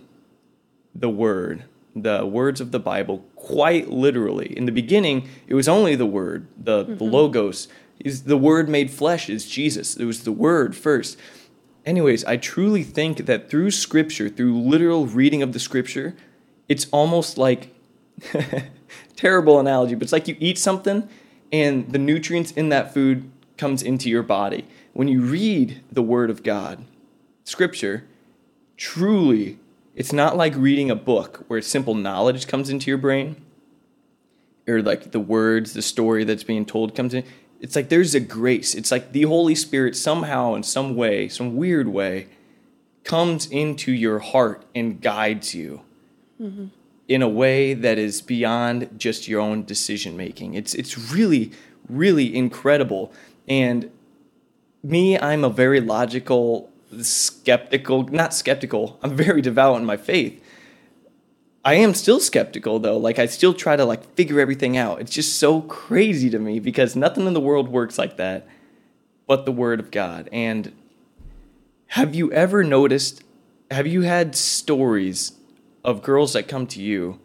the 0.94 1.09
Word, 1.09 1.64
the 1.94 2.26
words 2.26 2.61
of 2.61 2.70
the 2.70 2.78
Bible, 2.78 3.24
quite 3.42 3.90
literally. 3.90 4.57
In 4.57 4.66
the 4.66 4.72
beginning, 4.72 5.28
it 5.48 5.55
was 5.55 5.68
only 5.68 5.96
the 5.96 6.07
Word, 6.07 6.46
the, 6.57 6.85
mm-hmm. 6.85 6.96
the 6.96 7.05
Logos. 7.05 7.66
Is 7.98 8.24
the 8.24 8.37
Word 8.37 8.68
made 8.68 8.90
flesh 8.90 9.28
is 9.28 9.48
Jesus. 9.48 9.96
It 9.96 10.05
was 10.05 10.22
the 10.22 10.33
Word 10.33 10.76
first. 10.76 11.18
Anyways, 11.85 12.24
I 12.24 12.37
truly 12.37 12.85
think 12.85 13.26
that 13.26 13.50
through 13.50 13.72
Scripture, 13.72 14.28
through 14.28 14.61
literal 14.61 15.07
reading 15.07 15.42
of 15.42 15.52
the 15.52 15.59
Scripture, 15.59 16.14
it's 16.68 16.87
almost 16.92 17.37
like 17.37 17.74
terrible 19.16 19.59
analogy, 19.59 19.96
but 19.96 20.05
it's 20.05 20.12
like 20.12 20.28
you 20.28 20.37
eat 20.38 20.57
something 20.57 21.09
and 21.50 21.92
the 21.92 21.98
nutrients 21.98 22.52
in 22.52 22.68
that 22.68 22.94
food 22.94 23.28
comes 23.57 23.83
into 23.83 24.09
your 24.09 24.22
body. 24.22 24.66
When 24.92 25.09
you 25.09 25.20
read 25.20 25.83
the 25.90 26.02
Word 26.02 26.31
of 26.31 26.44
God, 26.44 26.85
Scripture, 27.42 28.05
truly, 28.76 29.59
it's 29.94 30.12
not 30.12 30.37
like 30.37 30.55
reading 30.57 30.90
a 30.90 30.96
book 30.96 31.44
where 31.48 31.61
simple 31.61 31.94
knowledge 31.94 32.46
comes 32.46 32.70
into 32.70 32.90
your 32.90 32.98
brain 32.98 33.37
or 34.66 34.83
like 34.83 35.12
the 35.12 35.20
words, 35.20 35.72
the 35.72 35.83
story 35.83 36.24
that's 36.24 36.44
being 36.44 36.64
told 36.64 36.94
comes 36.94 37.14
in. 37.14 37.24
It's 37.61 37.76
like 37.76 37.88
there's 37.88 38.14
a 38.14 38.20
grace. 38.20 38.74
It's 38.74 38.90
like 38.90 39.12
the 39.12 39.22
Holy 39.22 39.55
Spirit 39.55 39.96
somehow, 39.96 40.55
in 40.55 40.62
some 40.62 40.96
way, 40.96 41.28
some 41.28 41.57
weird 41.57 41.88
way, 41.88 42.28
comes 43.05 43.46
into 43.46 43.92
your 43.92 44.18
heart 44.18 44.64
and 44.74 45.00
guides 45.00 45.55
you 45.55 45.83
mm-hmm. 46.40 46.66
in 47.09 47.22
a 47.22 47.28
way 47.28 47.74
that 47.74 47.98
is 47.98 48.22
beyond 48.22 48.88
just 48.98 49.28
your 49.28 49.40
own 49.40 49.64
decision 49.64 50.16
making. 50.16 50.55
It's 50.55 50.74
it's 50.74 51.12
really 51.12 51.52
really 51.88 52.35
incredible. 52.35 53.12
And 53.48 53.90
me, 54.83 55.18
I'm 55.18 55.44
a 55.44 55.50
very 55.50 55.81
logical, 55.81 56.70
skeptical, 57.00 58.05
not 58.05 58.35
skeptical. 58.35 58.98
I'm 59.02 59.16
very 59.16 59.40
devout 59.40 59.78
in 59.78 59.85
my 59.85 59.96
faith. 59.96 60.42
I 61.64 61.74
am 61.74 61.94
still 61.94 62.20
skeptical 62.20 62.78
though. 62.78 62.96
Like 62.96 63.18
I 63.18 63.26
still 63.26 63.55
try 63.55 63.76
to 63.76 63.85
like 63.85 64.14
figure 64.14 64.40
everything 64.40 64.76
out. 64.76 65.00
It's 65.00 65.12
just 65.12 65.38
so 65.38 65.62
crazy 65.62 66.28
to 66.31 66.38
me 66.38 66.59
because 66.59 66.96
nothing 66.96 67.26
in 67.26 67.35
the 67.35 67.40
world 67.40 67.68
works 67.68 67.98
like 67.98 68.16
that 68.16 68.46
but 69.26 69.46
the 69.46 69.52
word 69.52 69.81
of 69.81 69.90
God. 69.90 70.28
And 70.33 70.72
have 71.88 72.14
you 72.14 72.33
ever 72.33 72.64
noticed 72.64 73.22
have 73.70 73.87
you 73.87 74.02
had 74.02 74.37
stories 74.37 75.33
of 75.83 76.02
girls 76.02 76.35
that 76.35 76.48
come 76.48 76.66
to 76.66 76.83
you 76.83 77.20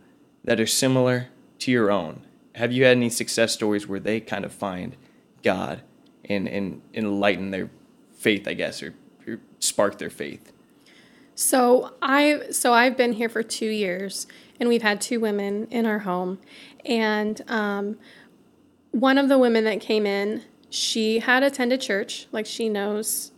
that 0.46 0.60
are 0.60 0.68
similar 0.68 1.28
to 1.60 1.72
your 1.72 1.92
own? 1.92 2.22
Have 2.56 2.72
you 2.72 2.86
had 2.86 2.96
any 2.96 3.10
success 3.10 3.52
stories 3.52 3.88
where 3.88 4.00
they 4.00 4.22
kind 4.22 4.46
of 4.46 4.54
find 4.54 4.96
God 5.44 5.82
and 6.26 6.48
and 6.48 6.82
enlighten 6.94 7.52
their 7.52 7.70
faith, 8.14 8.48
I 8.48 8.54
guess, 8.54 8.82
or, 8.82 8.94
spark 9.60 9.98
their 9.98 10.10
faith? 10.10 10.52
So 11.36 11.94
I 12.02 12.46
so 12.52 12.74
I've 12.74 12.98
been 12.98 13.14
here 13.14 13.30
for 13.30 13.44
two 13.44 13.70
years, 13.70 14.26
and 14.60 14.68
we've 14.68 14.82
had 14.82 15.00
two 15.00 15.20
women 15.20 15.68
in 15.70 15.86
our 15.86 16.00
home, 16.00 16.40
and 16.84 17.40
um, 17.48 17.98
one 18.92 19.20
of 19.20 19.30
the 19.30 19.38
women 19.38 19.64
that 19.66 19.80
came 19.80 20.08
in, 20.08 20.44
she 20.70 21.20
had 21.20 21.44
attended 21.44 21.80
church, 21.80 22.28
like 22.32 22.48
she 22.48 22.70
knows 22.70 23.32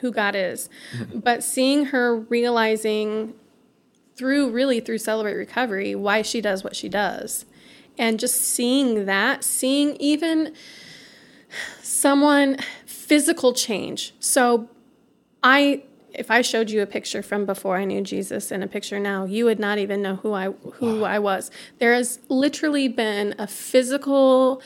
who 0.00 0.12
God 0.12 0.36
is, 0.36 0.68
mm-hmm. 0.94 1.20
but 1.20 1.42
seeing 1.42 1.86
her 1.86 2.16
realizing 2.16 3.32
through 4.14 4.50
really 4.50 4.80
through 4.80 4.98
Celebrate 4.98 5.34
Recovery 5.34 5.94
why 5.94 6.20
she 6.22 6.42
does 6.42 6.62
what 6.62 6.76
she 6.76 6.90
does, 6.90 7.46
and 7.96 8.20
just 8.20 8.42
seeing 8.42 9.06
that, 9.06 9.42
seeing 9.42 9.96
even 9.96 10.52
someone 11.82 12.58
physical 12.84 13.54
change. 13.54 14.12
So 14.20 14.68
I 15.42 15.82
if 16.14 16.30
I 16.30 16.42
showed 16.42 16.70
you 16.70 16.82
a 16.82 16.86
picture 16.86 17.22
from 17.22 17.44
before 17.44 17.76
I 17.76 17.84
knew 17.84 18.00
Jesus 18.00 18.50
and 18.50 18.64
a 18.64 18.66
picture 18.66 18.98
now, 18.98 19.24
you 19.24 19.44
would 19.44 19.60
not 19.60 19.78
even 19.78 20.02
know 20.02 20.16
who 20.16 20.32
I 20.32 20.46
who 20.74 21.00
wow. 21.00 21.06
I 21.06 21.18
was. 21.18 21.50
There 21.78 21.94
has 21.94 22.18
literally 22.28 22.88
been 22.88 23.34
a 23.38 23.46
physical 23.46 24.62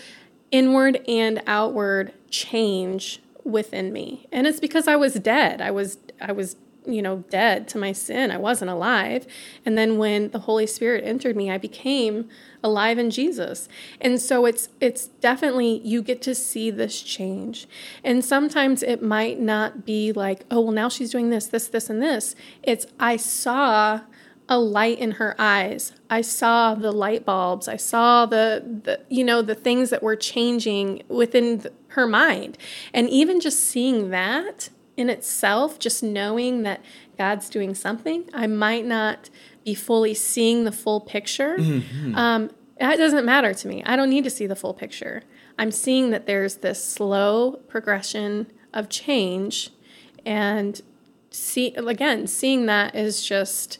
inward 0.51 1.03
and 1.09 1.43
outward 1.47 2.13
change 2.31 3.21
within 3.45 3.93
me. 3.93 4.27
And 4.31 4.47
it's 4.47 4.61
because 4.61 4.87
I 4.87 4.97
was 4.97 5.15
dead. 5.15 5.61
I 5.61 5.71
was 5.71 5.99
I 6.21 6.33
was 6.33 6.57
you 6.87 7.03
know 7.03 7.25
dead 7.31 7.69
to 7.69 7.79
my 7.79 7.93
sin. 7.93 8.31
I 8.31 8.39
wasn't 8.39 8.71
alive. 8.71 9.27
And 9.65 9.77
then 9.77 9.99
when 9.99 10.31
the 10.31 10.41
Holy 10.41 10.67
Spirit 10.67 11.05
entered 11.05 11.37
me, 11.37 11.51
I 11.51 11.59
became 11.59 12.29
alive 12.63 12.99
in 12.99 13.11
Jesus. 13.11 13.69
And 14.01 14.21
so 14.21 14.47
it's 14.47 14.69
it's 14.81 15.07
definitely 15.07 15.81
you 15.85 16.03
get 16.03 16.23
to 16.23 16.35
see 16.35 16.71
this 16.71 17.01
change. 17.01 17.69
And 18.03 18.25
sometimes 18.25 18.83
it 18.83 19.03
might 19.03 19.41
not 19.41 19.85
be 19.85 20.13
like, 20.13 20.45
oh, 20.51 20.61
well 20.61 20.73
now 20.73 20.89
she's 20.89 21.11
doing 21.11 21.31
this, 21.31 21.47
this, 21.47 21.69
this 21.69 21.89
and 21.89 22.03
this. 22.03 22.35
It's 22.63 22.87
I 22.99 23.17
saw 23.17 24.01
a 24.49 24.59
light 24.59 24.99
in 24.99 25.13
her 25.13 25.35
eyes. 25.39 25.93
I 26.11 26.21
saw 26.21 26.75
the 26.75 26.93
light 26.93 27.25
bulbs. 27.25 27.69
I 27.69 27.77
saw 27.77 28.27
the, 28.27 28.81
the 28.85 29.01
you 29.09 29.25
know 29.25 29.43
the 29.43 29.55
things 29.55 29.91
that 29.91 30.03
were 30.03 30.17
changing 30.17 31.05
within 31.09 31.59
the, 31.59 31.73
her 31.89 32.07
mind. 32.07 32.59
And 32.93 33.09
even 33.09 33.41
just 33.41 33.63
seeing 33.63 34.11
that 34.11 34.71
in 34.97 35.09
itself, 35.09 35.79
just 35.79 36.03
knowing 36.03 36.63
that 36.63 36.81
God's 37.17 37.49
doing 37.49 37.75
something, 37.75 38.29
I 38.35 38.47
might 38.47 38.85
not 38.85 39.31
be 39.65 39.75
fully 39.75 40.15
seeing 40.15 40.65
the 40.65 40.73
full 40.73 41.01
picture. 41.01 41.57
Mm-hmm. 41.57 42.15
Um, 42.15 42.51
that 42.79 42.97
doesn't 42.97 43.25
matter 43.25 43.55
to 43.55 43.69
me. 43.69 43.83
I 43.85 43.97
don't 43.97 44.11
need 44.11 44.25
to 44.25 44.31
see 44.31 44.47
the 44.47 44.57
full 44.57 44.75
picture. 44.75 45.23
I'm 45.59 45.71
seeing 45.71 46.11
that 46.11 46.27
there's 46.27 46.57
this 46.57 46.85
slow 46.85 47.61
progression 47.69 48.47
of 48.75 48.89
change, 48.89 49.71
and 50.25 50.81
see 51.31 51.75
again, 51.75 52.27
seeing 52.27 52.67
that 52.67 52.95
is 52.95 53.25
just 53.25 53.79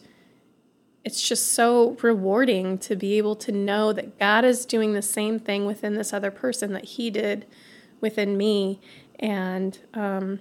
it's 1.03 1.27
just 1.27 1.51
so 1.51 1.97
rewarding 2.01 2.77
to 2.77 2.95
be 2.95 3.17
able 3.17 3.35
to 3.35 3.51
know 3.51 3.91
that 3.91 4.17
God 4.17 4.45
is 4.45 4.65
doing 4.65 4.93
the 4.93 5.01
same 5.01 5.37
thing 5.37 5.65
within 5.65 5.95
this 5.95 6.13
other 6.13 6.31
person 6.31 6.71
that 6.73 6.85
He 6.85 7.09
did 7.09 7.45
within 7.99 8.37
me. 8.37 8.79
And 9.19 9.77
um, 9.93 10.39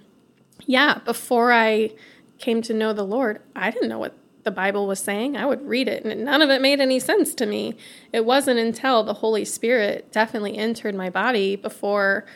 yeah, 0.66 0.98
before 1.04 1.52
I 1.52 1.92
came 2.38 2.62
to 2.62 2.74
know 2.74 2.92
the 2.92 3.04
Lord, 3.04 3.40
I 3.54 3.70
didn't 3.70 3.88
know 3.88 3.98
what 3.98 4.16
the 4.44 4.50
Bible 4.50 4.86
was 4.86 4.98
saying. 4.98 5.36
I 5.36 5.46
would 5.46 5.66
read 5.66 5.88
it, 5.88 6.04
and 6.04 6.24
none 6.24 6.42
of 6.42 6.50
it 6.50 6.60
made 6.60 6.80
any 6.80 6.98
sense 6.98 7.34
to 7.34 7.46
me. 7.46 7.76
It 8.12 8.24
wasn't 8.24 8.58
until 8.58 9.02
the 9.04 9.14
Holy 9.14 9.44
Spirit 9.44 10.10
definitely 10.12 10.56
entered 10.56 10.94
my 10.94 11.10
body 11.10 11.56
before 11.56 12.26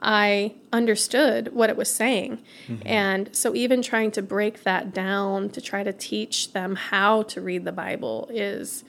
I 0.00 0.54
understood 0.72 1.54
what 1.54 1.70
it 1.70 1.76
was 1.76 1.90
saying. 1.90 2.42
Mm-hmm. 2.68 2.86
And 2.86 3.34
so, 3.34 3.54
even 3.54 3.80
trying 3.80 4.10
to 4.12 4.22
break 4.22 4.64
that 4.64 4.92
down 4.92 5.48
to 5.50 5.60
try 5.60 5.82
to 5.82 5.92
teach 5.92 6.52
them 6.52 6.76
how 6.76 7.22
to 7.24 7.40
read 7.40 7.64
the 7.64 7.72
Bible 7.72 8.28
is 8.32 8.84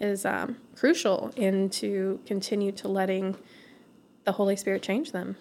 is 0.00 0.24
um, 0.24 0.56
crucial 0.74 1.32
in 1.36 1.70
to 1.70 2.20
continue 2.26 2.72
to 2.72 2.88
letting 2.88 3.36
the 4.24 4.32
Holy 4.32 4.56
Spirit 4.56 4.82
change 4.82 5.12
them. 5.12 5.36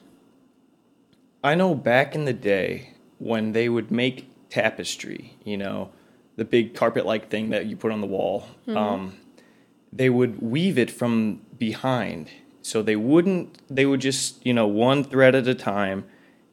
I 1.43 1.55
know 1.55 1.75
back 1.75 2.15
in 2.15 2.25
the 2.25 2.33
day 2.33 2.92
when 3.23 3.53
they 3.53 3.69
would 3.69 3.89
make 3.89 4.29
tapestry, 4.49 5.37
you 5.45 5.55
know, 5.55 5.89
the 6.35 6.43
big 6.43 6.75
carpet 6.75 7.05
like 7.05 7.29
thing 7.29 7.49
that 7.51 7.65
you 7.67 7.77
put 7.77 7.91
on 7.91 8.01
the 8.01 8.07
wall. 8.07 8.47
Mm-hmm. 8.67 8.77
Um, 8.77 9.17
they 9.93 10.09
would 10.09 10.41
weave 10.41 10.77
it 10.77 10.91
from 10.91 11.41
behind. 11.57 12.29
So 12.61 12.81
they 12.81 12.97
wouldn't, 12.97 13.59
they 13.73 13.85
would 13.85 14.01
just, 14.01 14.45
you 14.45 14.53
know, 14.53 14.67
one 14.67 15.03
thread 15.03 15.35
at 15.35 15.47
a 15.47 15.55
time, 15.55 16.05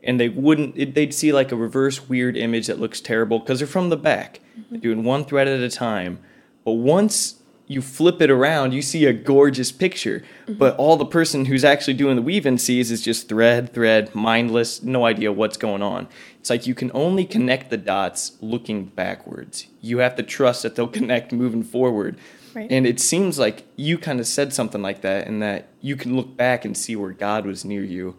and 0.02 0.20
they 0.20 0.28
wouldn't, 0.28 0.76
it, 0.76 0.94
they'd 0.94 1.12
see 1.12 1.32
like 1.32 1.50
a 1.50 1.56
reverse 1.56 2.08
weird 2.08 2.36
image 2.36 2.68
that 2.68 2.78
looks 2.78 3.00
terrible 3.00 3.40
because 3.40 3.58
they're 3.58 3.68
from 3.68 3.88
the 3.88 3.96
back. 3.96 4.40
Mm-hmm. 4.58 4.62
They're 4.70 4.80
doing 4.80 5.04
one 5.04 5.24
thread 5.24 5.48
at 5.48 5.60
a 5.60 5.70
time. 5.70 6.20
But 6.64 6.72
once 6.72 7.39
you 7.70 7.80
flip 7.80 8.20
it 8.20 8.32
around, 8.32 8.72
you 8.72 8.82
see 8.82 9.04
a 9.04 9.12
gorgeous 9.12 9.70
picture. 9.70 10.24
Mm-hmm. 10.42 10.54
But 10.54 10.74
all 10.74 10.96
the 10.96 11.06
person 11.06 11.44
who's 11.44 11.62
actually 11.62 11.94
doing 11.94 12.16
the 12.16 12.22
weaving 12.22 12.58
sees 12.58 12.90
is 12.90 13.00
just 13.00 13.28
thread, 13.28 13.72
thread, 13.72 14.12
mindless, 14.12 14.82
no 14.82 15.06
idea 15.06 15.30
what's 15.30 15.56
going 15.56 15.80
on. 15.80 16.08
It's 16.40 16.50
like 16.50 16.66
you 16.66 16.74
can 16.74 16.90
only 16.92 17.24
connect 17.24 17.70
the 17.70 17.76
dots 17.76 18.36
looking 18.40 18.86
backwards. 18.86 19.68
You 19.80 19.98
have 19.98 20.16
to 20.16 20.24
trust 20.24 20.64
that 20.64 20.74
they'll 20.74 20.88
connect 21.00 21.30
moving 21.30 21.62
forward. 21.62 22.18
Right. 22.56 22.66
And 22.68 22.88
it 22.88 22.98
seems 22.98 23.38
like 23.38 23.64
you 23.76 23.98
kind 23.98 24.18
of 24.18 24.26
said 24.26 24.52
something 24.52 24.82
like 24.82 25.02
that, 25.02 25.28
and 25.28 25.40
that 25.40 25.68
you 25.80 25.94
can 25.94 26.16
look 26.16 26.36
back 26.36 26.64
and 26.64 26.76
see 26.76 26.96
where 26.96 27.12
God 27.12 27.46
was 27.46 27.64
near 27.64 27.84
you 27.84 28.16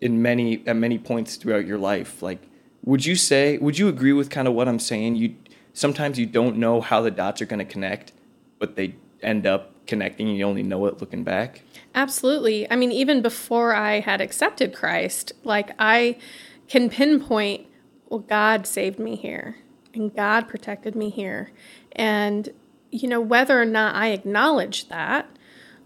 in 0.00 0.20
many 0.20 0.66
at 0.66 0.74
many 0.74 0.98
points 0.98 1.36
throughout 1.36 1.66
your 1.66 1.78
life. 1.78 2.20
Like 2.20 2.40
would 2.84 3.06
you 3.06 3.14
say 3.14 3.58
would 3.58 3.78
you 3.78 3.86
agree 3.86 4.12
with 4.12 4.28
kind 4.28 4.48
of 4.48 4.54
what 4.54 4.66
I'm 4.66 4.80
saying? 4.80 5.14
You 5.14 5.36
sometimes 5.72 6.18
you 6.18 6.26
don't 6.26 6.56
know 6.56 6.80
how 6.80 7.00
the 7.00 7.12
dots 7.12 7.40
are 7.40 7.46
going 7.46 7.64
to 7.64 7.64
connect, 7.64 8.10
but 8.58 8.76
they 8.76 8.94
end 9.22 9.46
up 9.46 9.86
connecting 9.86 10.28
and 10.28 10.36
you 10.36 10.44
only 10.44 10.62
know 10.62 10.86
it 10.86 11.00
looking 11.00 11.24
back. 11.24 11.62
Absolutely. 11.94 12.70
I 12.70 12.76
mean, 12.76 12.92
even 12.92 13.22
before 13.22 13.74
I 13.74 14.00
had 14.00 14.20
accepted 14.20 14.74
Christ, 14.74 15.32
like 15.44 15.70
I 15.78 16.18
can 16.68 16.90
pinpoint, 16.90 17.66
well, 18.08 18.20
God 18.20 18.66
saved 18.66 18.98
me 18.98 19.16
here 19.16 19.56
and 19.94 20.14
God 20.14 20.48
protected 20.48 20.94
me 20.94 21.10
here. 21.10 21.52
And, 21.92 22.50
you 22.90 23.08
know, 23.08 23.20
whether 23.20 23.60
or 23.60 23.64
not 23.64 23.94
I 23.94 24.08
acknowledged 24.08 24.90
that 24.90 25.28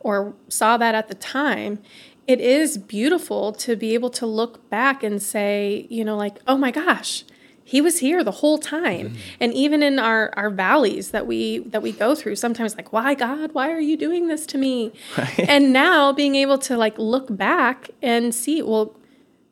or 0.01 0.35
saw 0.49 0.77
that 0.79 0.95
at 0.95 1.09
the 1.09 1.15
time, 1.15 1.81
it 2.27 2.41
is 2.41 2.79
beautiful 2.79 3.53
to 3.53 3.77
be 3.77 3.95
able 3.95 4.11
to 4.11 4.27
look 4.27 4.69
back 4.71 5.03
and 5.03 5.21
say, 5.21 5.87
you 5.91 6.05
know, 6.05 6.17
like, 6.17 6.39
oh 6.47 6.57
my 6.57 6.71
gosh, 6.71 7.25
he 7.71 7.81
was 7.81 8.01
here 8.01 8.25
the 8.25 8.33
whole 8.33 8.59
time. 8.59 9.11
Mm-hmm. 9.11 9.17
And 9.39 9.55
even 9.55 9.81
in 9.81 10.01
our, 10.01 10.33
our 10.37 10.51
valleys 10.51 11.13
that 11.13 11.29
we 11.29 11.59
that 11.59 11.83
we 11.83 11.93
go 11.93 12.17
through, 12.17 12.35
sometimes 12.35 12.75
like, 12.75 12.93
why 12.93 13.15
God, 13.15 13.53
why 13.53 13.71
are 13.71 13.79
you 13.79 13.97
doing 13.97 14.27
this 14.27 14.45
to 14.47 14.59
me? 14.59 14.93
Right. 15.17 15.49
And 15.49 15.73
now 15.73 16.13
being 16.13 16.35
able 16.35 16.59
to 16.59 16.77
like 16.77 16.99
look 16.99 17.29
back 17.37 17.89
and 18.03 18.35
see, 18.35 18.61
well, 18.61 18.97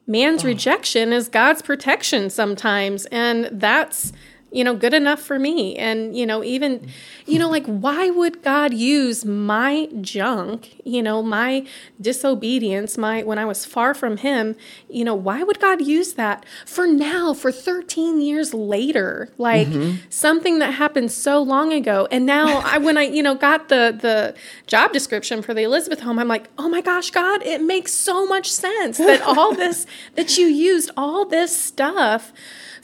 man's 0.09 0.45
oh. 0.45 0.49
rejection 0.49 1.12
is 1.12 1.29
God's 1.29 1.62
protection 1.62 2.29
sometimes. 2.29 3.07
And 3.07 3.51
that's 3.53 4.12
you 4.51 4.65
know, 4.65 4.75
good 4.75 4.95
enough 4.95 5.21
for 5.21 5.39
me. 5.39 5.77
And, 5.77 6.17
you 6.17 6.25
know, 6.25 6.43
even, 6.43 6.89
you 7.27 7.39
know, 7.39 7.51
like, 7.51 7.67
why 7.67 8.09
would 8.09 8.43
God 8.43 8.73
use 8.73 9.25
my 9.25 9.89
junk, 10.01 10.81
you 10.85 11.03
know, 11.03 11.23
my 11.23 11.67
disobedience, 12.01 12.97
my, 12.97 13.23
when 13.23 13.39
I 13.39 13.45
was 13.45 13.67
far 13.67 13.93
from 13.93 14.17
Him, 14.17 14.57
you 14.89 15.05
know, 15.05 15.15
why 15.15 15.43
would 15.43 15.61
God 15.61 15.83
use 15.83 16.15
that 16.15 16.47
for 16.65 16.87
now, 16.87 17.35
for 17.35 17.53
13 17.53 18.23
years 18.23 18.55
later? 18.55 19.29
Like 19.37 19.69
mm-hmm. 19.69 19.97
something 20.09 20.61
that 20.61 20.73
happened 20.75 21.13
so 21.13 21.43
long 21.43 21.73
ago. 21.75 22.09
And 22.11 22.25
now 22.25 22.63
I, 22.65 22.79
when 22.79 22.97
I, 22.97 23.03
you 23.03 23.23
know, 23.23 23.35
got 23.35 23.69
the, 23.69 23.97
the 24.01 24.35
job 24.67 24.95
description 24.95 25.43
for 25.43 25.53
the 25.53 25.63
Elizabeth 25.63 26.01
home, 26.01 26.19
I'm 26.19 26.29
like, 26.29 26.49
oh 26.57 26.71
my 26.71 26.81
gosh, 26.81 27.11
God, 27.11 27.43
it 27.43 27.63
makes 27.63 27.93
so 27.93 28.27
much 28.27 28.51
sense 28.51 28.97
that 28.97 29.21
all 29.21 29.55
this, 29.55 29.85
that 30.15 30.39
you 30.39 30.47
used 30.47 30.91
all 30.97 31.27
this 31.27 31.59
stuff 31.59 32.33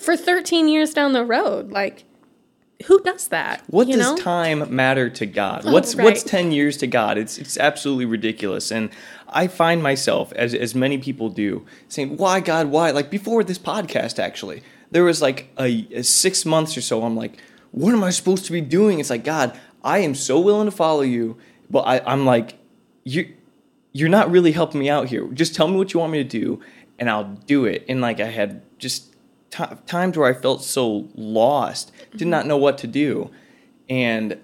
for 0.04 0.16
13 0.16 0.68
years 0.68 0.92
down 0.92 1.12
the 1.12 1.24
road. 1.24 1.70
Like, 1.70 2.04
who 2.86 3.00
does 3.00 3.28
that? 3.28 3.62
What 3.68 3.86
does 3.86 3.96
know? 3.98 4.16
time 4.16 4.74
matter 4.74 5.08
to 5.08 5.26
God? 5.26 5.62
Oh, 5.64 5.72
what's 5.72 5.94
right. 5.94 6.04
what's 6.04 6.22
10 6.22 6.52
years 6.52 6.76
to 6.78 6.86
God? 6.86 7.18
It's 7.18 7.38
it's 7.38 7.56
absolutely 7.56 8.04
ridiculous. 8.04 8.70
And 8.70 8.90
I 9.28 9.46
find 9.46 9.82
myself 9.82 10.32
as 10.34 10.54
as 10.54 10.74
many 10.74 10.98
people 10.98 11.28
do 11.28 11.64
saying, 11.88 12.16
"Why 12.16 12.40
God, 12.40 12.68
why?" 12.68 12.90
Like 12.90 13.10
before 13.10 13.44
this 13.44 13.58
podcast 13.58 14.18
actually. 14.18 14.62
There 14.90 15.02
was 15.02 15.20
like 15.20 15.50
a, 15.58 15.88
a 15.90 16.04
6 16.04 16.44
months 16.46 16.76
or 16.76 16.80
so 16.80 17.02
I'm 17.02 17.16
like, 17.16 17.38
"What 17.72 17.94
am 17.94 18.04
I 18.04 18.10
supposed 18.10 18.44
to 18.46 18.52
be 18.52 18.60
doing?" 18.60 19.00
It's 19.00 19.10
like, 19.10 19.24
"God, 19.24 19.58
I 19.82 19.98
am 20.00 20.14
so 20.14 20.38
willing 20.38 20.66
to 20.66 20.76
follow 20.76 21.02
you, 21.02 21.36
but 21.70 21.80
I 21.80 22.00
I'm 22.06 22.24
like 22.26 22.58
you 23.04 23.32
you're 23.92 24.08
not 24.08 24.30
really 24.30 24.52
helping 24.52 24.80
me 24.80 24.90
out 24.90 25.08
here. 25.08 25.26
Just 25.28 25.54
tell 25.54 25.68
me 25.68 25.76
what 25.76 25.94
you 25.94 26.00
want 26.00 26.12
me 26.12 26.18
to 26.18 26.28
do 26.28 26.60
and 26.98 27.08
I'll 27.08 27.24
do 27.46 27.64
it." 27.64 27.84
And 27.88 28.00
like 28.00 28.20
I 28.20 28.28
had 28.28 28.62
just 28.78 29.13
t- 29.54 29.76
times 29.86 30.18
where 30.18 30.28
I 30.28 30.34
felt 30.34 30.62
so 30.62 31.08
lost, 31.14 31.92
did 32.16 32.28
not 32.28 32.46
know 32.46 32.56
what 32.56 32.76
to 32.78 32.86
do. 32.86 33.30
And 33.88 34.42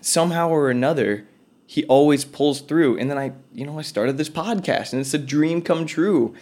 somehow 0.00 0.48
or 0.48 0.68
another, 0.70 1.26
he 1.66 1.84
always 1.84 2.24
pulls 2.24 2.60
through. 2.60 2.98
And 2.98 3.10
then 3.10 3.18
I, 3.18 3.32
you 3.52 3.64
know, 3.64 3.78
I 3.78 3.82
started 3.82 4.18
this 4.18 4.28
podcast 4.28 4.92
and 4.92 5.00
it's 5.00 5.14
a 5.14 5.18
dream 5.18 5.62
come 5.62 5.86
true. 5.86 6.34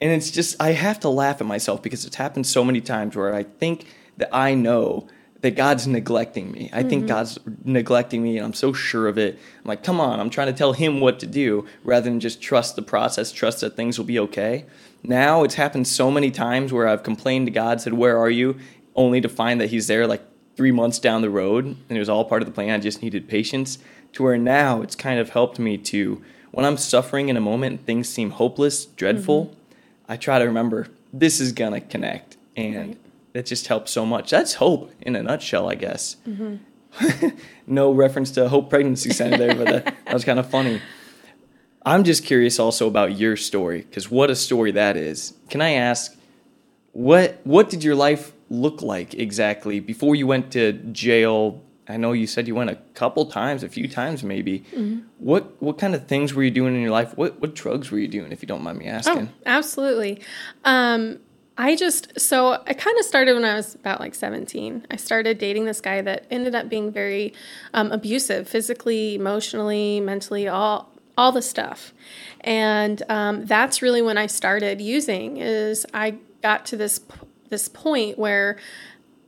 And 0.00 0.10
it's 0.10 0.30
just, 0.30 0.60
I 0.60 0.72
have 0.72 0.98
to 1.00 1.08
laugh 1.08 1.40
at 1.40 1.46
myself 1.46 1.82
because 1.82 2.04
it's 2.04 2.16
happened 2.16 2.46
so 2.46 2.64
many 2.64 2.80
times 2.80 3.14
where 3.14 3.34
I 3.34 3.44
think 3.44 3.86
that 4.16 4.30
I 4.32 4.54
know 4.54 5.06
that 5.42 5.56
God's 5.56 5.86
neglecting 5.86 6.50
me. 6.52 6.70
I 6.72 6.80
mm-hmm. 6.80 6.88
think 6.88 7.06
God's 7.06 7.38
neglecting 7.64 8.22
me 8.22 8.36
and 8.36 8.44
I'm 8.46 8.54
so 8.54 8.72
sure 8.72 9.08
of 9.08 9.18
it. 9.18 9.38
I'm 9.58 9.68
like, 9.68 9.82
come 9.82 10.00
on, 10.00 10.20
I'm 10.20 10.30
trying 10.30 10.48
to 10.48 10.52
tell 10.52 10.72
him 10.72 11.00
what 11.00 11.18
to 11.20 11.26
do 11.26 11.66
rather 11.84 12.08
than 12.10 12.20
just 12.20 12.40
trust 12.40 12.76
the 12.76 12.82
process, 12.82 13.32
trust 13.32 13.60
that 13.60 13.76
things 13.76 13.98
will 13.98 14.06
be 14.06 14.18
okay. 14.18 14.66
Now 15.02 15.44
it's 15.44 15.54
happened 15.54 15.88
so 15.88 16.10
many 16.10 16.30
times 16.30 16.72
where 16.72 16.86
I've 16.86 17.02
complained 17.02 17.46
to 17.46 17.50
God, 17.50 17.80
said, 17.80 17.94
Where 17.94 18.18
are 18.18 18.30
you? 18.30 18.58
only 18.96 19.20
to 19.20 19.28
find 19.28 19.60
that 19.60 19.70
He's 19.70 19.86
there 19.86 20.06
like 20.06 20.22
three 20.56 20.72
months 20.72 20.98
down 20.98 21.22
the 21.22 21.30
road 21.30 21.64
and 21.64 21.96
it 21.96 21.98
was 21.98 22.08
all 22.08 22.24
part 22.24 22.42
of 22.42 22.46
the 22.46 22.52
plan. 22.52 22.70
I 22.70 22.78
just 22.78 23.02
needed 23.02 23.28
patience. 23.28 23.78
To 24.14 24.24
where 24.24 24.36
now 24.36 24.82
it's 24.82 24.96
kind 24.96 25.20
of 25.20 25.30
helped 25.30 25.60
me 25.60 25.78
to, 25.78 26.20
when 26.50 26.66
I'm 26.66 26.76
suffering 26.76 27.28
in 27.28 27.36
a 27.36 27.40
moment, 27.40 27.86
things 27.86 28.08
seem 28.08 28.30
hopeless, 28.30 28.86
dreadful, 28.86 29.46
mm-hmm. 29.46 30.12
I 30.12 30.16
try 30.16 30.40
to 30.40 30.44
remember 30.44 30.88
this 31.12 31.40
is 31.40 31.52
going 31.52 31.72
to 31.72 31.80
connect. 31.80 32.36
And 32.56 32.88
right. 32.88 32.98
it 33.34 33.46
just 33.46 33.68
helps 33.68 33.92
so 33.92 34.04
much. 34.04 34.30
That's 34.30 34.54
hope 34.54 34.90
in 35.00 35.14
a 35.14 35.22
nutshell, 35.22 35.70
I 35.70 35.76
guess. 35.76 36.16
Mm-hmm. 36.26 37.28
no 37.68 37.92
reference 37.92 38.32
to 38.32 38.48
Hope 38.48 38.68
Pregnancy 38.68 39.10
Center 39.10 39.36
there, 39.38 39.54
but 39.54 39.66
that, 39.68 39.84
that 40.06 40.12
was 40.12 40.24
kind 40.24 40.40
of 40.40 40.50
funny. 40.50 40.80
I'm 41.84 42.04
just 42.04 42.24
curious 42.24 42.58
also 42.58 42.86
about 42.86 43.18
your 43.18 43.36
story 43.36 43.82
because 43.82 44.10
what 44.10 44.30
a 44.30 44.36
story 44.36 44.72
that 44.72 44.96
is. 44.96 45.34
Can 45.48 45.62
I 45.62 45.72
ask 45.72 46.16
what 46.92 47.40
what 47.44 47.70
did 47.70 47.84
your 47.84 47.94
life 47.94 48.32
look 48.48 48.82
like 48.82 49.14
exactly 49.14 49.80
before 49.80 50.14
you 50.14 50.26
went 50.26 50.52
to 50.52 50.72
jail? 50.72 51.62
I 51.88 51.96
know 51.96 52.12
you 52.12 52.26
said 52.26 52.46
you 52.46 52.54
went 52.54 52.70
a 52.70 52.76
couple 52.94 53.26
times, 53.26 53.62
a 53.62 53.68
few 53.68 53.88
times 53.88 54.22
maybe. 54.22 54.60
Mm-hmm. 54.60 55.00
What 55.18 55.60
what 55.62 55.78
kind 55.78 55.94
of 55.94 56.06
things 56.06 56.34
were 56.34 56.42
you 56.42 56.50
doing 56.50 56.74
in 56.74 56.82
your 56.82 56.90
life? 56.90 57.16
What 57.16 57.40
what 57.40 57.54
drugs 57.54 57.90
were 57.90 57.98
you 57.98 58.08
doing, 58.08 58.32
if 58.32 58.42
you 58.42 58.46
don't 58.48 58.62
mind 58.62 58.78
me 58.78 58.86
asking? 58.86 59.28
Oh, 59.28 59.42
absolutely. 59.46 60.20
Um, 60.64 61.18
I 61.56 61.76
just 61.76 62.18
so 62.18 62.62
I 62.66 62.72
kind 62.74 62.98
of 62.98 63.04
started 63.04 63.34
when 63.34 63.44
I 63.44 63.54
was 63.54 63.74
about 63.74 64.00
like 64.00 64.14
17. 64.14 64.86
I 64.90 64.96
started 64.96 65.38
dating 65.38 65.64
this 65.64 65.80
guy 65.80 66.00
that 66.02 66.26
ended 66.30 66.54
up 66.54 66.68
being 66.68 66.92
very 66.92 67.34
um, 67.74 67.92
abusive, 67.92 68.48
physically, 68.48 69.14
emotionally, 69.14 70.00
mentally, 70.00 70.48
all 70.48 70.89
all 71.16 71.32
the 71.32 71.42
stuff. 71.42 71.92
And 72.40 73.02
um, 73.08 73.46
that's 73.46 73.82
really 73.82 74.02
when 74.02 74.18
I 74.18 74.26
started 74.26 74.80
using. 74.80 75.36
Is 75.38 75.86
I 75.92 76.18
got 76.42 76.66
to 76.66 76.76
this 76.76 77.00
this 77.48 77.68
point 77.68 78.18
where 78.18 78.58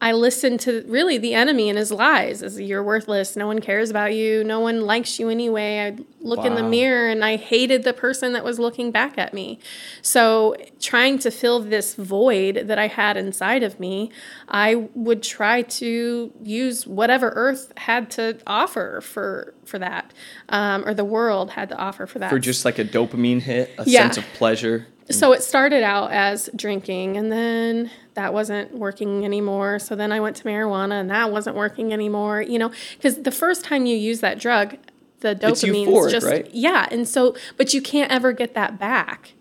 I 0.03 0.11
listened 0.11 0.59
to 0.61 0.85
really 0.89 1.17
the 1.17 1.33
enemy 1.33 1.69
and 1.69 1.79
his 1.79 1.93
lies 1.93 2.43
as 2.43 2.61
you're 2.61 2.83
worthless. 2.83 3.37
No 3.37 3.47
one 3.47 3.61
cares 3.61 3.89
about 3.89 4.13
you. 4.13 4.43
No 4.43 4.59
one 4.59 4.81
likes 4.81 5.21
you 5.21 5.29
anyway. 5.29 5.79
I'd 5.79 6.05
look 6.21 6.41
wow. 6.41 6.47
in 6.47 6.55
the 6.57 6.65
mirror 6.65 7.09
and 7.09 7.25
I 7.25 7.37
hated 7.37 7.85
the 7.85 7.93
person 7.93 8.33
that 8.33 8.43
was 8.43 8.59
looking 8.59 8.91
back 8.91 9.17
at 9.17 9.33
me. 9.33 9.61
So, 10.03 10.57
trying 10.81 11.21
to 11.21 11.31
fill 11.31 11.61
this 11.61 11.95
void 11.95 12.65
that 12.67 12.81
I 12.81 12.89
had 12.89 13.17
inside 13.17 13.63
of 13.63 13.79
me, 13.79 14.11
I 14.49 14.89
would 14.95 15.23
try 15.23 15.63
to 15.63 16.33
use 16.43 16.85
whatever 16.85 17.33
earth 17.37 17.73
had 17.77 18.11
to 18.13 18.41
offer 18.45 19.01
for 19.03 19.55
for 19.65 19.79
that, 19.79 20.13
um, 20.49 20.85
or 20.85 20.95
the 20.95 21.05
world 21.05 21.53
had 21.53 21.69
to 21.69 21.77
offer 21.77 22.09
for 22.09 22.19
that. 22.19 22.31
For 22.31 22.41
just 22.41 22.65
like 22.65 22.81
a 22.81 22.85
dopamine 22.85 23.41
hit, 23.41 23.73
a 23.79 23.85
yeah. 23.87 24.01
sense 24.01 24.17
of 24.17 24.25
pleasure. 24.35 24.89
So 25.11 25.33
it 25.33 25.45
started 25.45 25.85
out 25.85 26.11
as 26.11 26.51
drinking, 26.57 27.17
and 27.17 27.31
then 27.31 27.91
that 28.15 28.35
wasn't 28.35 28.75
working 28.75 29.25
anymore. 29.25 29.79
So 29.79 29.97
then 29.97 30.13
I 30.13 30.21
went 30.21 30.37
to 30.37 30.45
marijuana, 30.45 31.01
and 31.01 31.11
that 31.11 31.31
wasn't 31.31 31.57
working 31.57 31.93
anymore. 31.93 32.43
You 32.43 32.59
know, 32.59 32.73
because 32.97 33.23
the 33.23 33.31
first 33.31 33.65
time 33.65 33.87
you 33.87 33.97
use 33.97 34.21
that 34.21 34.39
drug, 34.39 34.77
the 35.21 35.35
dopamine 35.35 36.07
is 36.07 36.13
just 36.13 36.27
right? 36.27 36.49
yeah, 36.53 36.89
and 36.91 37.09
so 37.09 37.35
but 37.57 37.73
you 37.73 37.81
can't 37.81 38.11
ever 38.11 38.33
get 38.33 38.55
that 38.55 38.79
back 38.79 39.35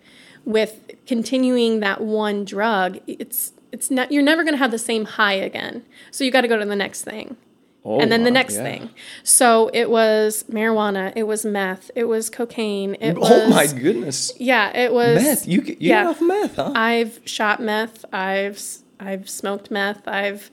with 0.46 0.92
continuing 1.06 1.80
that 1.82 2.02
one 2.02 2.46
drug. 2.46 3.00
It's 3.08 3.54
it's 3.72 3.92
not 3.92 4.12
you're 4.12 4.24
never 4.24 4.44
going 4.44 4.54
to 4.54 4.60
have 4.60 4.72
the 4.72 4.80
same 4.80 5.06
high 5.06 5.34
again. 5.34 5.84
So 6.12 6.24
you 6.24 6.32
got 6.32 6.42
to 6.42 6.48
go 6.48 6.58
to 6.58 6.66
the 6.66 6.76
next 6.76 7.04
thing. 7.04 7.38
Oh, 7.84 8.00
and 8.00 8.12
then 8.12 8.24
the 8.24 8.32
next 8.32 8.56
yeah. 8.56 8.64
thing. 8.64 8.90
So 9.24 9.72
it 9.74 9.90
was 9.90 10.44
marijuana, 10.52 11.14
it 11.16 11.24
was 11.24 11.44
meth, 11.44 11.90
it 11.96 12.06
was 12.06 12.30
cocaine. 12.30 12.96
It 13.02 13.18
oh 13.18 13.22
was, 13.22 13.50
my 13.50 13.68
goodness! 13.68 14.32
Yeah, 14.40 14.76
it 14.78 14.94
was 14.94 15.16
meth. 15.24 15.48
You 15.48 15.62
you 15.62 15.78
yeah. 15.80 16.10
off 16.10 16.22
meth, 16.22 16.58
huh? 16.58 16.74
I've 16.76 17.20
shot 17.26 17.60
meth. 17.60 18.06
I've 18.14 18.62
I've 19.00 19.28
smoked 19.28 19.72
meth. 19.72 20.08
I've 20.08 20.52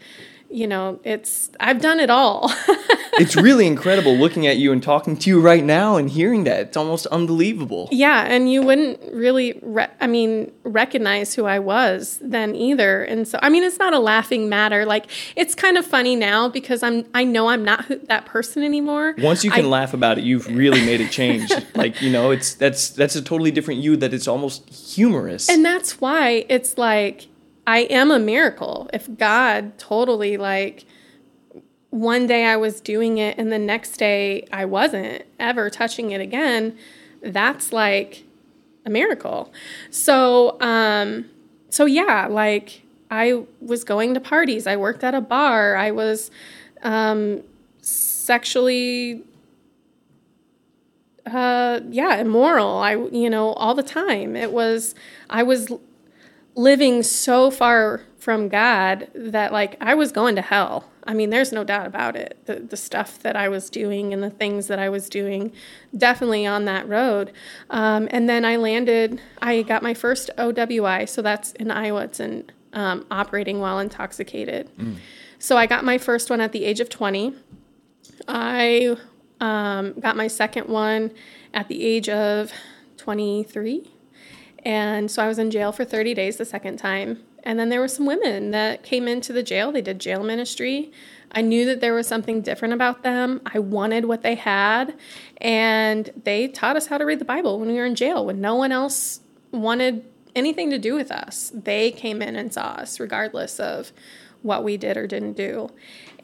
you 0.50 0.66
know, 0.66 0.98
it's 1.04 1.50
I've 1.60 1.80
done 1.80 2.00
it 2.00 2.10
all. 2.10 2.50
it's 3.18 3.36
really 3.36 3.66
incredible 3.66 4.16
looking 4.16 4.46
at 4.46 4.56
you 4.56 4.72
and 4.72 4.82
talking 4.82 5.16
to 5.18 5.30
you 5.30 5.40
right 5.40 5.62
now 5.62 5.96
and 5.96 6.08
hearing 6.08 6.44
that. 6.44 6.60
It's 6.60 6.76
almost 6.76 7.06
unbelievable. 7.06 7.88
Yeah, 7.90 8.24
and 8.24 8.50
you 8.50 8.62
wouldn't 8.62 9.00
really 9.12 9.58
re- 9.62 9.90
I 10.00 10.06
mean, 10.06 10.50
recognize 10.64 11.34
who 11.34 11.44
I 11.44 11.58
was 11.58 12.18
then 12.22 12.54
either. 12.54 13.02
And 13.02 13.28
so 13.28 13.38
I 13.42 13.48
mean, 13.48 13.62
it's 13.62 13.78
not 13.78 13.92
a 13.92 13.98
laughing 13.98 14.48
matter. 14.48 14.86
Like 14.86 15.06
it's 15.36 15.54
kind 15.54 15.76
of 15.76 15.86
funny 15.86 16.16
now 16.16 16.48
because 16.48 16.82
I'm 16.82 17.04
I 17.12 17.24
know 17.24 17.48
I'm 17.48 17.64
not 17.64 17.84
who, 17.86 17.98
that 18.06 18.24
person 18.24 18.62
anymore. 18.62 19.14
Once 19.18 19.44
you 19.44 19.50
can 19.50 19.66
I, 19.66 19.68
laugh 19.68 19.92
about 19.92 20.18
it, 20.18 20.24
you've 20.24 20.46
really 20.46 20.84
made 20.84 21.00
a 21.00 21.08
change. 21.08 21.52
like, 21.74 22.00
you 22.00 22.10
know, 22.10 22.30
it's 22.30 22.54
that's 22.54 22.90
that's 22.90 23.16
a 23.16 23.22
totally 23.22 23.50
different 23.50 23.80
you 23.80 23.96
that 23.98 24.14
it's 24.14 24.28
almost 24.28 24.68
humorous. 24.70 25.48
And 25.48 25.64
that's 25.64 26.00
why 26.00 26.46
it's 26.48 26.78
like 26.78 27.26
I 27.68 27.80
am 27.80 28.10
a 28.10 28.18
miracle. 28.18 28.88
If 28.94 29.14
God 29.18 29.76
totally 29.76 30.38
like 30.38 30.86
one 31.90 32.26
day 32.26 32.46
I 32.46 32.56
was 32.56 32.80
doing 32.80 33.18
it 33.18 33.36
and 33.36 33.52
the 33.52 33.58
next 33.58 33.98
day 33.98 34.46
I 34.50 34.64
wasn't 34.64 35.24
ever 35.38 35.68
touching 35.68 36.10
it 36.10 36.22
again, 36.22 36.78
that's 37.22 37.70
like 37.70 38.24
a 38.86 38.90
miracle. 38.90 39.52
So 39.90 40.58
um 40.62 41.26
so 41.68 41.84
yeah, 41.84 42.26
like 42.30 42.84
I 43.10 43.42
was 43.60 43.84
going 43.84 44.14
to 44.14 44.20
parties. 44.20 44.66
I 44.66 44.76
worked 44.76 45.04
at 45.04 45.14
a 45.14 45.20
bar. 45.20 45.76
I 45.76 45.90
was 45.90 46.30
um, 46.82 47.42
sexually, 47.82 49.24
uh, 51.26 51.80
yeah, 51.90 52.16
immoral. 52.16 52.78
I, 52.78 52.94
you 52.94 53.28
know, 53.28 53.52
all 53.52 53.74
the 53.74 53.82
time. 53.82 54.36
It 54.36 54.52
was, 54.52 54.94
I 55.28 55.42
was 55.42 55.70
living 56.58 57.04
so 57.04 57.50
far 57.52 58.02
from 58.18 58.48
God 58.48 59.08
that 59.14 59.52
like 59.52 59.76
I 59.80 59.94
was 59.94 60.10
going 60.10 60.34
to 60.34 60.42
hell. 60.42 60.90
I 61.04 61.14
mean, 61.14 61.30
there's 61.30 61.52
no 61.52 61.64
doubt 61.64 61.86
about 61.86 62.16
it. 62.16 62.36
The, 62.44 62.56
the 62.56 62.76
stuff 62.76 63.20
that 63.20 63.36
I 63.36 63.48
was 63.48 63.70
doing 63.70 64.12
and 64.12 64.22
the 64.22 64.28
things 64.28 64.66
that 64.66 64.78
I 64.78 64.90
was 64.90 65.08
doing, 65.08 65.52
definitely 65.96 66.44
on 66.44 66.66
that 66.66 66.86
road. 66.86 67.32
Um, 67.70 68.08
and 68.10 68.28
then 68.28 68.44
I 68.44 68.56
landed, 68.56 69.22
I 69.40 69.62
got 69.62 69.82
my 69.82 69.94
first 69.94 70.30
OWI. 70.36 71.08
So 71.08 71.22
that's 71.22 71.52
in 71.52 71.70
Iowa, 71.70 72.04
it's 72.04 72.20
in 72.20 72.50
um, 72.74 73.06
operating 73.10 73.60
while 73.60 73.78
intoxicated. 73.78 74.68
Mm. 74.76 74.96
So 75.38 75.56
I 75.56 75.66
got 75.66 75.84
my 75.84 75.96
first 75.96 76.28
one 76.28 76.40
at 76.40 76.50
the 76.50 76.64
age 76.64 76.80
of 76.80 76.90
20. 76.90 77.34
I 78.26 78.96
um, 79.40 79.94
got 80.00 80.16
my 80.16 80.26
second 80.26 80.68
one 80.68 81.12
at 81.54 81.68
the 81.68 81.82
age 81.82 82.08
of 82.08 82.52
23. 82.96 83.88
And 84.64 85.10
so 85.10 85.22
I 85.22 85.28
was 85.28 85.38
in 85.38 85.50
jail 85.50 85.72
for 85.72 85.84
30 85.84 86.14
days 86.14 86.36
the 86.36 86.44
second 86.44 86.78
time. 86.78 87.22
And 87.44 87.58
then 87.58 87.68
there 87.68 87.80
were 87.80 87.88
some 87.88 88.06
women 88.06 88.50
that 88.50 88.82
came 88.82 89.08
into 89.08 89.32
the 89.32 89.42
jail. 89.42 89.72
They 89.72 89.80
did 89.80 89.98
jail 89.98 90.22
ministry. 90.22 90.92
I 91.32 91.42
knew 91.42 91.64
that 91.66 91.80
there 91.80 91.94
was 91.94 92.06
something 92.06 92.40
different 92.40 92.74
about 92.74 93.02
them. 93.02 93.40
I 93.46 93.58
wanted 93.58 94.06
what 94.06 94.22
they 94.22 94.34
had. 94.34 94.94
And 95.38 96.10
they 96.24 96.48
taught 96.48 96.76
us 96.76 96.86
how 96.86 96.98
to 96.98 97.04
read 97.04 97.20
the 97.20 97.24
Bible 97.24 97.58
when 97.58 97.68
we 97.68 97.74
were 97.74 97.86
in 97.86 97.94
jail, 97.94 98.26
when 98.26 98.40
no 98.40 98.54
one 98.54 98.72
else 98.72 99.20
wanted 99.52 100.04
anything 100.34 100.70
to 100.70 100.78
do 100.78 100.94
with 100.94 101.10
us. 101.10 101.52
They 101.54 101.90
came 101.90 102.22
in 102.22 102.36
and 102.36 102.52
saw 102.52 102.72
us, 102.72 103.00
regardless 103.00 103.60
of 103.60 103.92
what 104.42 104.64
we 104.64 104.76
did 104.76 104.96
or 104.96 105.06
didn't 105.06 105.34
do. 105.34 105.70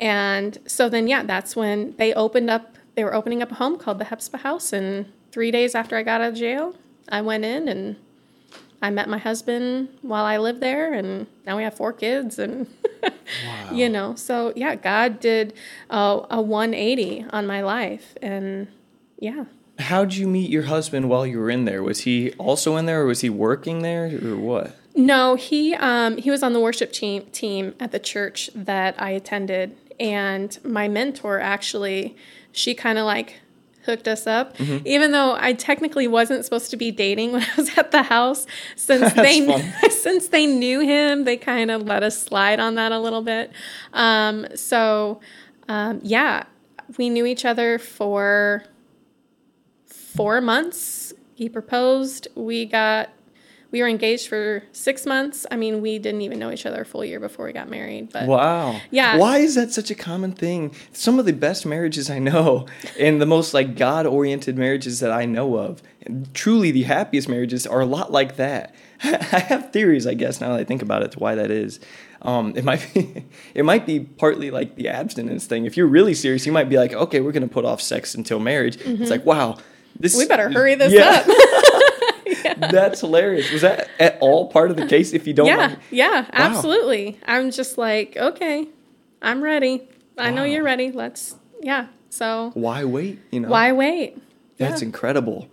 And 0.00 0.58
so 0.66 0.88
then, 0.88 1.06
yeah, 1.06 1.22
that's 1.22 1.56
when 1.56 1.94
they 1.96 2.12
opened 2.14 2.50
up, 2.50 2.76
they 2.94 3.04
were 3.04 3.14
opening 3.14 3.42
up 3.42 3.52
a 3.52 3.56
home 3.56 3.76
called 3.76 3.98
the 3.98 4.04
Hepzibah 4.04 4.38
House. 4.38 4.72
And 4.72 5.12
three 5.32 5.50
days 5.50 5.74
after 5.74 5.96
I 5.96 6.02
got 6.02 6.20
out 6.20 6.30
of 6.30 6.34
jail, 6.34 6.74
I 7.08 7.20
went 7.22 7.44
in 7.44 7.68
and 7.68 7.96
I 8.84 8.90
met 8.90 9.08
my 9.08 9.16
husband 9.16 9.88
while 10.02 10.26
I 10.26 10.36
lived 10.36 10.60
there, 10.60 10.92
and 10.92 11.26
now 11.46 11.56
we 11.56 11.62
have 11.62 11.72
four 11.72 11.90
kids, 11.90 12.38
and 12.38 12.66
wow. 13.02 13.70
you 13.72 13.88
know, 13.88 14.14
so 14.14 14.52
yeah, 14.54 14.74
God 14.74 15.20
did 15.20 15.54
uh, 15.88 16.20
a 16.28 16.42
180 16.42 17.24
on 17.30 17.46
my 17.46 17.62
life, 17.62 18.14
and 18.20 18.68
yeah. 19.18 19.46
How'd 19.78 20.12
you 20.12 20.28
meet 20.28 20.50
your 20.50 20.64
husband 20.64 21.08
while 21.08 21.26
you 21.26 21.38
were 21.38 21.48
in 21.48 21.64
there? 21.64 21.82
Was 21.82 22.00
he 22.00 22.32
also 22.32 22.76
in 22.76 22.84
there, 22.84 23.04
or 23.04 23.06
was 23.06 23.22
he 23.22 23.30
working 23.30 23.80
there, 23.80 24.18
or 24.22 24.36
what? 24.36 24.76
No, 24.94 25.34
he 25.34 25.74
um, 25.76 26.18
he 26.18 26.30
was 26.30 26.42
on 26.42 26.52
the 26.52 26.60
worship 26.60 26.92
team 26.92 27.24
team 27.32 27.74
at 27.80 27.90
the 27.90 27.98
church 27.98 28.50
that 28.54 29.00
I 29.00 29.12
attended, 29.12 29.78
and 29.98 30.58
my 30.62 30.88
mentor 30.88 31.40
actually, 31.40 32.18
she 32.52 32.74
kind 32.74 32.98
of 32.98 33.06
like 33.06 33.40
hooked 33.84 34.08
us 34.08 34.26
up, 34.26 34.56
mm-hmm. 34.56 34.86
even 34.86 35.12
though 35.12 35.36
I 35.38 35.52
technically 35.52 36.08
wasn't 36.08 36.44
supposed 36.44 36.70
to 36.70 36.76
be 36.76 36.90
dating 36.90 37.32
when 37.32 37.42
I 37.52 37.56
was 37.56 37.76
at 37.78 37.90
the 37.90 38.02
house. 38.02 38.46
Since 38.76 39.12
they 39.14 39.72
since 39.90 40.28
they 40.28 40.46
knew 40.46 40.80
him, 40.80 41.24
they 41.24 41.36
kind 41.36 41.70
of 41.70 41.82
let 41.82 42.02
us 42.02 42.20
slide 42.20 42.60
on 42.60 42.74
that 42.76 42.92
a 42.92 42.98
little 42.98 43.22
bit. 43.22 43.52
Um, 43.92 44.46
so 44.54 45.20
um, 45.68 46.00
yeah, 46.02 46.44
we 46.98 47.08
knew 47.08 47.26
each 47.26 47.44
other 47.44 47.78
for 47.78 48.64
four 49.86 50.40
months. 50.40 51.12
He 51.34 51.48
proposed. 51.48 52.28
We 52.34 52.66
got 52.66 53.10
we 53.74 53.82
were 53.82 53.88
engaged 53.88 54.28
for 54.28 54.62
six 54.70 55.04
months. 55.04 55.46
I 55.50 55.56
mean, 55.56 55.80
we 55.80 55.98
didn't 55.98 56.20
even 56.20 56.38
know 56.38 56.52
each 56.52 56.64
other 56.64 56.82
a 56.82 56.84
full 56.84 57.04
year 57.04 57.18
before 57.18 57.44
we 57.46 57.52
got 57.52 57.68
married. 57.68 58.12
But 58.12 58.28
wow, 58.28 58.80
yeah. 58.92 59.16
Why 59.16 59.38
is 59.38 59.56
that 59.56 59.72
such 59.72 59.90
a 59.90 59.96
common 59.96 60.30
thing? 60.30 60.72
Some 60.92 61.18
of 61.18 61.26
the 61.26 61.32
best 61.32 61.66
marriages 61.66 62.08
I 62.08 62.20
know, 62.20 62.68
and 63.00 63.20
the 63.20 63.26
most 63.26 63.52
like 63.52 63.74
God-oriented 63.74 64.56
marriages 64.56 65.00
that 65.00 65.10
I 65.10 65.24
know 65.24 65.56
of, 65.56 65.82
truly 66.34 66.70
the 66.70 66.84
happiest 66.84 67.28
marriages 67.28 67.66
are 67.66 67.80
a 67.80 67.84
lot 67.84 68.12
like 68.12 68.36
that. 68.36 68.76
I 69.02 69.40
have 69.48 69.72
theories, 69.72 70.06
I 70.06 70.14
guess, 70.14 70.40
now 70.40 70.50
that 70.50 70.60
I 70.60 70.64
think 70.64 70.80
about 70.80 71.02
it, 71.02 71.10
to 71.10 71.18
why 71.18 71.34
that 71.34 71.50
is. 71.50 71.80
Um, 72.22 72.52
it 72.54 72.62
might 72.62 72.88
be, 72.94 73.24
it 73.56 73.64
might 73.64 73.86
be 73.86 73.98
partly 73.98 74.52
like 74.52 74.76
the 74.76 74.88
abstinence 74.88 75.46
thing. 75.46 75.66
If 75.66 75.76
you're 75.76 75.88
really 75.88 76.14
serious, 76.14 76.46
you 76.46 76.52
might 76.52 76.68
be 76.68 76.76
like, 76.76 76.92
okay, 76.92 77.18
we're 77.18 77.32
going 77.32 77.48
to 77.48 77.52
put 77.52 77.64
off 77.64 77.80
sex 77.80 78.14
until 78.14 78.38
marriage. 78.38 78.76
Mm-hmm. 78.76 79.02
It's 79.02 79.10
like, 79.10 79.26
wow, 79.26 79.58
this. 79.98 80.16
We 80.16 80.28
better 80.28 80.48
hurry 80.48 80.76
this 80.76 80.92
yeah. 80.92 81.24
up. 81.26 81.63
That's 82.56 83.00
hilarious. 83.00 83.50
Was 83.50 83.62
that 83.62 83.88
at 83.98 84.18
all 84.20 84.48
part 84.48 84.70
of 84.70 84.76
the 84.76 84.86
case? 84.86 85.12
If 85.12 85.26
you 85.26 85.34
don't, 85.34 85.46
yeah, 85.46 85.56
mind? 85.56 85.78
yeah, 85.90 86.20
wow. 86.22 86.28
absolutely. 86.32 87.18
I'm 87.26 87.50
just 87.50 87.78
like, 87.78 88.16
okay, 88.16 88.66
I'm 89.22 89.42
ready. 89.42 89.88
I 90.18 90.30
wow. 90.30 90.36
know 90.36 90.44
you're 90.44 90.64
ready. 90.64 90.92
Let's, 90.92 91.36
yeah. 91.60 91.88
So 92.10 92.52
why 92.54 92.84
wait? 92.84 93.18
You 93.30 93.40
know, 93.40 93.48
why 93.48 93.72
wait? 93.72 94.16
That's 94.58 94.82
yeah. 94.82 94.86
incredible. 94.86 95.48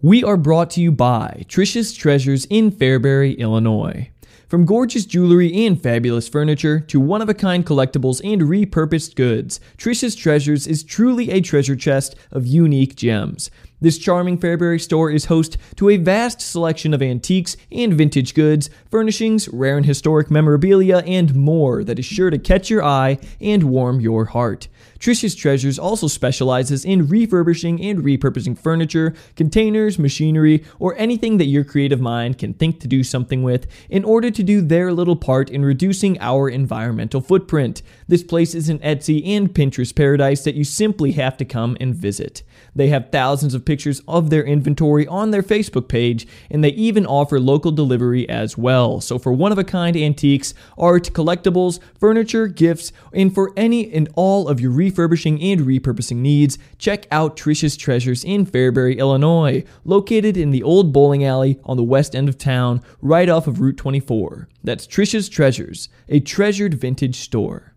We 0.00 0.24
are 0.24 0.36
brought 0.36 0.70
to 0.70 0.80
you 0.80 0.90
by 0.90 1.44
Trisha's 1.48 1.92
Treasures 1.92 2.44
in 2.46 2.72
Fairbury, 2.72 3.38
Illinois. 3.38 4.10
From 4.52 4.66
gorgeous 4.66 5.06
jewelry 5.06 5.64
and 5.64 5.82
fabulous 5.82 6.28
furniture 6.28 6.78
to 6.78 7.00
one 7.00 7.22
of 7.22 7.30
a 7.30 7.32
kind 7.32 7.64
collectibles 7.64 8.20
and 8.22 8.42
repurposed 8.42 9.14
goods, 9.14 9.60
Trisha's 9.78 10.14
Treasures 10.14 10.66
is 10.66 10.84
truly 10.84 11.30
a 11.30 11.40
treasure 11.40 11.74
chest 11.74 12.14
of 12.30 12.46
unique 12.46 12.94
gems. 12.94 13.50
This 13.80 13.96
charming 13.96 14.36
Fairbury 14.36 14.78
store 14.78 15.10
is 15.10 15.24
host 15.24 15.56
to 15.76 15.88
a 15.88 15.96
vast 15.96 16.42
selection 16.42 16.92
of 16.92 17.00
antiques 17.00 17.56
and 17.72 17.94
vintage 17.94 18.34
goods, 18.34 18.68
furnishings, 18.90 19.48
rare 19.48 19.78
and 19.78 19.86
historic 19.86 20.30
memorabilia, 20.30 20.98
and 20.98 21.34
more 21.34 21.82
that 21.82 21.98
is 21.98 22.04
sure 22.04 22.28
to 22.28 22.36
catch 22.36 22.68
your 22.68 22.84
eye 22.84 23.18
and 23.40 23.62
warm 23.62 24.00
your 24.02 24.26
heart. 24.26 24.68
Trisha's 25.02 25.34
Treasures 25.34 25.80
also 25.80 26.06
specializes 26.06 26.84
in 26.84 27.08
refurbishing 27.08 27.82
and 27.82 28.04
repurposing 28.04 28.56
furniture, 28.56 29.14
containers, 29.34 29.98
machinery, 29.98 30.64
or 30.78 30.94
anything 30.96 31.38
that 31.38 31.46
your 31.46 31.64
creative 31.64 32.00
mind 32.00 32.38
can 32.38 32.54
think 32.54 32.78
to 32.78 32.86
do 32.86 33.02
something 33.02 33.42
with 33.42 33.66
in 33.90 34.04
order 34.04 34.30
to 34.30 34.44
do 34.44 34.60
their 34.60 34.92
little 34.92 35.16
part 35.16 35.50
in 35.50 35.64
reducing 35.64 36.20
our 36.20 36.48
environmental 36.48 37.20
footprint. 37.20 37.82
This 38.06 38.22
place 38.22 38.54
is 38.54 38.68
an 38.68 38.78
Etsy 38.78 39.26
and 39.26 39.52
Pinterest 39.52 39.92
paradise 39.92 40.44
that 40.44 40.54
you 40.54 40.62
simply 40.62 41.10
have 41.12 41.36
to 41.38 41.44
come 41.44 41.76
and 41.80 41.96
visit. 41.96 42.44
They 42.72 42.86
have 42.88 43.10
thousands 43.10 43.54
of 43.54 43.64
pictures 43.64 44.02
of 44.06 44.30
their 44.30 44.44
inventory 44.44 45.06
on 45.08 45.32
their 45.32 45.42
Facebook 45.42 45.88
page, 45.88 46.28
and 46.48 46.62
they 46.62 46.70
even 46.70 47.06
offer 47.06 47.40
local 47.40 47.72
delivery 47.72 48.28
as 48.28 48.56
well. 48.56 49.00
So, 49.00 49.18
for 49.18 49.32
one 49.32 49.50
of 49.50 49.58
a 49.58 49.64
kind 49.64 49.96
antiques, 49.96 50.54
art, 50.78 51.12
collectibles, 51.12 51.80
furniture, 51.98 52.46
gifts, 52.46 52.92
and 53.12 53.34
for 53.34 53.52
any 53.56 53.92
and 53.92 54.08
all 54.14 54.46
of 54.46 54.60
your 54.60 54.70
refurbishing 54.92 55.42
and 55.42 55.62
repurposing 55.62 56.16
needs, 56.16 56.58
check 56.76 57.06
out 57.10 57.36
Trisha's 57.36 57.78
Treasures 57.78 58.24
in 58.24 58.44
Fairbury, 58.44 58.98
Illinois, 58.98 59.64
located 59.84 60.36
in 60.36 60.50
the 60.50 60.62
old 60.62 60.92
bowling 60.92 61.24
alley 61.24 61.58
on 61.64 61.78
the 61.78 61.82
west 61.82 62.14
end 62.14 62.28
of 62.28 62.36
town, 62.36 62.82
right 63.00 63.28
off 63.28 63.46
of 63.46 63.58
Route 63.58 63.78
24. 63.78 64.48
That's 64.62 64.86
Trisha's 64.86 65.30
Treasures, 65.30 65.88
a 66.10 66.20
treasured 66.20 66.74
vintage 66.74 67.16
store. 67.16 67.72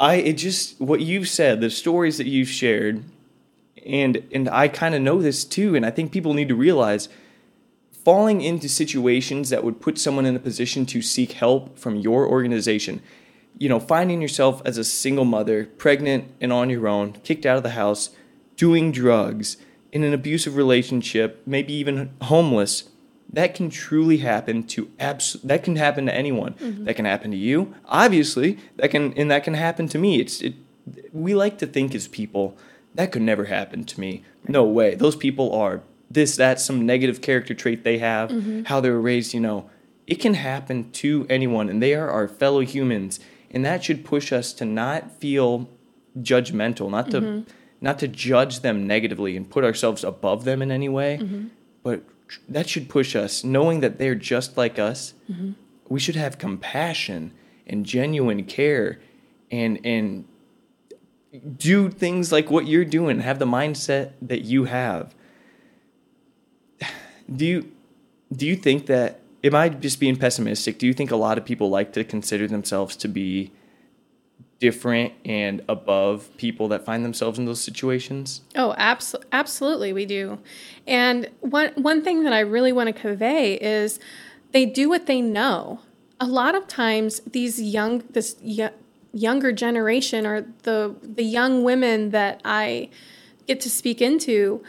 I 0.00 0.16
it 0.16 0.32
just 0.34 0.80
what 0.80 1.00
you've 1.00 1.28
said, 1.28 1.60
the 1.60 1.70
stories 1.70 2.18
that 2.18 2.26
you've 2.26 2.48
shared, 2.48 3.04
and 3.86 4.26
and 4.32 4.48
I 4.48 4.66
kind 4.66 4.94
of 4.94 5.02
know 5.02 5.22
this 5.22 5.44
too 5.44 5.76
and 5.76 5.86
I 5.86 5.90
think 5.90 6.10
people 6.10 6.34
need 6.34 6.48
to 6.48 6.54
realize 6.54 7.08
falling 7.92 8.40
into 8.40 8.68
situations 8.68 9.50
that 9.50 9.62
would 9.62 9.80
put 9.80 9.98
someone 9.98 10.24
in 10.26 10.34
a 10.34 10.40
position 10.40 10.86
to 10.86 11.02
seek 11.02 11.32
help 11.32 11.78
from 11.78 11.96
your 11.96 12.26
organization 12.26 13.02
you 13.60 13.68
know 13.68 13.78
finding 13.78 14.20
yourself 14.20 14.60
as 14.64 14.76
a 14.76 14.84
single 14.84 15.24
mother 15.24 15.66
pregnant 15.78 16.24
and 16.40 16.52
on 16.52 16.68
your 16.68 16.88
own 16.88 17.12
kicked 17.22 17.46
out 17.46 17.56
of 17.56 17.62
the 17.62 17.70
house 17.70 18.10
doing 18.56 18.90
drugs 18.90 19.56
in 19.92 20.02
an 20.02 20.12
abusive 20.12 20.56
relationship 20.56 21.40
maybe 21.46 21.72
even 21.72 22.10
homeless 22.22 22.88
that 23.32 23.54
can 23.54 23.70
truly 23.70 24.16
happen 24.16 24.64
to 24.64 24.90
abs- 24.98 25.40
that 25.44 25.62
can 25.62 25.76
happen 25.76 26.06
to 26.06 26.14
anyone 26.14 26.54
mm-hmm. 26.54 26.84
that 26.84 26.94
can 26.94 27.04
happen 27.04 27.30
to 27.30 27.36
you 27.36 27.72
obviously 27.86 28.58
that 28.76 28.90
can 28.90 29.12
and 29.14 29.30
that 29.30 29.44
can 29.44 29.54
happen 29.54 29.86
to 29.86 29.98
me 29.98 30.18
it's 30.18 30.40
it 30.40 30.54
we 31.12 31.34
like 31.36 31.56
to 31.58 31.66
think 31.66 31.94
as 31.94 32.08
people 32.08 32.56
that 32.94 33.12
could 33.12 33.22
never 33.22 33.46
happen 33.46 33.84
to 33.84 34.00
me. 34.00 34.24
No 34.48 34.64
way. 34.64 34.94
Those 34.94 35.16
people 35.16 35.52
are 35.54 35.82
this, 36.10 36.36
that, 36.36 36.60
some 36.60 36.84
negative 36.84 37.20
character 37.20 37.54
trait 37.54 37.84
they 37.84 37.98
have, 37.98 38.30
mm-hmm. 38.30 38.64
how 38.64 38.80
they 38.80 38.90
were 38.90 39.00
raised, 39.00 39.32
you 39.32 39.40
know. 39.40 39.70
It 40.06 40.16
can 40.16 40.34
happen 40.34 40.90
to 40.92 41.24
anyone, 41.30 41.68
and 41.68 41.80
they 41.80 41.94
are 41.94 42.10
our 42.10 42.26
fellow 42.26 42.60
humans. 42.60 43.20
And 43.50 43.64
that 43.64 43.82
should 43.84 44.04
push 44.04 44.32
us 44.32 44.52
to 44.54 44.64
not 44.64 45.12
feel 45.12 45.68
judgmental, 46.18 46.90
not 46.90 47.10
to 47.10 47.20
mm-hmm. 47.20 47.50
not 47.80 47.98
to 47.98 48.08
judge 48.08 48.60
them 48.60 48.86
negatively 48.86 49.36
and 49.36 49.48
put 49.48 49.64
ourselves 49.64 50.04
above 50.04 50.44
them 50.44 50.62
in 50.62 50.70
any 50.70 50.88
way. 50.88 51.18
Mm-hmm. 51.20 51.48
But 51.82 52.04
that 52.48 52.68
should 52.68 52.88
push 52.88 53.16
us, 53.16 53.42
knowing 53.42 53.80
that 53.80 53.98
they're 53.98 54.14
just 54.14 54.56
like 54.56 54.78
us. 54.78 55.14
Mm-hmm. 55.30 55.52
We 55.88 55.98
should 55.98 56.16
have 56.16 56.38
compassion 56.38 57.32
and 57.66 57.84
genuine 57.84 58.44
care 58.44 59.00
and 59.50 59.80
and 59.84 60.26
do 61.56 61.90
things 61.90 62.32
like 62.32 62.50
what 62.50 62.66
you're 62.66 62.84
doing, 62.84 63.20
have 63.20 63.38
the 63.38 63.46
mindset 63.46 64.12
that 64.22 64.42
you 64.42 64.64
have. 64.64 65.14
Do 67.34 67.46
you 67.46 67.72
do 68.34 68.46
you 68.46 68.56
think 68.56 68.86
that 68.86 69.19
am 69.42 69.54
I 69.54 69.68
just 69.68 70.00
being 70.00 70.16
pessimistic? 70.16 70.78
Do 70.78 70.86
you 70.86 70.94
think 70.94 71.10
a 71.10 71.16
lot 71.16 71.38
of 71.38 71.44
people 71.44 71.70
like 71.70 71.92
to 71.94 72.04
consider 72.04 72.46
themselves 72.46 72.96
to 72.96 73.08
be 73.08 73.52
different 74.58 75.14
and 75.24 75.62
above 75.68 76.28
people 76.36 76.68
that 76.68 76.84
find 76.84 77.04
themselves 77.04 77.38
in 77.38 77.46
those 77.46 77.60
situations? 77.60 78.42
Oh, 78.54 78.74
abs- 78.76 79.16
absolutely, 79.32 79.92
we 79.92 80.06
do. 80.06 80.38
And 80.86 81.30
one 81.40 81.72
one 81.76 82.02
thing 82.02 82.24
that 82.24 82.32
I 82.32 82.40
really 82.40 82.72
want 82.72 82.88
to 82.88 82.92
convey 82.92 83.54
is 83.54 83.98
they 84.52 84.66
do 84.66 84.88
what 84.88 85.06
they 85.06 85.20
know. 85.20 85.80
A 86.20 86.26
lot 86.26 86.54
of 86.54 86.66
times, 86.66 87.20
these 87.20 87.60
young 87.60 88.04
this 88.10 88.36
y- 88.42 88.72
younger 89.12 89.52
generation 89.52 90.26
or 90.26 90.46
the 90.62 90.94
the 91.02 91.24
young 91.24 91.64
women 91.64 92.10
that 92.10 92.40
I 92.44 92.90
get 93.46 93.60
to 93.62 93.70
speak 93.70 94.02
into, 94.02 94.62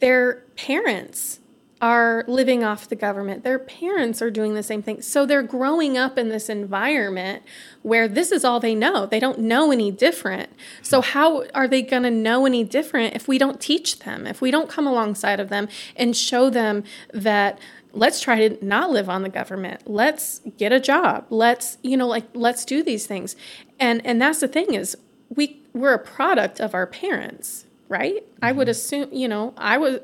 their 0.00 0.44
parents 0.56 1.39
are 1.80 2.24
living 2.26 2.62
off 2.62 2.88
the 2.88 2.96
government. 2.96 3.42
Their 3.42 3.58
parents 3.58 4.20
are 4.20 4.30
doing 4.30 4.54
the 4.54 4.62
same 4.62 4.82
thing. 4.82 5.00
So 5.00 5.24
they're 5.24 5.42
growing 5.42 5.96
up 5.96 6.18
in 6.18 6.28
this 6.28 6.48
environment 6.50 7.42
where 7.82 8.06
this 8.06 8.30
is 8.30 8.44
all 8.44 8.60
they 8.60 8.74
know. 8.74 9.06
They 9.06 9.20
don't 9.20 9.38
know 9.38 9.72
any 9.72 9.90
different. 9.90 10.50
So, 10.82 11.00
how 11.00 11.44
are 11.54 11.66
they 11.66 11.80
going 11.80 12.02
to 12.02 12.10
know 12.10 12.44
any 12.44 12.64
different 12.64 13.14
if 13.14 13.26
we 13.26 13.38
don't 13.38 13.60
teach 13.60 14.00
them, 14.00 14.26
if 14.26 14.40
we 14.42 14.50
don't 14.50 14.68
come 14.68 14.86
alongside 14.86 15.40
of 15.40 15.48
them 15.48 15.68
and 15.96 16.16
show 16.16 16.50
them 16.50 16.84
that? 17.12 17.58
let's 17.92 18.20
try 18.20 18.46
to 18.48 18.64
not 18.64 18.90
live 18.90 19.08
on 19.08 19.22
the 19.22 19.28
government 19.28 19.82
let's 19.84 20.40
get 20.56 20.72
a 20.72 20.78
job 20.78 21.26
let's 21.28 21.76
you 21.82 21.96
know 21.96 22.06
like 22.06 22.24
let's 22.34 22.64
do 22.64 22.84
these 22.84 23.04
things 23.04 23.34
and 23.80 24.04
and 24.06 24.22
that's 24.22 24.38
the 24.38 24.46
thing 24.46 24.74
is 24.74 24.96
we 25.28 25.60
we're 25.72 25.94
a 25.94 25.98
product 25.98 26.60
of 26.60 26.72
our 26.72 26.86
parents 26.86 27.66
right 27.88 28.22
mm-hmm. 28.22 28.44
i 28.44 28.52
would 28.52 28.66
mm-hmm. 28.66 28.70
assume 28.70 29.08
you 29.12 29.26
know 29.26 29.52
i 29.56 29.76
would 29.76 30.02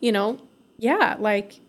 you 0.00 0.10
know 0.10 0.38
yeah, 0.78 1.16
like 1.18 1.60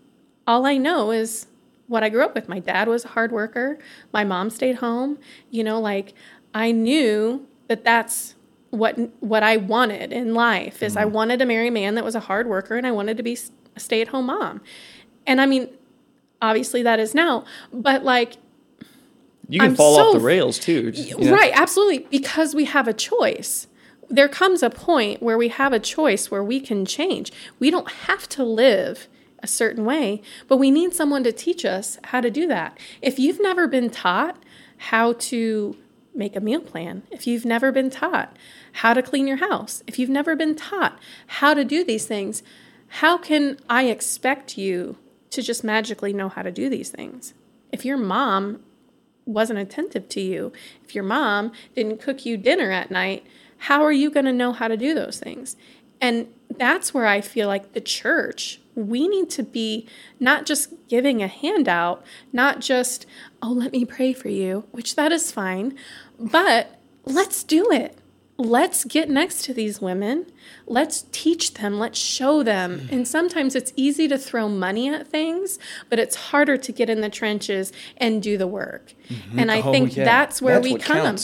all 0.45 0.66
I 0.66 0.78
know 0.78 1.12
is 1.12 1.47
what 1.88 2.03
I 2.03 2.10
grew 2.10 2.24
up 2.24 2.36
with. 2.36 2.49
My 2.49 2.60
dad 2.60 2.88
was 2.88 3.05
a 3.05 3.10
hard 3.10 3.32
worker. 3.32 3.78
My 4.14 4.24
mom 4.24 4.49
stayed 4.49 4.78
home. 4.78 5.18
You 5.49 5.64
know, 5.64 5.80
like 5.80 6.14
I 6.53 6.72
knew 6.72 7.47
that 7.68 7.84
that's 7.84 8.36
what 8.70 8.97
what 9.22 9.43
I 9.43 9.58
wanted 9.58 10.12
in 10.12 10.34
life 10.34 10.84
is 10.84 10.93
mm-hmm. 10.93 11.01
I 11.01 11.05
wanted 11.05 11.39
to 11.39 11.45
marry 11.45 11.70
a 11.70 11.72
man 11.72 11.95
that 11.95 12.03
was 12.03 12.16
a 12.16 12.20
hard 12.20 12.47
worker 12.47 12.76
and 12.76 12.86
I 12.86 12.91
wanted 12.91 13.18
to 13.18 13.24
be 13.24 13.38
a 13.76 13.80
stay-at-home 13.80 14.26
mom. 14.26 14.62
And 15.26 15.39
I 15.39 15.45
mean, 15.45 15.70
obviously 16.41 16.84
that 16.84 16.99
is 16.99 17.16
now, 17.16 17.45
but 17.72 18.03
like 18.03 18.38
you 19.49 19.60
can 19.60 19.70
I'm 19.70 19.76
fall 19.76 19.95
so, 19.95 20.08
off 20.08 20.14
the 20.16 20.20
rails 20.20 20.60
too. 20.60 20.91
Just, 20.91 21.10
you 21.10 21.18
know? 21.18 21.34
Right, 21.34 21.51
absolutely, 21.53 21.99
because 22.12 22.53
we 22.53 22.66
have 22.66 22.88
a 22.88 22.93
choice 22.93 23.68
there 24.10 24.30
comes 24.30 24.64
a 24.64 24.70
point 24.70 25.22
where 25.22 25.38
we 25.38 25.49
have 25.49 25.74
a 25.74 25.80
choice 25.80 26.32
where 26.32 26.43
we 26.43 26.60
can 26.60 26.86
change. 26.86 27.32
We 27.60 27.70
don't 27.70 27.91
have 27.91 28.28
to 28.30 28.43
live 28.43 29.08
a 29.39 29.47
certain 29.47 29.86
way, 29.86 30.22
but 30.47 30.58
we 30.58 30.72
need 30.72 30.93
someone 30.93 31.24
to 31.24 31.32
teach 31.32 31.66
us 31.66 31.99
how 32.05 32.22
to 32.22 32.32
do 32.32 32.47
that. 32.47 32.78
If 33.01 33.20
you've 33.20 33.41
never 33.41 33.68
been 33.68 33.89
taught 33.89 34.38
how 34.78 35.14
to 35.14 35.78
make 36.16 36.36
a 36.36 36.41
meal 36.41 36.62
plan, 36.62 37.03
if 37.12 37.28
you've 37.28 37.45
never 37.45 37.72
been 37.72 37.89
taught 37.89 38.36
how 38.74 38.93
to 38.93 39.03
clean 39.03 39.28
your 39.28 39.38
house, 39.38 39.84
if 39.86 39.99
you've 39.99 40.10
never 40.10 40.36
been 40.36 40.55
taught 40.55 40.97
how 41.28 41.53
to 41.53 41.64
do 41.64 41.84
these 41.84 42.05
things, 42.05 42.41
how 42.88 43.18
can 43.18 43.58
I 43.70 43.86
expect 43.86 44.58
you 44.58 44.97
to 45.32 45.41
just 45.41 45.64
magically 45.64 46.14
know 46.14 46.30
how 46.30 46.41
to 46.41 46.51
do 46.51 46.70
these 46.70 46.89
things? 46.89 47.34
If 47.72 47.86
your 47.86 47.97
mom 47.97 48.62
wasn't 49.26 49.60
attentive 49.60 50.08
to 50.10 50.22
you, 50.22 50.53
if 50.84 50.95
your 50.95 51.03
mom 51.03 51.51
didn't 51.76 52.01
cook 52.01 52.26
you 52.26 52.38
dinner 52.38 52.72
at 52.72 52.89
night, 52.89 53.26
how 53.58 53.84
are 53.84 53.91
you 53.91 54.10
going 54.10 54.26
to 54.26 54.34
know 54.34 54.51
how 54.51 54.68
to 54.68 54.78
do 54.78 54.93
those 54.93 55.20
things? 55.20 55.55
And 55.99 56.28
that's 56.58 56.93
where 56.93 57.08
I 57.08 57.22
feel 57.22 57.47
like 57.47 57.74
the 57.74 57.82
church, 57.82 58.60
we 58.76 59.08
need 59.08 59.30
to 59.32 59.43
be 59.43 59.88
not 60.20 60.45
just 60.45 60.74
giving 60.88 61.24
a 61.24 61.28
handout, 61.28 62.05
not 62.32 62.60
just, 62.60 63.05
oh, 63.41 63.51
let 63.51 63.72
me 63.72 63.86
pray 63.86 64.14
for 64.14 64.30
you, 64.30 64.66
which 64.72 64.95
that 64.95 65.12
is 65.12 65.32
fine, 65.32 65.78
but 66.20 66.80
let's 67.05 67.43
do 67.43 67.72
it 67.72 67.97
let's 68.38 68.85
get 68.85 69.09
next 69.09 69.43
to 69.45 69.53
these 69.53 69.81
women. 69.81 70.25
Let's 70.67 71.05
teach 71.11 71.55
them. 71.55 71.79
Let's 71.79 71.97
show 71.97 72.43
them. 72.43 72.81
Mm. 72.81 72.91
And 72.91 73.07
sometimes 73.07 73.55
it's 73.55 73.73
easy 73.75 74.07
to 74.07 74.17
throw 74.17 74.47
money 74.47 74.89
at 74.89 75.07
things, 75.07 75.57
but 75.89 75.99
it's 75.99 76.15
harder 76.15 76.57
to 76.57 76.71
get 76.71 76.89
in 76.89 77.01
the 77.01 77.09
trenches 77.09 77.71
and 77.97 78.21
do 78.21 78.38
the 78.38 78.47
work. 78.47 78.93
Mm-hmm. 79.09 79.39
And 79.39 79.51
I 79.51 79.61
oh, 79.61 79.71
think 79.71 79.95
yeah. 79.95 80.05
that's 80.05 80.41
where 80.41 80.59
that's 80.59 80.73
we 80.73 80.79
come. 80.79 81.17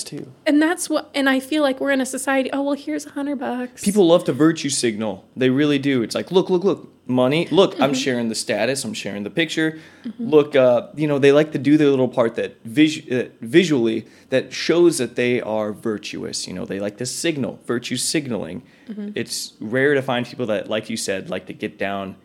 And 0.46 0.62
that's 0.62 0.90
what, 0.90 1.12
and 1.14 1.30
I 1.30 1.40
feel 1.40 1.62
like 1.62 1.80
we're 1.80 1.92
in 1.92 2.02
a 2.02 2.06
society, 2.06 2.52
oh, 2.52 2.64
well, 2.64 2.76
here's 2.76 3.06
a 3.06 3.12
hundred 3.12 3.38
bucks. 3.38 3.84
People 3.84 4.08
love 4.08 4.24
to 4.26 4.34
virtue 4.34 4.70
signal. 4.70 5.28
They 5.36 5.50
really 5.50 5.80
do. 5.80 6.02
It's 6.02 6.16
like, 6.16 6.32
look, 6.32 6.50
look, 6.50 6.64
look, 6.64 6.93
money. 7.06 7.48
Look, 7.48 7.74
mm-hmm. 7.74 7.84
I'm 7.84 7.94
sharing 7.94 8.30
the 8.30 8.36
status. 8.36 8.84
I'm 8.84 8.94
sharing 8.94 9.24
the 9.24 9.30
picture. 9.30 9.80
Mm-hmm. 10.04 10.30
Look, 10.30 10.56
uh, 10.56 10.88
you 10.96 11.08
know, 11.08 11.20
they 11.20 11.32
like 11.32 11.52
to 11.52 11.58
do 11.58 11.78
their 11.78 11.90
little 11.90 12.08
part 12.08 12.36
that 12.36 12.64
vis- 12.64 13.08
uh, 13.10 13.30
visually 13.42 14.08
that 14.30 14.54
shows 14.54 14.98
that 15.00 15.16
they 15.16 15.42
are 15.42 15.74
virtuous. 15.74 16.48
You 16.48 16.54
know, 16.54 16.66
they 16.66 16.80
like 16.80 16.98
to 16.98 17.06
signal, 17.06 17.60
virtue 17.66 17.98
signaling. 17.98 18.64
Mm-hmm. 18.88 19.12
It's 19.16 19.54
rare 19.60 19.94
to 19.94 20.02
find 20.02 20.26
people 20.26 20.46
that, 20.48 20.70
like 20.70 20.90
you 20.90 20.98
said, 20.98 21.30
like 21.30 21.48
to 21.48 21.54
get 21.54 21.78
down 21.78 22.16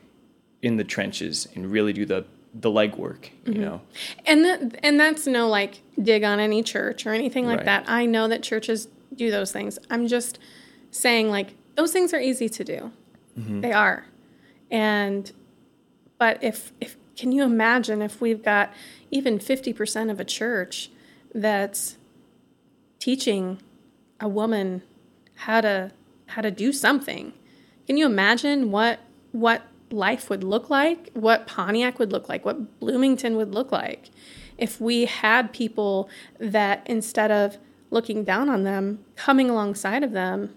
in 0.62 0.76
the 0.76 0.84
trenches 0.84 1.48
and 1.54 1.70
really 1.70 1.92
do 1.92 2.04
the 2.04 2.24
the 2.54 2.70
legwork. 2.70 3.30
You 3.44 3.52
mm-hmm. 3.52 3.60
know, 3.60 3.80
and 4.26 4.44
that, 4.44 4.80
and 4.82 4.98
that's 4.98 5.26
no 5.26 5.48
like 5.48 5.82
dig 6.00 6.24
on 6.24 6.40
any 6.40 6.62
church 6.62 7.06
or 7.06 7.12
anything 7.12 7.46
like 7.46 7.58
right. 7.58 7.66
that. 7.66 7.84
I 7.88 8.06
know 8.06 8.28
that 8.28 8.42
churches 8.42 8.88
do 9.14 9.30
those 9.30 9.52
things. 9.52 9.78
I'm 9.90 10.06
just 10.06 10.38
saying 10.90 11.30
like 11.30 11.54
those 11.74 11.92
things 11.92 12.14
are 12.14 12.20
easy 12.20 12.48
to 12.48 12.64
do. 12.64 12.92
Mm-hmm. 13.38 13.60
They 13.60 13.72
are 13.72 14.06
and 14.70 15.32
but 16.18 16.42
if 16.42 16.72
if 16.80 16.96
can 17.16 17.32
you 17.32 17.42
imagine 17.42 18.00
if 18.02 18.20
we've 18.20 18.42
got 18.42 18.72
even 19.10 19.38
50% 19.38 20.10
of 20.10 20.20
a 20.20 20.24
church 20.24 20.90
that's 21.34 21.96
teaching 22.98 23.60
a 24.20 24.28
woman 24.28 24.82
how 25.34 25.60
to 25.60 25.90
how 26.26 26.42
to 26.42 26.50
do 26.50 26.72
something. 26.72 27.32
Can 27.86 27.96
you 27.96 28.06
imagine 28.06 28.70
what 28.70 29.00
what 29.32 29.62
life 29.90 30.28
would 30.28 30.44
look 30.44 30.68
like? 30.68 31.10
What 31.14 31.46
Pontiac 31.46 31.98
would 31.98 32.12
look 32.12 32.28
like? 32.28 32.44
What 32.44 32.80
Bloomington 32.80 33.36
would 33.36 33.54
look 33.54 33.72
like 33.72 34.10
if 34.58 34.80
we 34.80 35.04
had 35.06 35.52
people 35.52 36.10
that 36.38 36.82
instead 36.86 37.30
of 37.30 37.58
looking 37.90 38.24
down 38.24 38.50
on 38.50 38.64
them, 38.64 39.04
coming 39.16 39.48
alongside 39.48 40.02
of 40.02 40.12
them 40.12 40.54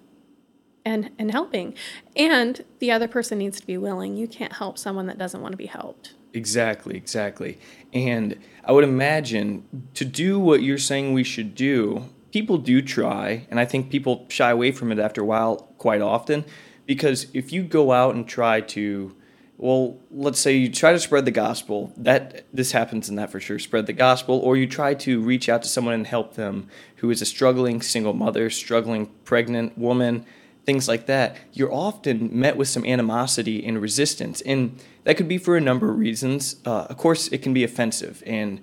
and 0.86 1.12
and 1.18 1.32
helping. 1.32 1.76
And 2.16 2.64
the 2.80 2.92
other 2.92 3.08
person 3.08 3.38
needs 3.38 3.60
to 3.60 3.68
be 3.68 3.78
willing. 3.78 4.16
You 4.16 4.28
can't 4.28 4.54
help 4.54 4.78
someone 4.78 5.08
that 5.08 5.18
doesn't 5.18 5.42
want 5.42 5.54
to 5.54 5.58
be 5.58 5.68
helped. 5.68 6.14
Exactly 6.34 6.96
exactly. 6.96 7.60
And 7.94 8.38
i 8.64 8.72
would 8.72 8.84
imagine 8.84 9.66
to 9.94 10.06
do 10.06 10.40
what 10.40 10.62
you're 10.62 10.78
saying 10.78 11.14
we 11.14 11.24
should 11.24 11.56
do 11.56 12.06
people 12.32 12.58
do 12.58 12.82
try 12.82 13.46
and 13.50 13.60
i 13.60 13.66
think 13.66 13.90
people 13.90 14.26
shy 14.30 14.50
away 14.50 14.72
from 14.72 14.92
it 14.92 15.00
after 15.00 15.22
a 15.22 15.26
while 15.26 15.74
quite 15.78 16.02
often 16.02 16.46
because 16.86 17.28
if 17.34 17.52
you 17.52 17.64
go 17.64 17.92
out 17.92 18.16
and 18.16 18.28
try 18.28 18.62
to 18.62 19.16
well 19.58 19.98
let's 20.10 20.40
say 20.40 20.56
you 20.56 20.70
try 20.70 20.92
to 20.92 21.00
spread 21.00 21.26
the 21.26 21.32
gospel 21.32 21.94
that 21.98 22.46
this 22.54 22.72
happens 22.72 23.10
in 23.10 23.16
that 23.16 23.32
for 23.32 23.40
sure 23.40 23.60
spread 23.60 23.86
the 23.86 23.94
gospel 23.94 24.40
or 24.40 24.58
you 24.58 24.68
try 24.68 24.94
to 24.94 25.22
reach 25.22 25.50
out 25.50 25.62
to 25.62 25.68
someone 25.68 25.94
and 25.94 26.08
help 26.08 26.36
them 26.36 26.68
who 26.98 27.10
is 27.10 27.22
a 27.22 27.26
struggling 27.26 27.82
single 27.82 28.14
mother 28.14 28.50
struggling 28.50 29.08
pregnant 29.24 29.78
woman 29.78 30.26
things 30.66 30.88
like 30.88 31.06
that, 31.08 31.36
you're 31.54 31.74
often 31.74 32.30
met 32.32 32.58
with 32.58 32.68
some 32.68 32.86
animosity 32.86 33.66
and 33.66 33.82
resistance. 33.82 34.42
And 34.42 34.80
that 35.04 35.18
could 35.18 35.28
be 35.28 35.38
for 35.38 35.58
a 35.58 35.62
number 35.62 35.90
of 35.90 35.98
reasons. 35.98 36.58
Uh, 36.66 36.86
of 36.90 36.98
course, 36.98 37.28
it 37.30 37.42
can 37.42 37.54
be 37.54 37.64
offensive. 37.64 38.22
And 38.26 38.62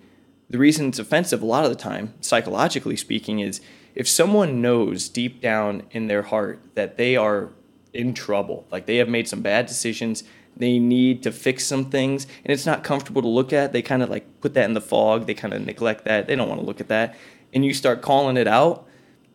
the 0.48 0.58
reason 0.58 0.88
it's 0.88 0.98
offensive 0.98 1.42
a 1.42 1.46
lot 1.46 1.64
of 1.64 1.70
the 1.70 1.76
time, 1.76 2.14
psychologically 2.20 2.96
speaking, 2.96 3.40
is 3.40 3.60
if 3.94 4.08
someone 4.08 4.62
knows 4.62 5.08
deep 5.08 5.40
down 5.40 5.82
in 5.90 6.06
their 6.06 6.22
heart 6.22 6.60
that 6.74 6.96
they 6.96 7.16
are 7.16 7.50
in 7.92 8.14
trouble, 8.14 8.66
like 8.70 8.86
they 8.86 8.96
have 8.96 9.08
made 9.08 9.26
some 9.26 9.42
bad 9.42 9.66
decisions, 9.66 10.22
they 10.56 10.78
need 10.78 11.22
to 11.22 11.32
fix 11.32 11.66
some 11.66 11.90
things, 11.90 12.26
and 12.44 12.52
it's 12.52 12.66
not 12.66 12.84
comfortable 12.84 13.22
to 13.22 13.28
look 13.28 13.52
at, 13.52 13.72
they 13.72 13.82
kind 13.82 14.02
of 14.02 14.08
like 14.08 14.40
put 14.40 14.54
that 14.54 14.64
in 14.64 14.74
the 14.74 14.80
fog, 14.80 15.26
they 15.26 15.34
kind 15.34 15.54
of 15.54 15.64
neglect 15.64 16.04
that, 16.04 16.26
they 16.26 16.36
don't 16.36 16.48
want 16.48 16.60
to 16.60 16.66
look 16.66 16.80
at 16.80 16.88
that, 16.88 17.16
and 17.52 17.64
you 17.64 17.72
start 17.72 18.02
calling 18.02 18.36
it 18.36 18.46
out. 18.46 18.86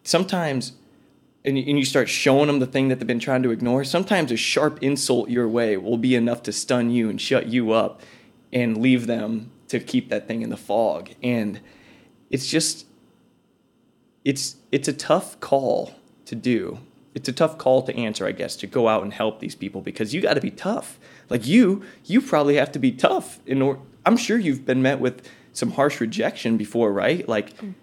Sometimes 0.04 0.74
and, 1.46 1.58
and 1.58 1.78
you 1.78 1.86
start 1.86 2.10
showing 2.10 2.48
them 2.48 2.60
the 2.60 2.66
thing 2.66 2.88
that 2.88 3.00
they've 3.00 3.08
been 3.08 3.20
trying 3.20 3.44
to 3.44 3.52
ignore, 3.52 3.84
sometimes 3.84 4.32
a 4.32 4.38
sharp 4.38 4.82
insult 4.82 5.30
your 5.30 5.48
way 5.48 5.76
will 5.78 5.98
be 5.98 6.16
enough 6.16 6.44
to 6.44 6.52
stun 6.52 6.90
you 6.90 7.10
and 7.10 7.20
shut 7.20 7.48
you 7.48 7.72
up 7.72 8.02
and 8.52 8.78
leave 8.78 9.08
them 9.08 9.52
to 9.68 9.80
keep 9.80 10.10
that 10.10 10.28
thing 10.28 10.42
in 10.42 10.50
the 10.50 10.58
fog. 10.58 11.12
And 11.22 11.60
it's 12.30 12.48
just 12.48 12.86
it's 14.24 14.56
it's 14.72 14.88
a 14.88 14.94
tough 14.94 15.40
call 15.40 15.96
to 16.26 16.36
do. 16.36 16.80
It's 17.14 17.28
a 17.28 17.34
tough 17.34 17.58
call 17.58 17.84
to 17.84 17.96
answer, 17.96 18.26
I 18.26 18.32
guess, 18.32 18.56
to 18.58 18.68
go 18.68 18.88
out 18.88 19.04
and 19.04 19.14
help 19.14 19.40
these 19.40 19.54
people 19.54 19.82
because 19.82 20.14
you 20.14 20.22
got 20.22 20.34
to 20.34 20.42
be 20.42 20.50
tough. 20.50 20.98
Like 21.30 21.46
you, 21.46 21.84
you 22.06 22.22
probably 22.22 22.56
have 22.56 22.72
to 22.72 22.80
be 22.80 22.92
tough 22.92 23.40
in 23.46 23.62
order. 23.62 23.80
I'm 24.06 24.18
sure 24.18 24.38
you've 24.38 24.66
been 24.66 24.82
met 24.82 25.00
with 25.00 25.30
some 25.52 25.72
harsh 25.72 26.02
rejection 26.02 26.58
before, 26.58 26.92
right? 26.92 27.28
Like 27.28 27.56
mm 27.58 27.74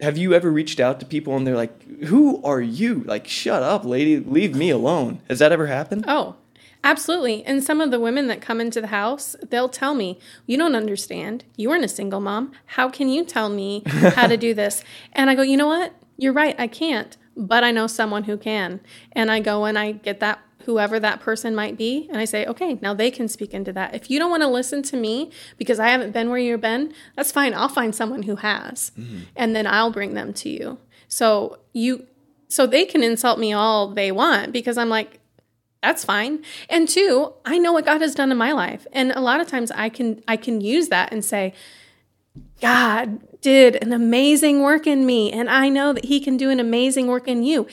have 0.00 0.18
you 0.18 0.34
ever 0.34 0.50
reached 0.50 0.80
out 0.80 1.00
to 1.00 1.06
people 1.06 1.36
and 1.36 1.46
they're 1.46 1.56
like, 1.56 1.82
"Who 2.04 2.42
are 2.42 2.60
you? 2.60 3.02
Like, 3.06 3.26
shut 3.26 3.62
up, 3.62 3.84
lady, 3.84 4.18
leave 4.18 4.54
me 4.54 4.70
alone." 4.70 5.20
Has 5.28 5.38
that 5.38 5.52
ever 5.52 5.66
happened? 5.66 6.04
Oh, 6.06 6.36
Absolutely. 6.86 7.44
And 7.44 7.64
some 7.64 7.80
of 7.80 7.90
the 7.90 7.98
women 7.98 8.28
that 8.28 8.40
come 8.40 8.60
into 8.60 8.80
the 8.80 8.86
house, 8.86 9.34
they'll 9.50 9.68
tell 9.68 9.92
me, 9.92 10.20
You 10.46 10.56
don't 10.56 10.76
understand. 10.76 11.42
You 11.56 11.68
weren't 11.68 11.84
a 11.84 11.88
single 11.88 12.20
mom. 12.20 12.52
How 12.66 12.88
can 12.88 13.08
you 13.08 13.24
tell 13.24 13.48
me 13.48 13.82
how 13.86 14.28
to 14.28 14.36
do 14.36 14.54
this? 14.54 14.84
And 15.12 15.28
I 15.28 15.34
go, 15.34 15.42
You 15.42 15.56
know 15.56 15.66
what? 15.66 15.94
You're 16.16 16.32
right. 16.32 16.54
I 16.60 16.68
can't, 16.68 17.16
but 17.36 17.64
I 17.64 17.72
know 17.72 17.88
someone 17.88 18.22
who 18.24 18.36
can. 18.36 18.80
And 19.12 19.32
I 19.32 19.40
go 19.40 19.64
and 19.64 19.76
I 19.76 19.92
get 19.92 20.20
that, 20.20 20.38
whoever 20.66 21.00
that 21.00 21.20
person 21.20 21.54
might 21.54 21.78
be, 21.78 22.06
and 22.10 22.18
I 22.18 22.24
say, 22.24 22.44
Okay, 22.46 22.78
now 22.82 22.92
they 22.92 23.10
can 23.10 23.28
speak 23.28 23.54
into 23.54 23.72
that. 23.72 23.94
If 23.94 24.10
you 24.10 24.18
don't 24.18 24.30
want 24.30 24.42
to 24.42 24.48
listen 24.48 24.82
to 24.84 24.96
me 24.96 25.30
because 25.56 25.80
I 25.80 25.88
haven't 25.88 26.12
been 26.12 26.28
where 26.28 26.38
you've 26.38 26.60
been, 26.60 26.92
that's 27.16 27.32
fine. 27.32 27.54
I'll 27.54 27.68
find 27.68 27.94
someone 27.94 28.24
who 28.24 28.36
has, 28.36 28.92
mm-hmm. 28.98 29.20
and 29.34 29.56
then 29.56 29.66
I'll 29.66 29.90
bring 29.90 30.14
them 30.14 30.32
to 30.34 30.50
you. 30.50 30.78
So 31.08 31.58
you, 31.72 32.06
so 32.48 32.66
they 32.66 32.84
can 32.84 33.02
insult 33.02 33.38
me 33.38 33.52
all 33.52 33.88
they 33.88 34.12
want 34.12 34.52
because 34.52 34.76
I'm 34.76 34.88
like, 34.88 35.20
that's 35.82 36.04
fine. 36.04 36.42
And 36.68 36.88
two, 36.88 37.32
I 37.44 37.58
know 37.58 37.72
what 37.72 37.84
God 37.84 38.00
has 38.00 38.14
done 38.14 38.32
in 38.32 38.36
my 38.36 38.52
life. 38.52 38.86
And 38.92 39.12
a 39.12 39.20
lot 39.20 39.40
of 39.40 39.46
times 39.46 39.70
I 39.70 39.88
can 39.88 40.22
I 40.26 40.36
can 40.36 40.60
use 40.60 40.88
that 40.88 41.12
and 41.12 41.24
say, 41.24 41.54
God 42.60 43.20
did 43.40 43.76
an 43.76 43.92
amazing 43.92 44.62
work 44.62 44.86
in 44.86 45.06
me, 45.06 45.30
and 45.30 45.48
I 45.48 45.68
know 45.68 45.92
that 45.92 46.06
He 46.06 46.18
can 46.18 46.36
do 46.36 46.50
an 46.50 46.58
amazing 46.58 47.06
work 47.06 47.28
in 47.28 47.42
you 47.42 47.66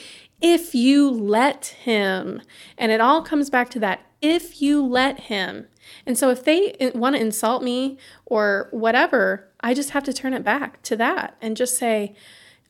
if 0.44 0.74
you 0.74 1.10
let 1.10 1.66
Him. 1.66 2.42
And 2.76 2.92
it 2.92 3.00
all 3.00 3.22
comes 3.22 3.48
back 3.48 3.70
to 3.70 3.80
that 3.80 4.06
if 4.20 4.60
you 4.60 4.84
let 4.84 5.20
Him. 5.20 5.66
And 6.04 6.18
so 6.18 6.28
if 6.28 6.44
they 6.44 6.76
want 6.94 7.16
to 7.16 7.22
insult 7.22 7.62
me 7.62 7.96
or 8.26 8.68
whatever, 8.70 9.48
I 9.60 9.72
just 9.72 9.90
have 9.90 10.04
to 10.04 10.12
turn 10.12 10.34
it 10.34 10.44
back 10.44 10.82
to 10.82 10.96
that 10.96 11.36
and 11.40 11.56
just 11.56 11.78
say, 11.78 12.14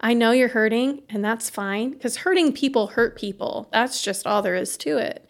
I 0.00 0.14
know 0.14 0.32
you're 0.32 0.48
hurting, 0.48 1.02
and 1.08 1.24
that's 1.24 1.50
fine 1.50 1.92
because 1.92 2.18
hurting 2.18 2.52
people 2.52 2.88
hurt 2.88 3.16
people. 3.16 3.68
That's 3.72 4.02
just 4.02 4.26
all 4.26 4.42
there 4.42 4.54
is 4.54 4.76
to 4.78 4.98
it. 4.98 5.28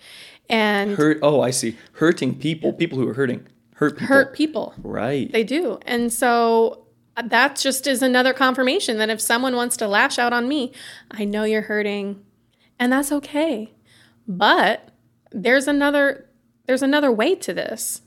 And 0.49 0.97
hurt. 0.97 1.19
Oh, 1.23 1.41
I 1.41 1.51
see. 1.51 1.77
Hurting 1.93 2.39
people, 2.39 2.73
people 2.73 2.99
who 2.99 3.09
are 3.09 3.15
hurting, 3.15 3.47
hurt 3.77 3.95
people. 3.99 4.07
Hurt 4.07 4.35
people. 4.35 4.75
Right. 4.83 5.33
They 5.33 5.45
do. 5.45 5.79
And 5.87 6.13
so 6.13 6.87
uh, 7.17 7.23
that 7.23 7.57
just 7.57 7.87
is 7.87 8.03
another 8.03 8.33
confirmation 8.33 8.99
that 8.99 9.11
if 9.11 9.21
someone 9.21 9.55
wants 9.55 9.77
to 9.79 9.89
lash 9.89 10.19
out 10.19 10.33
on 10.33 10.49
me, 10.49 10.73
I 11.11 11.25
know 11.25 11.45
you're 11.45 11.63
hurting, 11.63 12.23
and 12.85 12.93
that's 12.93 13.11
okay. 13.11 13.73
But 14.29 14.91
there's 15.33 15.67
another 15.67 16.29
there's 16.67 16.83
another 16.83 17.11
way 17.11 17.35
to 17.37 17.55
this. 17.55 18.03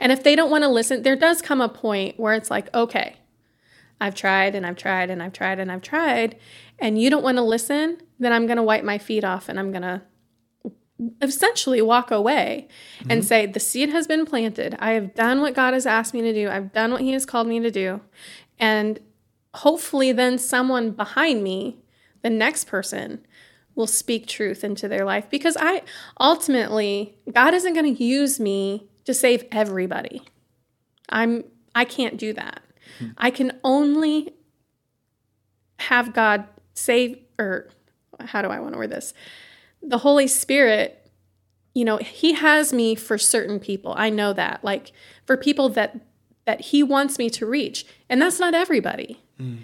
And 0.00 0.10
if 0.10 0.24
they 0.24 0.34
don't 0.34 0.50
want 0.50 0.64
to 0.64 0.68
listen, 0.68 1.02
there 1.02 1.14
does 1.14 1.40
come 1.40 1.60
a 1.60 1.68
point 1.68 2.18
where 2.18 2.34
it's 2.34 2.50
like, 2.50 2.74
okay, 2.74 3.16
I've 4.00 4.16
tried 4.16 4.56
and 4.56 4.66
I've 4.66 4.74
tried 4.74 5.10
and 5.10 5.22
I've 5.22 5.32
tried 5.32 5.60
and 5.60 5.70
I've 5.70 5.80
tried, 5.80 6.36
and 6.80 7.00
you 7.00 7.08
don't 7.08 7.22
want 7.22 7.38
to 7.38 7.42
listen, 7.42 7.98
then 8.18 8.32
I'm 8.32 8.46
going 8.46 8.56
to 8.56 8.64
wipe 8.64 8.82
my 8.82 8.98
feet 8.98 9.22
off 9.22 9.48
and 9.48 9.60
I'm 9.60 9.70
going 9.70 9.82
to 9.82 10.02
essentially 11.22 11.80
walk 11.80 12.10
away 12.10 12.66
mm-hmm. 12.98 13.12
and 13.12 13.24
say, 13.24 13.46
The 13.46 13.60
seed 13.60 13.90
has 13.90 14.08
been 14.08 14.26
planted. 14.26 14.74
I 14.80 14.90
have 14.92 15.14
done 15.14 15.40
what 15.40 15.54
God 15.54 15.72
has 15.72 15.86
asked 15.86 16.14
me 16.14 16.20
to 16.22 16.32
do, 16.32 16.50
I've 16.50 16.72
done 16.72 16.90
what 16.90 17.02
He 17.02 17.12
has 17.12 17.24
called 17.24 17.46
me 17.46 17.60
to 17.60 17.70
do. 17.70 18.00
And 18.58 18.98
hopefully, 19.54 20.10
then 20.10 20.36
someone 20.36 20.90
behind 20.90 21.44
me, 21.44 21.78
the 22.22 22.30
next 22.30 22.64
person, 22.64 23.24
will 23.76 23.86
speak 23.86 24.26
truth 24.26 24.64
into 24.64 24.88
their 24.88 25.04
life 25.04 25.30
because 25.30 25.56
I 25.60 25.82
ultimately, 26.18 27.16
God 27.32 27.54
isn't 27.54 27.74
going 27.74 27.94
to 27.94 28.04
use 28.04 28.40
me 28.40 28.88
to 29.04 29.14
save 29.14 29.44
everybody. 29.52 30.22
I'm 31.08 31.44
I 31.74 31.84
can't 31.84 32.16
do 32.16 32.32
that. 32.32 32.62
I 33.18 33.30
can 33.30 33.52
only 33.62 34.34
have 35.78 36.14
God 36.14 36.46
save, 36.72 37.18
or 37.38 37.68
how 38.18 38.40
do 38.40 38.48
I 38.48 38.58
want 38.58 38.72
to 38.72 38.78
word 38.78 38.90
this? 38.90 39.12
The 39.82 39.98
Holy 39.98 40.26
Spirit, 40.26 41.10
you 41.74 41.84
know, 41.84 41.98
He 41.98 42.32
has 42.32 42.72
me 42.72 42.94
for 42.94 43.18
certain 43.18 43.60
people. 43.60 43.94
I 43.96 44.08
know 44.08 44.32
that. 44.32 44.64
Like 44.64 44.92
for 45.26 45.36
people 45.36 45.68
that 45.70 46.00
that 46.46 46.62
He 46.62 46.82
wants 46.82 47.18
me 47.18 47.28
to 47.30 47.44
reach. 47.44 47.84
And 48.08 48.22
that's 48.22 48.40
not 48.40 48.54
everybody. 48.54 49.20
Mm-hmm. 49.40 49.62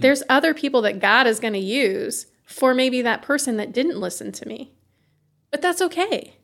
There's 0.00 0.22
other 0.28 0.52
people 0.52 0.82
that 0.82 0.98
God 0.98 1.26
is 1.26 1.38
going 1.38 1.52
to 1.54 1.60
use 1.60 2.26
for 2.52 2.74
maybe 2.74 3.02
that 3.02 3.22
person 3.22 3.56
that 3.56 3.72
didn't 3.72 3.98
listen 3.98 4.32
to 4.32 4.46
me. 4.46 4.72
But 5.50 5.62
that's 5.62 5.82
okay 5.82 6.36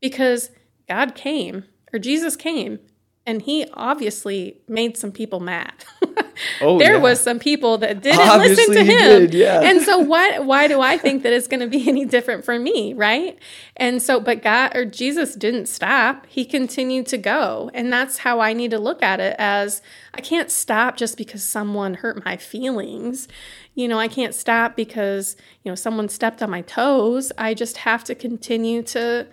because 0.00 0.50
God 0.88 1.14
came 1.14 1.64
or 1.92 1.98
Jesus 1.98 2.36
came 2.36 2.78
and 3.26 3.42
he 3.42 3.66
obviously 3.74 4.60
made 4.66 4.96
some 4.96 5.12
people 5.12 5.40
mad. 5.40 5.72
oh, 6.60 6.78
there 6.78 6.94
yeah. 6.94 7.00
was 7.00 7.20
some 7.20 7.38
people 7.38 7.78
that 7.78 8.02
didn't 8.02 8.20
obviously 8.20 8.74
listen 8.74 8.86
to 8.86 8.92
him. 8.92 9.20
Did, 9.20 9.34
yeah. 9.34 9.60
and 9.60 9.82
so 9.82 9.98
why 9.98 10.38
why 10.38 10.66
do 10.68 10.80
I 10.80 10.96
think 10.96 11.22
that 11.22 11.32
it's 11.32 11.46
going 11.46 11.60
to 11.60 11.66
be 11.66 11.86
any 11.88 12.04
different 12.06 12.44
for 12.44 12.58
me, 12.58 12.94
right? 12.94 13.38
And 13.76 14.02
so 14.02 14.20
but 14.20 14.42
God 14.42 14.74
or 14.74 14.84
Jesus 14.84 15.34
didn't 15.34 15.66
stop. 15.66 16.26
He 16.26 16.44
continued 16.44 17.06
to 17.08 17.18
go. 17.18 17.70
And 17.74 17.92
that's 17.92 18.18
how 18.18 18.40
I 18.40 18.52
need 18.52 18.70
to 18.70 18.78
look 18.78 19.02
at 19.02 19.20
it 19.20 19.36
as 19.38 19.82
I 20.14 20.20
can't 20.22 20.50
stop 20.50 20.96
just 20.96 21.16
because 21.16 21.44
someone 21.44 21.94
hurt 21.94 22.24
my 22.24 22.36
feelings. 22.36 23.28
You 23.74 23.88
know, 23.88 23.98
I 23.98 24.08
can't 24.08 24.34
stop 24.34 24.76
because, 24.76 25.36
you 25.62 25.70
know, 25.70 25.76
someone 25.76 26.08
stepped 26.08 26.42
on 26.42 26.50
my 26.50 26.62
toes. 26.62 27.32
I 27.38 27.54
just 27.54 27.78
have 27.78 28.04
to 28.04 28.14
continue 28.14 28.82
to 28.84 29.26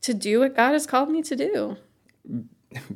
to 0.00 0.14
do 0.14 0.40
what 0.40 0.56
God 0.56 0.72
has 0.72 0.86
called 0.86 1.10
me 1.10 1.22
to 1.22 1.36
do 1.36 1.76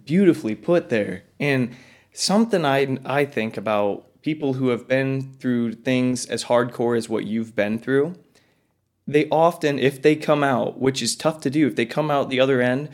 beautifully 0.04 0.54
put 0.54 0.88
there. 0.88 1.24
And 1.38 1.74
something 2.12 2.64
I 2.64 2.98
I 3.04 3.24
think 3.24 3.56
about 3.56 4.22
people 4.22 4.54
who 4.54 4.68
have 4.68 4.88
been 4.88 5.34
through 5.34 5.72
things 5.72 6.26
as 6.26 6.44
hardcore 6.44 6.96
as 6.96 7.08
what 7.08 7.26
you've 7.26 7.54
been 7.54 7.78
through, 7.78 8.14
they 9.06 9.28
often 9.28 9.78
if 9.78 10.02
they 10.02 10.16
come 10.16 10.42
out, 10.42 10.80
which 10.80 11.02
is 11.02 11.16
tough 11.16 11.40
to 11.42 11.50
do, 11.50 11.66
if 11.66 11.76
they 11.76 11.86
come 11.86 12.10
out 12.10 12.30
the 12.30 12.40
other 12.40 12.60
end 12.60 12.90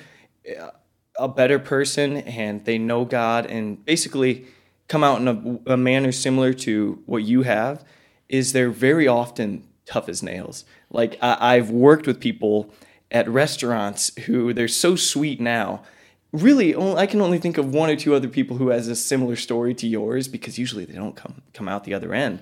a 1.19 1.29
better 1.29 1.59
person 1.59 2.17
and 2.17 2.65
they 2.65 2.79
know 2.79 3.05
God 3.05 3.47
and 3.47 3.85
basically 3.85 4.47
come 4.93 5.03
out 5.03 5.22
in 5.22 5.28
a, 5.66 5.72
a 5.72 5.76
manner 5.78 6.12
similar 6.12 6.53
to 6.53 7.03
what 7.07 7.22
you 7.22 7.45
have, 7.45 7.82
is 8.28 8.53
they're 8.53 8.68
very 8.68 9.09
often 9.09 9.66
tough 9.86 10.07
as 10.07 10.22
nails. 10.22 10.66
Like 10.90 11.16
I, 11.22 11.57
I've 11.57 11.70
worked 11.70 12.07
with 12.07 12.20
people 12.20 12.70
at 13.11 13.26
restaurants 13.26 14.14
who 14.26 14.53
they're 14.53 14.68
so 14.68 14.95
sweet 14.95 15.40
now. 15.40 15.82
Really 16.30 16.76
i 16.76 17.07
can 17.07 17.22
only 17.22 17.38
think 17.38 17.57
of 17.57 17.72
one 17.72 17.88
or 17.88 17.97
two 17.97 18.14
other 18.14 18.28
people 18.28 18.59
who 18.59 18.68
has 18.68 18.86
a 18.86 18.95
similar 18.95 19.34
story 19.34 19.72
to 19.74 19.86
yours 19.86 20.28
because 20.28 20.59
usually 20.59 20.84
they 20.84 20.95
don't 20.95 21.16
come 21.16 21.40
come 21.55 21.68
out 21.68 21.84
the 21.84 21.95
other 21.95 22.12
end. 22.12 22.40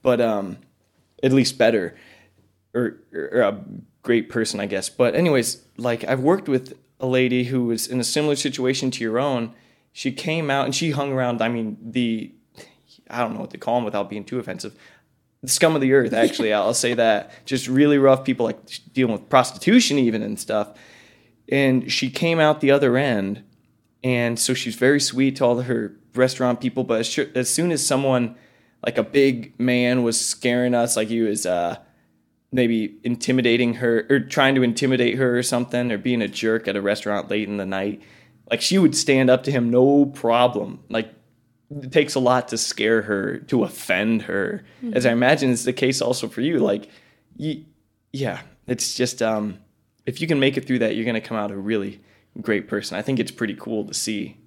But 0.00 0.20
um 0.20 0.58
at 1.22 1.32
least 1.32 1.58
better 1.58 1.96
or, 2.74 2.96
or 3.12 3.40
a 3.40 3.60
great 4.02 4.28
person 4.28 4.60
i 4.60 4.66
guess. 4.66 4.88
But 4.88 5.16
anyways 5.16 5.62
like 5.76 6.04
i've 6.04 6.20
worked 6.20 6.48
with 6.48 6.76
a 7.00 7.06
lady 7.06 7.44
who 7.44 7.64
was 7.64 7.86
in 7.88 7.98
a 8.00 8.04
similar 8.04 8.36
situation 8.36 8.90
to 8.92 9.04
your 9.04 9.18
own 9.18 9.52
she 9.98 10.12
came 10.12 10.48
out 10.48 10.64
and 10.64 10.72
she 10.72 10.92
hung 10.92 11.12
around 11.12 11.42
i 11.42 11.48
mean 11.48 11.76
the 11.82 12.32
i 13.10 13.18
don't 13.18 13.34
know 13.34 13.40
what 13.40 13.50
to 13.50 13.58
call 13.58 13.74
them 13.74 13.84
without 13.84 14.08
being 14.08 14.24
too 14.24 14.38
offensive 14.38 14.72
the 15.42 15.48
scum 15.48 15.74
of 15.74 15.80
the 15.80 15.92
earth 15.92 16.12
actually 16.12 16.52
i'll 16.52 16.74
say 16.74 16.94
that. 16.94 17.30
Just 17.44 17.68
really 17.68 17.98
rough 17.98 18.24
people 18.24 18.46
like 18.46 18.58
dealing 18.92 19.12
with 19.12 19.28
prostitution 19.28 19.98
even 19.98 20.22
and 20.22 20.38
stuff. 20.38 20.76
And 21.50 21.90
she 21.90 22.10
came 22.10 22.40
out 22.40 22.60
the 22.60 22.70
other 22.70 22.96
end 22.96 23.44
and 24.04 24.38
so 24.38 24.54
she's 24.54 24.74
very 24.74 25.00
sweet 25.00 25.36
to 25.36 25.44
all 25.44 25.60
her 25.62 25.96
restaurant 26.14 26.60
people 26.60 26.84
but 26.84 27.00
as, 27.00 27.18
as 27.34 27.48
soon 27.48 27.72
as 27.72 27.86
someone 27.86 28.36
like 28.84 28.98
a 28.98 29.02
big 29.02 29.58
man 29.58 30.02
was 30.02 30.18
scaring 30.18 30.74
us 30.74 30.96
like 30.96 31.08
he 31.08 31.20
was 31.20 31.46
uh, 31.46 31.76
maybe 32.52 32.98
intimidating 33.02 33.74
her 33.74 34.06
or 34.10 34.20
trying 34.20 34.54
to 34.54 34.62
intimidate 34.62 35.16
her 35.16 35.38
or 35.38 35.42
something 35.42 35.90
or 35.90 35.98
being 35.98 36.22
a 36.22 36.28
jerk 36.28 36.68
at 36.68 36.76
a 36.76 36.82
restaurant 36.82 37.30
late 37.30 37.48
in 37.48 37.56
the 37.56 37.66
night 37.66 38.02
like 38.50 38.60
she 38.60 38.78
would 38.78 38.96
stand 38.96 39.30
up 39.30 39.42
to 39.44 39.50
him 39.50 39.70
no 39.70 40.06
problem 40.06 40.80
like 40.88 41.12
it 41.82 41.92
takes 41.92 42.14
a 42.14 42.20
lot 42.20 42.48
to 42.48 42.56
scare 42.56 43.02
her 43.02 43.38
to 43.38 43.64
offend 43.64 44.22
her 44.22 44.64
mm-hmm. 44.82 44.94
as 44.94 45.04
i 45.06 45.12
imagine 45.12 45.50
it's 45.50 45.64
the 45.64 45.72
case 45.72 46.00
also 46.00 46.28
for 46.28 46.40
you 46.40 46.58
like 46.58 46.88
you, 47.36 47.64
yeah 48.12 48.40
it's 48.66 48.94
just 48.94 49.22
um 49.22 49.58
if 50.08 50.22
you 50.22 50.26
can 50.26 50.40
make 50.40 50.56
it 50.56 50.66
through 50.66 50.78
that, 50.78 50.96
you're 50.96 51.04
going 51.04 51.14
to 51.14 51.20
come 51.20 51.36
out 51.36 51.50
a 51.50 51.56
really 51.56 52.00
great 52.40 52.66
person. 52.66 52.96
I 52.96 53.02
think 53.02 53.18
it's 53.18 53.30
pretty 53.30 53.54
cool 53.54 53.84
to 53.84 53.92
see. 53.92 54.38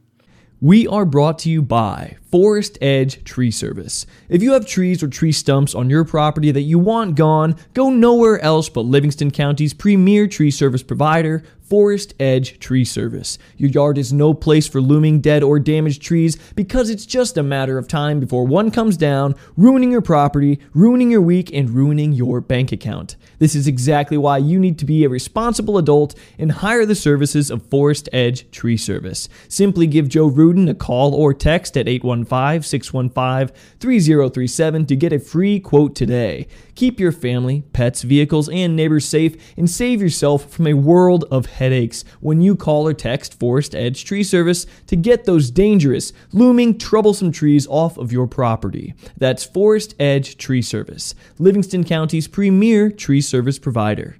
We 0.60 0.88
are 0.88 1.06
brought 1.06 1.38
to 1.40 1.52
you 1.52 1.62
by 1.62 2.18
Forrest 2.32 2.80
Edge 2.82 3.24
Tree 3.26 3.52
Service. 3.52 4.08
If 4.28 4.42
you 4.42 4.54
have 4.54 4.66
trees 4.66 5.04
or 5.04 5.08
tree 5.08 5.32
stumps 5.32 5.76
on 5.76 5.88
your 5.88 6.04
property 6.04 6.50
that 6.50 6.62
you 6.62 6.80
want 6.80 7.14
gone, 7.14 7.56
go 7.76 7.92
nowhere 7.92 8.40
else 8.40 8.70
but 8.70 8.82
Livingston 8.82 9.30
County's 9.30 9.74
premier 9.74 10.26
tree 10.26 10.50
service 10.50 10.82
provider, 10.82 11.44
Forrest 11.72 12.14
Edge 12.20 12.60
Tree 12.60 12.84
Service. 12.84 13.38
Your 13.56 13.70
yard 13.70 13.98
is 13.98 14.12
no 14.12 14.34
place 14.34 14.68
for 14.68 14.82
looming 14.82 15.22
dead 15.22 15.42
or 15.42 15.58
damaged 15.58 16.02
trees 16.02 16.38
because 16.54 16.90
it's 16.90 17.06
just 17.06 17.38
a 17.38 17.44
matter 17.44 17.78
of 17.78 17.88
time 17.88 18.20
before 18.20 18.44
one 18.44 18.72
comes 18.72 18.98
down, 18.98 19.36
ruining 19.56 19.90
your 19.90 20.02
property, 20.02 20.60
ruining 20.74 21.10
your 21.10 21.22
week, 21.22 21.50
and 21.54 21.70
ruining 21.70 22.12
your 22.12 22.42
bank 22.42 22.74
account. 22.74 23.16
This 23.42 23.56
is 23.56 23.66
exactly 23.66 24.18
why 24.18 24.38
you 24.38 24.60
need 24.60 24.78
to 24.78 24.86
be 24.86 25.04
a 25.04 25.10
responsible 25.10 25.80
adult 25.80 26.14
and 26.38 26.52
hire 26.52 26.86
the 26.86 26.94
services 26.94 27.50
of 27.50 27.66
Forrest 27.66 28.08
Edge 28.14 28.52
Tree 28.52 28.78
Service. 28.78 29.28
Simply 29.48 29.88
give 29.88 30.08
Joe 30.08 30.28
Rudin 30.28 30.70
a 30.70 30.76
call 30.76 31.16
or 31.16 31.34
text 31.34 31.76
at 31.76 31.88
815 31.88 32.62
615 32.62 33.56
3037 33.80 34.86
to 34.86 34.96
get 34.96 35.12
a 35.12 35.18
free 35.18 35.60
quote 35.60 35.96
today. 35.96 36.46
Keep 36.76 37.00
your 37.00 37.12
family, 37.12 37.64
pets, 37.74 38.04
vehicles, 38.04 38.48
and 38.50 38.76
neighbors 38.76 39.06
safe 39.06 39.36
and 39.58 39.68
save 39.68 40.04
yourself 40.04 40.52
from 40.52 40.68
a 40.68 40.76
world 40.76 41.26
of 41.32 41.48
headaches 41.48 42.06
when 42.20 42.42
you 42.42 42.56
call 42.56 42.88
or 42.88 42.94
text 42.94 43.40
Forrest 43.40 43.74
Edge 43.74 44.06
Tree 44.06 44.24
Service 44.24 44.68
to 44.86 44.96
get 44.96 45.26
those 45.26 45.50
dangerous, 45.50 46.14
looming, 46.32 46.78
troublesome 46.78 47.32
trees 47.32 47.66
off 47.66 47.98
of 47.98 48.12
your 48.12 48.28
property. 48.28 48.94
That's 49.18 49.44
Forrest 49.44 49.96
Edge 50.00 50.38
Tree 50.38 50.62
Service, 50.62 51.16
Livingston 51.40 51.84
County's 51.84 52.28
premier 52.28 52.92
tree 52.92 53.22
service 53.32 53.58
provider. 53.58 54.18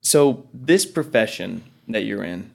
So, 0.00 0.46
this 0.54 0.86
profession 0.86 1.64
that 1.88 2.04
you're 2.04 2.22
in, 2.22 2.52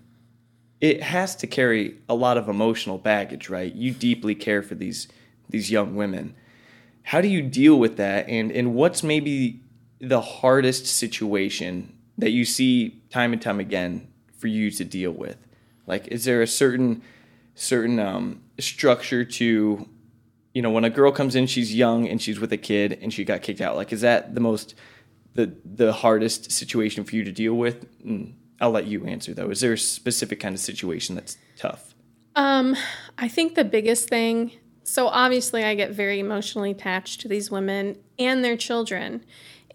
it 0.79 1.03
has 1.03 1.35
to 1.35 1.47
carry 1.47 1.97
a 2.07 2.15
lot 2.15 2.37
of 2.37 2.47
emotional 2.47 2.97
baggage, 2.97 3.49
right? 3.49 3.73
You 3.73 3.91
deeply 3.91 4.33
care 4.33 4.63
for 4.63 4.75
these 4.75 5.07
these 5.49 5.69
young 5.69 5.95
women. 5.95 6.35
How 7.03 7.19
do 7.19 7.27
you 7.27 7.41
deal 7.41 7.77
with 7.77 7.97
that 7.97 8.27
and 8.29 8.51
and 8.51 8.73
what's 8.73 9.03
maybe 9.03 9.59
the 9.99 10.21
hardest 10.21 10.85
situation 10.87 11.93
that 12.17 12.31
you 12.31 12.45
see 12.45 13.01
time 13.09 13.33
and 13.33 13.41
time 13.41 13.59
again 13.59 14.07
for 14.37 14.47
you 14.47 14.71
to 14.71 14.85
deal 14.85 15.11
with? 15.11 15.37
Like 15.85 16.07
is 16.07 16.23
there 16.23 16.41
a 16.41 16.47
certain 16.47 17.01
certain 17.55 17.99
um, 17.99 18.41
structure 18.59 19.25
to 19.25 19.87
you 20.53 20.61
know 20.61 20.71
when 20.71 20.85
a 20.85 20.89
girl 20.89 21.11
comes 21.11 21.35
in 21.35 21.45
she's 21.47 21.75
young 21.75 22.07
and 22.07 22.21
she's 22.21 22.39
with 22.39 22.53
a 22.53 22.57
kid 22.57 22.97
and 23.01 23.13
she 23.13 23.23
got 23.25 23.41
kicked 23.41 23.61
out 23.61 23.75
like 23.75 23.91
is 23.91 24.01
that 24.01 24.33
the 24.35 24.41
most 24.41 24.75
the 25.35 25.55
the 25.63 25.93
hardest 25.93 26.51
situation 26.51 27.03
for 27.03 27.15
you 27.15 27.23
to 27.23 27.31
deal 27.31 27.53
with 27.53 27.85
mm. 28.03 28.33
I'll 28.63 28.71
let 28.71 28.87
you 28.87 29.05
answer 29.05 29.33
though. 29.33 29.49
Is 29.49 29.59
there 29.59 29.73
a 29.73 29.77
specific 29.77 30.39
kind 30.39 30.55
of 30.55 30.61
situation 30.61 31.15
that's 31.15 31.37
tough? 31.57 31.93
Um, 32.35 32.77
I 33.17 33.27
think 33.27 33.55
the 33.55 33.65
biggest 33.65 34.07
thing. 34.07 34.51
So 34.83 35.07
obviously, 35.07 35.63
I 35.63 35.75
get 35.75 35.91
very 35.91 36.19
emotionally 36.19 36.71
attached 36.71 37.19
to 37.21 37.27
these 37.27 37.51
women 37.51 37.97
and 38.17 38.43
their 38.43 38.55
children. 38.55 39.23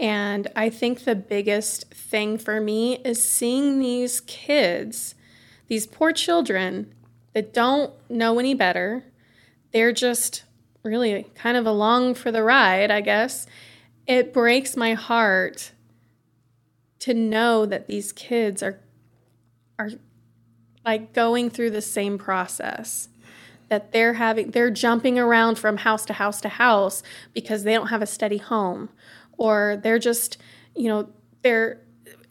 And 0.01 0.49
I 0.55 0.71
think 0.71 1.05
the 1.05 1.15
biggest 1.15 1.93
thing 1.93 2.39
for 2.39 2.61
me 2.61 2.97
is 3.05 3.23
seeing 3.23 3.79
these 3.79 4.21
kids, 4.23 5.15
these 5.67 5.87
poor 5.87 6.13
children 6.13 6.95
that 7.35 7.53
don't 7.53 7.93
know 8.09 8.39
any 8.39 8.55
better. 8.55 9.05
They're 9.73 9.93
just 9.93 10.45
really 10.83 11.27
kind 11.35 11.57
of 11.57 11.67
along 11.67 12.15
for 12.15 12.31
the 12.31 12.43
ride, 12.43 12.91
I 12.91 13.01
guess. 13.01 13.47
It 14.09 14.33
breaks 14.33 14.75
my 14.75 14.95
heart 14.95 15.73
to 17.01 17.13
know 17.13 17.67
that 17.67 17.87
these 17.87 18.11
kids 18.11 18.63
are 18.63 18.81
are 19.79 19.91
like 20.85 21.13
going 21.13 21.51
through 21.51 21.71
the 21.71 21.83
same 21.83 22.17
process. 22.17 23.11
That 23.69 23.93
they're 23.93 24.15
having 24.15 24.53
they're 24.53 24.71
jumping 24.71 25.19
around 25.19 25.59
from 25.59 25.77
house 25.77 26.07
to 26.07 26.15
house 26.15 26.41
to 26.41 26.49
house 26.49 27.03
because 27.35 27.63
they 27.65 27.75
don't 27.75 27.89
have 27.89 28.01
a 28.01 28.07
steady 28.07 28.39
home. 28.39 28.89
Or 29.37 29.79
they're 29.83 29.99
just 29.99 30.39
you 30.75 30.89
know 30.89 31.11
their 31.43 31.83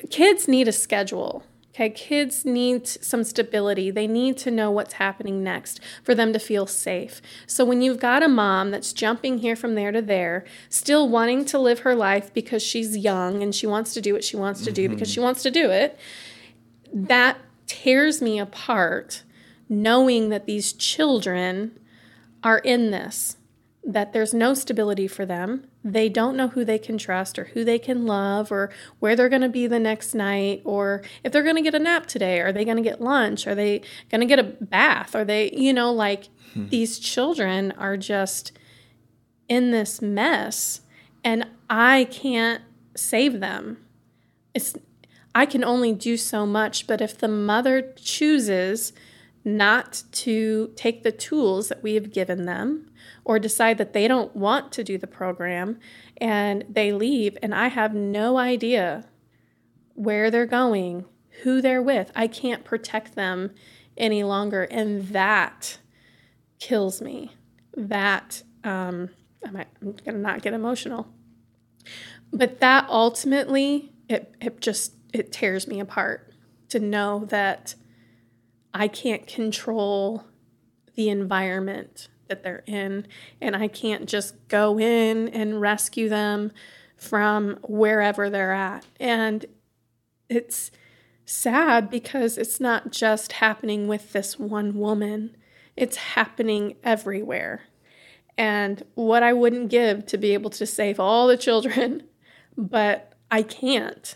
kids 0.09 0.47
need 0.47 0.67
a 0.67 0.71
schedule 0.73 1.43
okay 1.77 1.89
kids 1.89 2.43
need 2.43 2.87
some 2.87 3.23
stability. 3.23 3.91
They 3.91 4.07
need 4.07 4.37
to 4.39 4.51
know 4.51 4.71
what's 4.71 4.93
happening 4.93 5.43
next 5.43 5.79
for 6.03 6.15
them 6.15 6.33
to 6.33 6.39
feel 6.39 6.65
safe. 6.65 7.21
So 7.45 7.63
when 7.63 7.81
you've 7.81 7.99
got 7.99 8.23
a 8.23 8.27
mom 8.27 8.71
that's 8.71 8.93
jumping 8.93 9.39
here 9.39 9.55
from 9.55 9.75
there 9.75 9.91
to 9.91 10.01
there 10.01 10.43
still 10.69 11.07
wanting 11.07 11.45
to 11.45 11.59
live 11.59 11.79
her 11.79 11.95
life 11.95 12.33
because 12.33 12.63
she's 12.63 12.97
young 12.97 13.43
and 13.43 13.53
she 13.53 13.67
wants 13.67 13.93
to 13.93 14.01
do 14.01 14.13
what 14.13 14.23
she 14.23 14.35
wants 14.35 14.63
to 14.63 14.71
do 14.71 14.85
mm-hmm. 14.85 14.95
because 14.95 15.11
she 15.11 15.19
wants 15.19 15.43
to 15.43 15.51
do 15.51 15.69
it 15.69 15.97
that 16.93 17.37
tears 17.67 18.21
me 18.21 18.39
apart 18.39 19.23
knowing 19.69 20.29
that 20.29 20.45
these 20.45 20.73
children 20.73 21.77
are 22.43 22.59
in 22.59 22.91
this, 22.91 23.36
that 23.87 24.11
there's 24.11 24.33
no 24.33 24.53
stability 24.53 25.07
for 25.07 25.25
them. 25.25 25.65
They 25.81 26.09
don't 26.09 26.35
know 26.35 26.49
who 26.49 26.65
they 26.65 26.77
can 26.77 26.97
trust 26.97 27.39
or 27.39 27.45
who 27.45 27.63
they 27.63 27.79
can 27.79 28.05
love 28.05 28.51
or 28.51 28.69
where 28.99 29.15
they're 29.15 29.29
going 29.29 29.43
to 29.43 29.49
be 29.49 29.65
the 29.65 29.79
next 29.79 30.13
night 30.13 30.61
or 30.65 31.01
if 31.23 31.31
they're 31.31 31.41
going 31.41 31.55
to 31.55 31.61
get 31.61 31.73
a 31.73 31.79
nap 31.79 32.05
today. 32.05 32.41
Are 32.41 32.51
they 32.51 32.65
going 32.65 32.75
to 32.75 32.83
get 32.83 32.99
lunch? 32.99 33.47
Are 33.47 33.55
they 33.55 33.81
going 34.11 34.19
to 34.19 34.27
get 34.27 34.39
a 34.39 34.43
bath? 34.43 35.15
Are 35.15 35.23
they, 35.23 35.51
you 35.53 35.71
know, 35.71 35.93
like 35.93 36.27
hmm. 36.53 36.67
these 36.67 36.99
children 36.99 37.71
are 37.77 37.95
just 37.95 38.51
in 39.47 39.71
this 39.71 40.01
mess 40.01 40.81
and 41.23 41.47
I 41.69 42.09
can't 42.11 42.61
save 42.93 43.39
them. 43.39 43.77
It's 44.53 44.75
I 45.33 45.45
can 45.45 45.63
only 45.63 45.93
do 45.93 46.17
so 46.17 46.45
much, 46.45 46.87
but 46.87 46.99
if 46.99 47.17
the 47.17 47.27
mother 47.27 47.93
chooses 47.95 48.91
not 49.47 50.03
to 50.11 50.71
take 50.75 51.03
the 51.03 51.11
tools 51.11 51.69
that 51.69 51.81
we 51.81 51.93
have 51.93 52.11
given 52.11 52.45
them 52.45 52.91
or 53.23 53.39
decide 53.39 53.77
that 53.77 53.93
they 53.93 54.07
don't 54.07 54.35
want 54.35 54.71
to 54.73 54.83
do 54.83 54.97
the 54.97 55.07
program 55.07 55.79
and 56.17 56.65
they 56.69 56.91
leave, 56.91 57.37
and 57.41 57.55
I 57.55 57.67
have 57.67 57.93
no 57.93 58.37
idea 58.37 59.05
where 59.93 60.29
they're 60.29 60.45
going, 60.45 61.05
who 61.43 61.61
they're 61.61 61.81
with, 61.81 62.11
I 62.15 62.27
can't 62.27 62.63
protect 62.63 63.15
them 63.15 63.51
any 63.95 64.23
longer. 64.23 64.63
And 64.63 65.07
that 65.09 65.79
kills 66.59 67.01
me. 67.01 67.33
That, 67.75 68.43
um, 68.63 69.09
I 69.45 69.51
might, 69.51 69.67
I'm 69.81 69.91
going 69.91 70.15
to 70.15 70.17
not 70.17 70.41
get 70.41 70.53
emotional. 70.53 71.07
But 72.31 72.59
that 72.59 72.87
ultimately, 72.89 73.91
it, 74.09 74.35
it 74.41 74.61
just 74.61 74.93
it 75.13 75.31
tears 75.31 75.67
me 75.67 75.79
apart 75.79 76.33
to 76.69 76.79
know 76.79 77.25
that 77.29 77.75
I 78.73 78.87
can't 78.87 79.27
control 79.27 80.25
the 80.95 81.09
environment 81.09 82.09
that 82.27 82.43
they're 82.43 82.63
in 82.65 83.07
and 83.41 83.55
I 83.55 83.67
can't 83.67 84.07
just 84.07 84.35
go 84.47 84.79
in 84.79 85.29
and 85.29 85.61
rescue 85.61 86.09
them 86.09 86.51
from 86.97 87.59
wherever 87.67 88.29
they're 88.29 88.53
at. 88.53 88.85
And 88.99 89.45
it's 90.29 90.71
sad 91.25 91.89
because 91.89 92.37
it's 92.37 92.59
not 92.59 92.91
just 92.91 93.33
happening 93.33 93.87
with 93.87 94.13
this 94.13 94.39
one 94.39 94.77
woman, 94.77 95.35
it's 95.75 95.97
happening 95.97 96.75
everywhere. 96.83 97.63
And 98.37 98.83
what 98.95 99.23
I 99.23 99.33
wouldn't 99.33 99.69
give 99.69 100.05
to 100.07 100.17
be 100.17 100.33
able 100.33 100.49
to 100.51 100.65
save 100.65 100.99
all 100.99 101.27
the 101.27 101.37
children, 101.37 102.03
but 102.57 103.13
I 103.29 103.43
can't. 103.43 104.15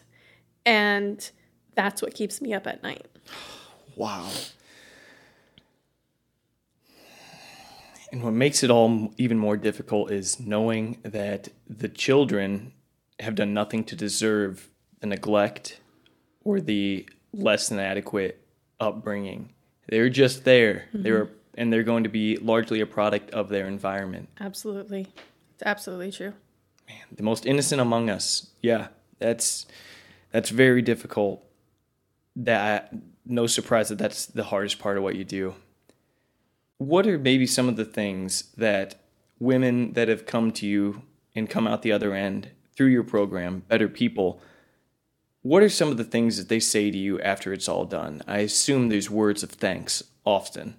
And 0.65 1.29
that's 1.75 2.01
what 2.01 2.13
keeps 2.13 2.41
me 2.41 2.53
up 2.53 2.67
at 2.67 2.83
night. 2.83 3.05
Wow. 3.95 4.29
And 8.11 8.23
what 8.23 8.33
makes 8.33 8.63
it 8.63 8.69
all 8.69 9.13
even 9.17 9.37
more 9.37 9.55
difficult 9.55 10.11
is 10.11 10.39
knowing 10.39 10.97
that 11.03 11.49
the 11.69 11.87
children 11.87 12.73
have 13.19 13.35
done 13.35 13.53
nothing 13.53 13.83
to 13.85 13.95
deserve 13.95 14.69
the 14.99 15.07
neglect 15.07 15.79
or 16.43 16.59
the 16.59 17.07
less 17.33 17.69
than 17.69 17.79
adequate 17.79 18.45
upbringing. 18.79 19.53
They're 19.87 20.09
just 20.09 20.43
there. 20.43 20.85
Mm-hmm. 20.93 21.03
They're 21.03 21.29
and 21.55 21.71
they're 21.71 21.83
going 21.83 22.03
to 22.03 22.09
be 22.09 22.37
largely 22.37 22.79
a 22.79 22.85
product 22.85 23.29
of 23.31 23.49
their 23.49 23.67
environment. 23.67 24.29
Absolutely. 24.39 25.07
It's 25.53 25.63
absolutely 25.65 26.11
true. 26.11 26.33
Man, 26.87 26.97
the 27.15 27.23
most 27.23 27.45
innocent 27.45 27.81
among 27.81 28.09
us. 28.09 28.47
Yeah, 28.61 28.87
that's 29.19 29.65
that's 30.31 30.49
very 30.49 30.81
difficult. 30.81 31.43
That 32.35 32.93
no 33.25 33.47
surprise 33.47 33.89
that 33.89 33.97
that's 33.97 34.25
the 34.25 34.45
hardest 34.45 34.79
part 34.79 34.97
of 34.97 35.03
what 35.03 35.15
you 35.15 35.23
do. 35.23 35.55
What 36.77 37.05
are 37.07 37.17
maybe 37.17 37.45
some 37.45 37.69
of 37.69 37.75
the 37.75 37.85
things 37.85 38.51
that 38.57 38.95
women 39.39 39.93
that 39.93 40.07
have 40.07 40.25
come 40.25 40.51
to 40.51 40.67
you 40.67 41.03
and 41.35 41.49
come 41.49 41.67
out 41.67 41.81
the 41.81 41.91
other 41.91 42.13
end 42.13 42.49
through 42.75 42.87
your 42.87 43.03
program, 43.03 43.63
Better 43.67 43.87
People, 43.87 44.41
what 45.43 45.63
are 45.63 45.69
some 45.69 45.89
of 45.89 45.97
the 45.97 46.03
things 46.03 46.37
that 46.37 46.49
they 46.49 46.59
say 46.59 46.91
to 46.91 46.97
you 46.97 47.19
after 47.21 47.51
it's 47.51 47.67
all 47.67 47.85
done? 47.85 48.21
I 48.27 48.39
assume 48.39 48.89
there's 48.89 49.09
words 49.09 49.43
of 49.43 49.51
thanks 49.51 50.03
often. 50.25 50.75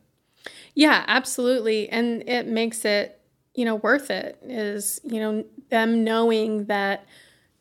Yeah, 0.75 1.05
absolutely. 1.07 1.89
And 1.89 2.29
it 2.29 2.47
makes 2.47 2.85
it, 2.85 3.21
you 3.55 3.65
know, 3.65 3.77
worth 3.77 4.11
it 4.11 4.39
is, 4.43 5.01
you 5.05 5.21
know, 5.21 5.45
them 5.71 6.05
knowing 6.05 6.67
that 6.67 7.05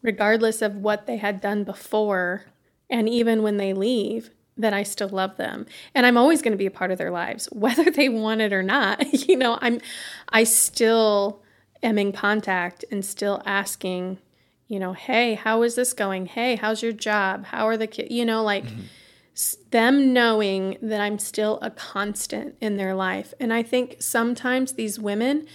regardless 0.02 0.62
of 0.62 0.76
what 0.78 1.08
they 1.08 1.18
had 1.18 1.42
done 1.42 1.64
before, 1.64 2.46
and 2.90 3.10
even 3.10 3.42
when 3.42 3.58
they 3.58 3.74
leave, 3.74 4.30
that 4.62 4.74
I 4.74 4.84
still 4.84 5.10
love 5.10 5.38
them. 5.38 5.66
And 5.94 6.06
I'm 6.06 6.18
always 6.18 6.42
going 6.42 6.54
to 6.54 6.58
be 6.58 6.66
a 6.66 6.72
part 6.72 6.92
of 6.92 6.98
their 6.98 7.12
lives, 7.12 7.46
whether 7.52 7.90
they 7.92 8.10
want 8.10 8.42
it 8.42 8.54
or 8.54 8.64
not. 8.64 9.14
you 9.28 9.36
know, 9.36 9.58
I'm 9.62 9.82
I 10.30 10.44
still 10.44 11.42
am 11.84 11.98
in 11.98 12.12
contact 12.12 12.86
and 12.92 13.04
still 13.04 13.42
asking, 13.46 14.20
you 14.68 14.80
know, 14.80 14.94
hey, 14.94 15.34
how 15.34 15.64
is 15.64 15.76
this 15.76 15.94
going? 15.94 16.28
Hey, 16.28 16.56
how's 16.56 16.82
your 16.82 16.94
job? 16.94 17.46
How 17.46 17.68
are 17.68 17.78
the 17.78 17.88
kids? 17.88 18.12
You 18.12 18.26
know, 18.26 18.44
like 18.44 18.66
mm-hmm. 18.66 19.70
them 19.72 20.14
knowing 20.14 20.78
that 20.82 21.02
I'm 21.02 21.20
still 21.20 21.60
a 21.62 21.72
constant 21.72 22.56
in 22.62 22.78
their 22.78 22.96
life. 22.96 23.34
And 23.40 23.52
I 23.52 23.64
think 23.64 23.98
sometimes 24.00 24.74
these 24.74 25.00
women 25.00 25.48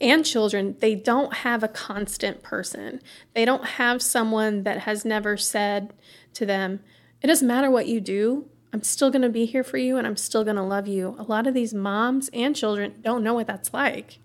and 0.00 0.24
children, 0.24 0.76
they 0.80 0.94
don't 0.94 1.34
have 1.34 1.62
a 1.62 1.68
constant 1.68 2.42
person. 2.42 3.02
They 3.34 3.44
don't 3.44 3.64
have 3.64 4.00
someone 4.00 4.62
that 4.62 4.80
has 4.80 5.04
never 5.04 5.36
said 5.36 5.92
to 6.34 6.46
them, 6.46 6.80
It 7.22 7.26
doesn't 7.26 7.46
matter 7.46 7.70
what 7.70 7.86
you 7.86 8.00
do, 8.00 8.48
I'm 8.72 8.82
still 8.82 9.10
going 9.10 9.22
to 9.22 9.28
be 9.28 9.46
here 9.46 9.64
for 9.64 9.78
you 9.78 9.96
and 9.96 10.06
I'm 10.06 10.16
still 10.16 10.44
going 10.44 10.56
to 10.56 10.62
love 10.62 10.86
you. 10.86 11.16
A 11.18 11.24
lot 11.24 11.46
of 11.46 11.54
these 11.54 11.74
moms 11.74 12.30
and 12.32 12.54
children 12.54 12.94
don't 13.02 13.24
know 13.24 13.34
what 13.34 13.46
that's 13.46 13.74
like. 13.74 14.18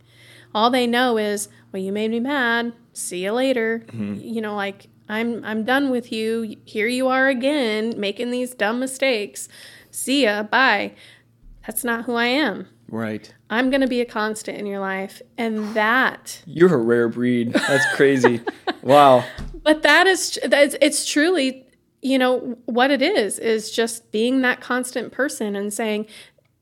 All 0.53 0.69
they 0.69 0.87
know 0.87 1.17
is, 1.17 1.49
well, 1.71 1.81
you 1.81 1.91
made 1.91 2.11
me 2.11 2.19
mad. 2.19 2.73
See 2.93 3.23
you 3.23 3.31
later. 3.31 3.83
Mm-hmm. 3.87 4.21
You 4.21 4.41
know, 4.41 4.55
like 4.55 4.87
I'm 5.09 5.43
I'm 5.43 5.65
done 5.65 5.89
with 5.89 6.11
you. 6.11 6.55
Here 6.63 6.87
you 6.87 7.07
are 7.07 7.27
again 7.27 7.93
making 7.97 8.31
these 8.31 8.53
dumb 8.53 8.79
mistakes. 8.79 9.49
See 9.91 10.23
ya. 10.23 10.43
Bye. 10.43 10.93
That's 11.65 11.83
not 11.83 12.05
who 12.05 12.13
I 12.13 12.27
am. 12.27 12.67
Right. 12.87 13.33
I'm 13.49 13.69
going 13.69 13.81
to 13.81 13.87
be 13.87 13.99
a 13.99 14.05
constant 14.05 14.57
in 14.59 14.67
your 14.67 14.79
life 14.79 15.21
and 15.37 15.73
that 15.73 16.41
You're 16.45 16.73
a 16.73 16.77
rare 16.77 17.09
breed. 17.09 17.53
That's 17.53 17.85
crazy. 17.95 18.41
wow. 18.81 19.25
But 19.63 19.81
that 19.81 20.05
is 20.05 20.37
it's 20.43 21.07
truly 21.07 21.64
you 22.05 22.19
know 22.19 22.55
what 22.65 22.91
it 22.91 23.01
is 23.01 23.39
is 23.39 23.71
just 23.71 24.11
being 24.11 24.41
that 24.41 24.61
constant 24.61 25.11
person 25.11 25.55
and 25.55 25.73
saying 25.73 26.05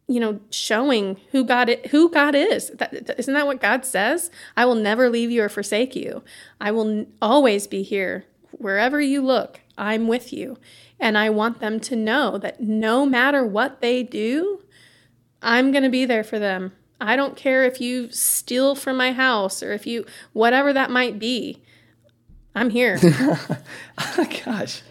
you 0.08 0.18
know 0.18 0.40
showing 0.52 1.18
who 1.32 1.44
god 1.44 1.68
it 1.68 1.88
who 1.88 2.10
god 2.10 2.34
is. 2.34 2.72
Isn't 3.18 3.34
that 3.34 3.46
what 3.46 3.60
god 3.60 3.86
says? 3.86 4.32
I 4.56 4.64
will 4.64 4.76
never 4.76 5.10
leave 5.10 5.32
you 5.32 5.44
or 5.44 5.50
forsake 5.50 5.98
you. 5.98 6.24
I 6.62 6.72
will 6.72 7.08
always 7.22 7.68
be 7.68 7.84
here. 7.84 8.24
Wherever 8.52 9.02
you 9.02 9.22
look 9.22 9.60
i'm 9.78 10.08
with 10.08 10.32
you. 10.32 10.58
And 10.98 11.18
i 11.18 11.30
want 11.30 11.60
them 11.60 11.82
to 11.82 11.96
know 11.98 12.38
that 12.38 12.62
no 12.62 13.06
matter 13.06 13.46
what 13.46 13.82
they 13.82 14.02
do 14.02 14.62
i'm 15.42 15.74
going 15.74 15.84
to 15.84 15.90
be 15.90 16.06
there 16.06 16.24
for 16.24 16.40
them. 16.40 16.72
I 17.02 17.18
don't 17.18 17.36
care 17.36 17.66
if 17.66 17.82
you 17.82 18.10
steal 18.12 18.76
from 18.76 18.96
my 18.96 19.12
house 19.12 19.62
or 19.62 19.74
if 19.74 19.86
you 19.86 20.06
whatever 20.32 20.72
that 20.72 20.90
might 20.90 21.20
be 21.20 21.62
i'm 22.56 22.70
here. 22.70 22.98
Oh, 23.98 24.28
gosh 24.46 24.84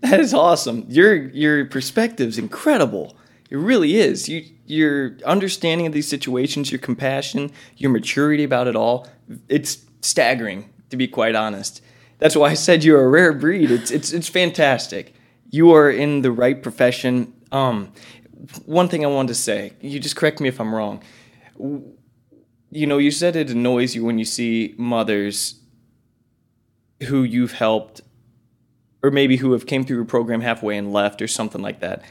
that 0.00 0.20
is 0.20 0.34
awesome. 0.34 0.84
Your 0.88 1.14
your 1.14 1.64
perspective's 1.66 2.38
incredible. 2.38 3.16
It 3.50 3.56
really 3.56 3.96
is. 3.96 4.28
You 4.28 4.44
your 4.66 5.16
understanding 5.24 5.86
of 5.86 5.92
these 5.92 6.08
situations, 6.08 6.70
your 6.72 6.80
compassion, 6.80 7.52
your 7.76 7.90
maturity 7.90 8.44
about 8.44 8.66
it 8.66 8.76
all, 8.76 9.08
it's 9.48 9.84
staggering 10.00 10.68
to 10.90 10.96
be 10.96 11.08
quite 11.08 11.34
honest. 11.34 11.82
That's 12.18 12.36
why 12.36 12.50
I 12.50 12.54
said 12.54 12.84
you're 12.84 13.04
a 13.04 13.08
rare 13.08 13.32
breed. 13.32 13.70
It's 13.70 13.90
it's 13.90 14.12
it's 14.12 14.28
fantastic. 14.28 15.14
You 15.50 15.72
are 15.72 15.90
in 15.90 16.22
the 16.22 16.32
right 16.32 16.62
profession. 16.62 17.32
Um 17.52 17.92
one 18.64 18.88
thing 18.88 19.04
I 19.04 19.08
wanted 19.08 19.28
to 19.28 19.34
say, 19.34 19.72
you 19.80 19.98
just 19.98 20.16
correct 20.16 20.40
me 20.40 20.48
if 20.48 20.60
I'm 20.60 20.74
wrong. 20.74 21.02
You 21.58 22.86
know, 22.86 22.98
you 22.98 23.10
said 23.10 23.34
it 23.34 23.50
annoys 23.50 23.94
you 23.94 24.04
when 24.04 24.18
you 24.18 24.24
see 24.24 24.74
mothers 24.76 25.60
who 27.04 27.22
you've 27.22 27.52
helped 27.52 28.00
or 29.06 29.10
maybe 29.10 29.36
who 29.36 29.52
have 29.52 29.66
came 29.66 29.84
through 29.84 30.02
a 30.02 30.04
program 30.04 30.40
halfway 30.40 30.76
and 30.76 30.92
left 30.92 31.22
or 31.22 31.28
something 31.28 31.62
like 31.62 31.80
that, 31.80 32.02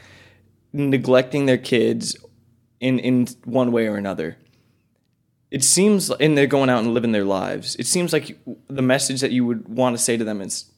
neglecting 0.72 1.46
their 1.46 1.58
kids 1.58 2.16
in 2.80 2.98
in 2.98 3.26
one 3.44 3.70
way 3.70 3.86
or 3.86 3.96
another. 3.96 4.36
It 5.50 5.62
seems, 5.62 6.10
and 6.10 6.36
they're 6.36 6.48
going 6.48 6.70
out 6.70 6.82
and 6.82 6.92
living 6.92 7.12
their 7.12 7.24
lives. 7.24 7.76
It 7.76 7.86
seems 7.86 8.12
like 8.12 8.36
the 8.66 8.82
message 8.82 9.20
that 9.20 9.30
you 9.30 9.46
would 9.46 9.68
want 9.68 9.96
to 9.96 10.02
say 10.02 10.16
to 10.16 10.24
them 10.24 10.40
is, 10.40 10.72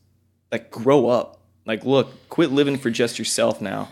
like, 0.52 0.70
grow 0.70 1.08
up. 1.08 1.40
Like, 1.64 1.86
look, 1.86 2.28
quit 2.28 2.52
living 2.52 2.76
for 2.76 2.90
just 2.90 3.18
yourself 3.18 3.62
now. 3.62 3.88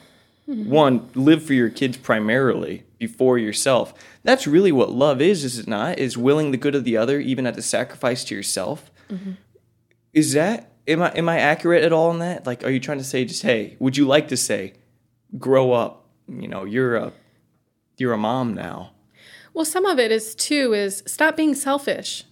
Mm-hmm. 0.46 0.70
One, 0.70 1.10
live 1.14 1.42
for 1.42 1.54
your 1.54 1.70
kids 1.70 1.96
primarily 1.96 2.84
before 2.98 3.38
yourself. 3.38 3.94
That's 4.22 4.46
really 4.46 4.70
what 4.70 4.90
love 4.92 5.22
is, 5.22 5.44
is 5.44 5.58
it 5.58 5.66
not? 5.66 5.98
Is 5.98 6.18
willing 6.18 6.50
the 6.50 6.58
good 6.58 6.74
of 6.74 6.84
the 6.84 6.96
other, 6.98 7.20
even 7.20 7.46
at 7.46 7.54
the 7.54 7.62
sacrifice 7.62 8.22
to 8.24 8.34
yourself. 8.34 8.90
Mm-hmm. 9.10 9.32
Is 10.12 10.34
that 10.34 10.72
am 10.86 11.02
I 11.02 11.10
am 11.10 11.28
I 11.28 11.38
accurate 11.38 11.84
at 11.84 11.92
all 11.92 12.10
in 12.10 12.18
that? 12.20 12.46
Like, 12.46 12.64
are 12.64 12.70
you 12.70 12.80
trying 12.80 12.98
to 12.98 13.04
say 13.04 13.24
just 13.24 13.42
hey? 13.42 13.76
Would 13.78 13.96
you 13.96 14.06
like 14.06 14.28
to 14.28 14.36
say, 14.36 14.74
grow 15.38 15.72
up? 15.72 16.06
You 16.28 16.48
know, 16.48 16.64
you're 16.64 16.96
a 16.96 17.12
you're 17.96 18.12
a 18.12 18.18
mom 18.18 18.54
now. 18.54 18.92
Well, 19.54 19.64
some 19.64 19.86
of 19.86 19.98
it 19.98 20.12
is 20.12 20.34
too 20.34 20.74
is 20.74 21.02
stop 21.06 21.36
being 21.36 21.54
selfish. 21.54 22.24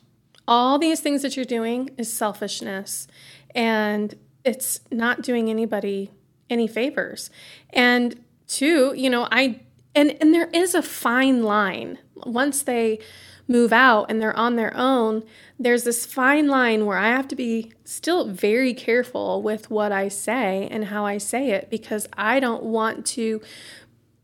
All 0.46 0.78
these 0.78 1.00
things 1.00 1.22
that 1.22 1.36
you're 1.36 1.44
doing 1.46 1.90
is 1.96 2.12
selfishness, 2.12 3.06
and 3.54 4.14
it's 4.44 4.80
not 4.90 5.22
doing 5.22 5.48
anybody 5.48 6.10
any 6.50 6.66
favors. 6.66 7.30
And 7.70 8.22
two, 8.46 8.92
you 8.94 9.08
know, 9.08 9.26
I 9.30 9.60
and 9.94 10.16
and 10.20 10.34
there 10.34 10.50
is 10.52 10.74
a 10.74 10.82
fine 10.82 11.42
line 11.42 11.98
once 12.26 12.62
they 12.62 12.98
move 13.46 13.72
out 13.72 14.06
and 14.10 14.20
they're 14.20 14.36
on 14.36 14.56
their 14.56 14.74
own, 14.76 15.22
there's 15.58 15.84
this 15.84 16.06
fine 16.06 16.48
line 16.48 16.86
where 16.86 16.98
I 16.98 17.08
have 17.08 17.28
to 17.28 17.36
be 17.36 17.72
still 17.84 18.28
very 18.28 18.74
careful 18.74 19.42
with 19.42 19.70
what 19.70 19.92
I 19.92 20.08
say 20.08 20.68
and 20.70 20.86
how 20.86 21.04
I 21.04 21.18
say 21.18 21.50
it 21.50 21.70
because 21.70 22.06
I 22.14 22.40
don't 22.40 22.62
want 22.62 23.06
to 23.06 23.40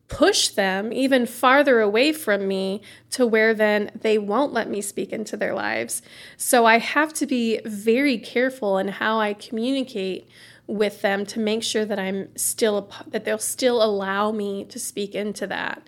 push 0.09 0.49
them 0.49 0.93
even 0.93 1.25
farther 1.25 1.81
away 1.81 2.13
from 2.13 2.49
me 2.49 2.83
to 3.11 3.25
where 3.25 3.55
then 3.55 3.91
they 4.01 4.19
won't 4.19 4.53
let 4.53 4.69
me 4.69 4.81
speak 4.81 5.13
into 5.13 5.37
their 5.37 5.55
lives. 5.55 6.03
So 6.37 6.67
I 6.67 6.79
have 6.79 7.13
to 7.15 7.27
be 7.27 7.61
very 7.65 8.19
careful 8.19 8.77
in 8.77 8.89
how 8.89 9.21
I 9.21 9.35
communicate 9.35 10.29
with 10.67 11.03
them 11.03 11.25
to 11.27 11.41
make 11.41 11.63
sure 11.63 11.85
that 11.85 11.99
I'm 11.99 12.37
still 12.37 12.91
that 13.09 13.25
they'll 13.25 13.39
still 13.39 13.83
allow 13.83 14.31
me 14.33 14.65
to 14.67 14.79
speak 14.79 15.15
into 15.15 15.47
that. 15.47 15.83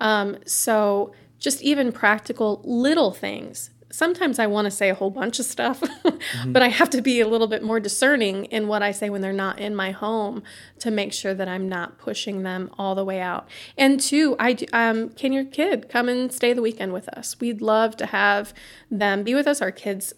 Um, 0.00 0.38
so 0.44 1.12
just 1.38 1.62
even 1.62 1.92
practical 1.92 2.60
little 2.64 3.12
things. 3.12 3.70
Sometimes 3.90 4.38
I 4.38 4.46
want 4.46 4.66
to 4.66 4.70
say 4.70 4.90
a 4.90 4.94
whole 4.94 5.10
bunch 5.10 5.38
of 5.38 5.46
stuff, 5.46 5.80
mm-hmm. 6.04 6.52
but 6.52 6.62
I 6.62 6.68
have 6.68 6.90
to 6.90 7.00
be 7.00 7.20
a 7.20 7.28
little 7.28 7.46
bit 7.46 7.62
more 7.62 7.80
discerning 7.80 8.44
in 8.46 8.68
what 8.68 8.82
I 8.82 8.90
say 8.92 9.08
when 9.08 9.22
they're 9.22 9.32
not 9.32 9.58
in 9.58 9.74
my 9.74 9.92
home 9.92 10.42
to 10.80 10.90
make 10.90 11.12
sure 11.14 11.32
that 11.32 11.48
I'm 11.48 11.68
not 11.68 11.98
pushing 11.98 12.42
them 12.42 12.70
all 12.78 12.94
the 12.94 13.04
way 13.04 13.20
out. 13.20 13.48
And 13.78 13.98
two, 13.98 14.36
I 14.38 14.52
do, 14.52 14.66
um, 14.74 15.08
can 15.10 15.32
your 15.32 15.44
kid 15.44 15.88
come 15.88 16.08
and 16.08 16.30
stay 16.30 16.52
the 16.52 16.60
weekend 16.60 16.92
with 16.92 17.08
us? 17.08 17.40
We'd 17.40 17.62
love 17.62 17.96
to 17.96 18.06
have 18.06 18.52
them 18.90 19.22
be 19.22 19.34
with 19.34 19.46
us. 19.46 19.62
Our 19.62 19.72
kids, 19.72 20.12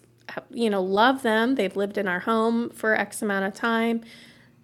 you 0.49 0.69
know, 0.69 0.83
love 0.83 1.21
them. 1.21 1.55
They've 1.55 1.75
lived 1.75 1.97
in 1.97 2.09
our 2.09 2.19
home 2.19 2.71
for 2.71 2.93
X 2.93 3.21
amount 3.21 3.45
of 3.45 3.53
time. 3.53 4.01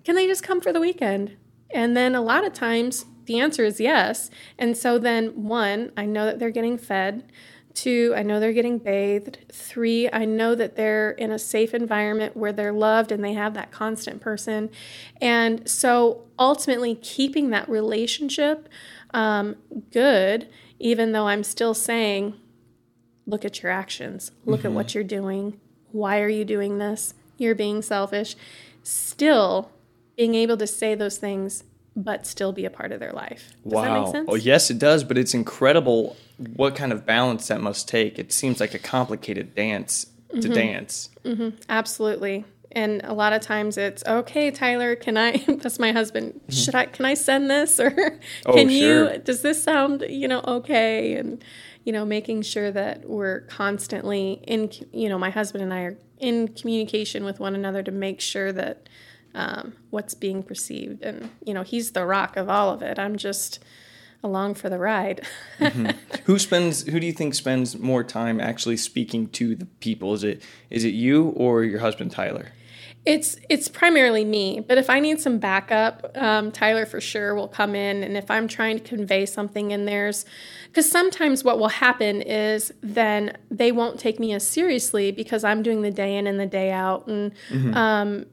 Can 0.03 0.16
they 0.16 0.28
just 0.28 0.43
come 0.43 0.60
for 0.60 0.74
the 0.74 0.82
weekend? 0.82 1.38
And 1.72 1.95
then 1.95 2.14
a 2.14 2.22
lot 2.22 2.45
of 2.45 2.53
times 2.53 3.05
the 3.28 3.40
answer 3.40 3.64
is 3.64 3.80
yes. 3.80 4.30
And 4.58 4.76
so 4.76 4.98
then, 4.98 5.44
one, 5.44 5.92
I 5.96 6.06
know 6.06 6.26
that 6.26 6.40
they're 6.40 6.50
getting 6.50 6.78
fed. 6.78 7.32
Two, 7.74 8.14
I 8.16 8.24
know 8.24 8.40
they're 8.40 8.54
getting 8.54 8.80
bathed. 8.80 9.38
Three, 9.52 10.10
I 10.12 10.26
know 10.26 10.56
that 10.56 10.76
they're 10.76 11.12
in 11.12 11.30
a 11.32 11.38
safe 11.38 11.76
environment 11.76 12.36
where 12.36 12.52
they're 12.52 12.74
loved 12.74 13.12
and 13.12 13.24
they 13.24 13.34
have 13.34 13.54
that 13.54 13.70
constant 13.70 14.20
person. 14.20 14.72
And 15.22 15.70
so 15.70 16.24
ultimately, 16.40 16.96
keeping 16.96 17.52
that 17.52 17.70
relationship 17.70 18.68
um, 19.12 19.58
good, 19.92 20.48
even 20.80 21.12
though 21.12 21.28
I'm 21.28 21.44
still 21.44 21.76
saying, 21.76 22.34
look 23.28 23.46
at 23.46 23.62
your 23.62 23.72
actions, 23.72 24.32
look 24.46 24.62
mm-hmm. 24.62 24.68
at 24.70 24.74
what 24.74 24.96
you're 24.96 25.04
doing. 25.04 25.60
Why 25.92 26.22
are 26.22 26.30
you 26.30 26.46
doing 26.46 26.80
this? 26.80 27.14
You're 27.38 27.56
being 27.56 27.82
selfish. 27.82 28.36
Still, 28.82 29.72
being 30.16 30.34
able 30.34 30.58
to 30.58 30.66
say 30.66 30.96
those 30.96 31.18
things 31.18 31.64
but 31.98 32.28
still 32.28 32.54
be 32.54 32.64
a 32.64 32.70
part 32.70 32.91
of 32.91 33.00
their 33.00 33.12
life. 33.12 33.54
Does 33.64 33.74
wow. 33.74 33.82
that 33.82 34.02
make 34.02 34.12
sense? 34.12 34.30
Oh, 34.32 34.36
yes, 34.36 34.70
it 34.70 34.78
does, 34.78 35.04
but 35.04 35.18
it's 35.18 35.34
incredible 35.34 36.16
what 36.56 36.76
kind 36.76 36.93
of 36.93 37.06
balance 37.06 37.48
that 37.48 37.60
must 37.60 37.88
take. 37.89 38.20
It 38.20 38.32
seems 38.32 38.60
like 38.60 38.76
a 38.76 38.80
complicated 38.80 39.56
dance 39.56 40.06
to 40.30 40.38
mm-hmm. 40.38 40.54
dance. 40.54 41.10
Mm-hmm. 41.26 41.58
Absolutely. 41.68 42.45
And 42.72 43.02
a 43.04 43.14
lot 43.14 43.34
of 43.34 43.41
times 43.41 43.78
it's 43.78 44.04
okay, 44.06 44.52
Tyler. 44.52 44.95
Can 44.95 45.18
I? 45.18 45.38
That's 45.48 45.80
my 45.80 45.91
husband. 45.91 46.34
Mm-hmm. 46.34 46.52
Should 46.52 46.76
I? 46.76 46.86
Can 46.86 47.06
I 47.06 47.16
send 47.16 47.50
this 47.50 47.80
or 47.80 48.20
oh, 48.45 48.54
can 48.54 48.70
sure. 48.70 49.14
you? 49.14 49.18
Does 49.18 49.41
this 49.41 49.64
sound 49.64 50.06
you 50.08 50.28
know 50.28 50.41
okay? 50.45 51.16
And 51.16 51.43
you 51.84 51.93
know, 51.93 52.06
making 52.06 52.43
sure 52.43 52.70
that 52.70 53.10
we're 53.10 53.41
constantly 53.41 54.43
in. 54.45 54.70
You 54.91 55.10
know, 55.10 55.18
my 55.18 55.32
husband 55.32 55.64
and 55.64 55.74
I 55.74 55.82
are 55.82 55.98
in 56.20 56.50
communication 56.50 57.24
with 57.24 57.39
one 57.39 57.56
another 57.56 57.82
to 57.82 57.91
make 57.91 58.22
sure 58.22 58.52
that 58.52 58.89
um, 59.38 59.74
what's 59.92 60.16
being 60.16 60.42
perceived. 60.42 61.04
And, 61.04 61.30
you 61.46 61.54
know, 61.54 61.62
he's 61.62 61.92
the 61.92 62.06
rock 62.06 62.36
of 62.36 62.50
all 62.50 62.72
of 62.72 62.82
it. 62.82 62.98
I'm 62.98 63.16
just 63.16 63.64
along 64.24 64.56
for 64.56 64.68
the 64.68 64.80
ride. 64.80 65.22
mm-hmm. 65.60 65.92
Who 66.26 66.40
spends 66.40 66.82
who 66.84 67.00
do 67.00 67.06
you 67.06 67.14
think 67.14 67.36
spends 67.36 67.78
more 67.78 68.04
time 68.04 68.42
actually 68.42 68.78
speaking 68.78 69.28
to 69.30 69.56
the 69.56 69.66
people? 69.66 70.14
Is 70.14 70.24
it 70.24 70.42
is 70.72 70.84
it 70.84 70.94
you 70.94 71.30
or 71.30 71.64
your 71.64 71.80
husband 71.80 72.12
Tyler? 72.12 72.52
It's 73.06 73.38
it's 73.48 73.70
primarily 73.70 74.26
me, 74.26 74.60
but 74.60 74.80
if 74.80 74.90
I 74.90 75.00
need 75.00 75.22
some 75.22 75.38
backup, 75.38 76.12
um, 76.18 76.52
Tyler 76.52 76.86
for 76.86 77.00
sure 77.00 77.36
will 77.36 77.48
come 77.48 77.74
in. 77.76 78.04
And 78.04 78.18
if 78.18 78.30
I'm 78.30 78.50
trying 78.50 78.80
to 78.80 78.84
convey 78.84 79.26
something 79.26 79.72
in 79.72 79.86
theirs, 79.86 80.26
because 80.66 80.92
sometimes 80.92 81.44
what 81.44 81.58
will 81.58 81.70
happen 81.70 82.22
is 82.22 82.74
then 82.82 83.38
they 83.50 83.72
won't 83.72 83.98
take 83.98 84.20
me 84.20 84.34
as 84.34 84.46
seriously 84.46 85.12
because 85.12 85.46
I'm 85.46 85.64
doing 85.64 85.84
the 85.84 85.92
day 85.92 86.18
in 86.18 86.28
and 86.28 86.38
the 86.38 86.48
day 86.48 86.72
out, 86.72 87.08
and 87.08 87.32
mm-hmm. 87.50 87.74
um, 87.76 88.26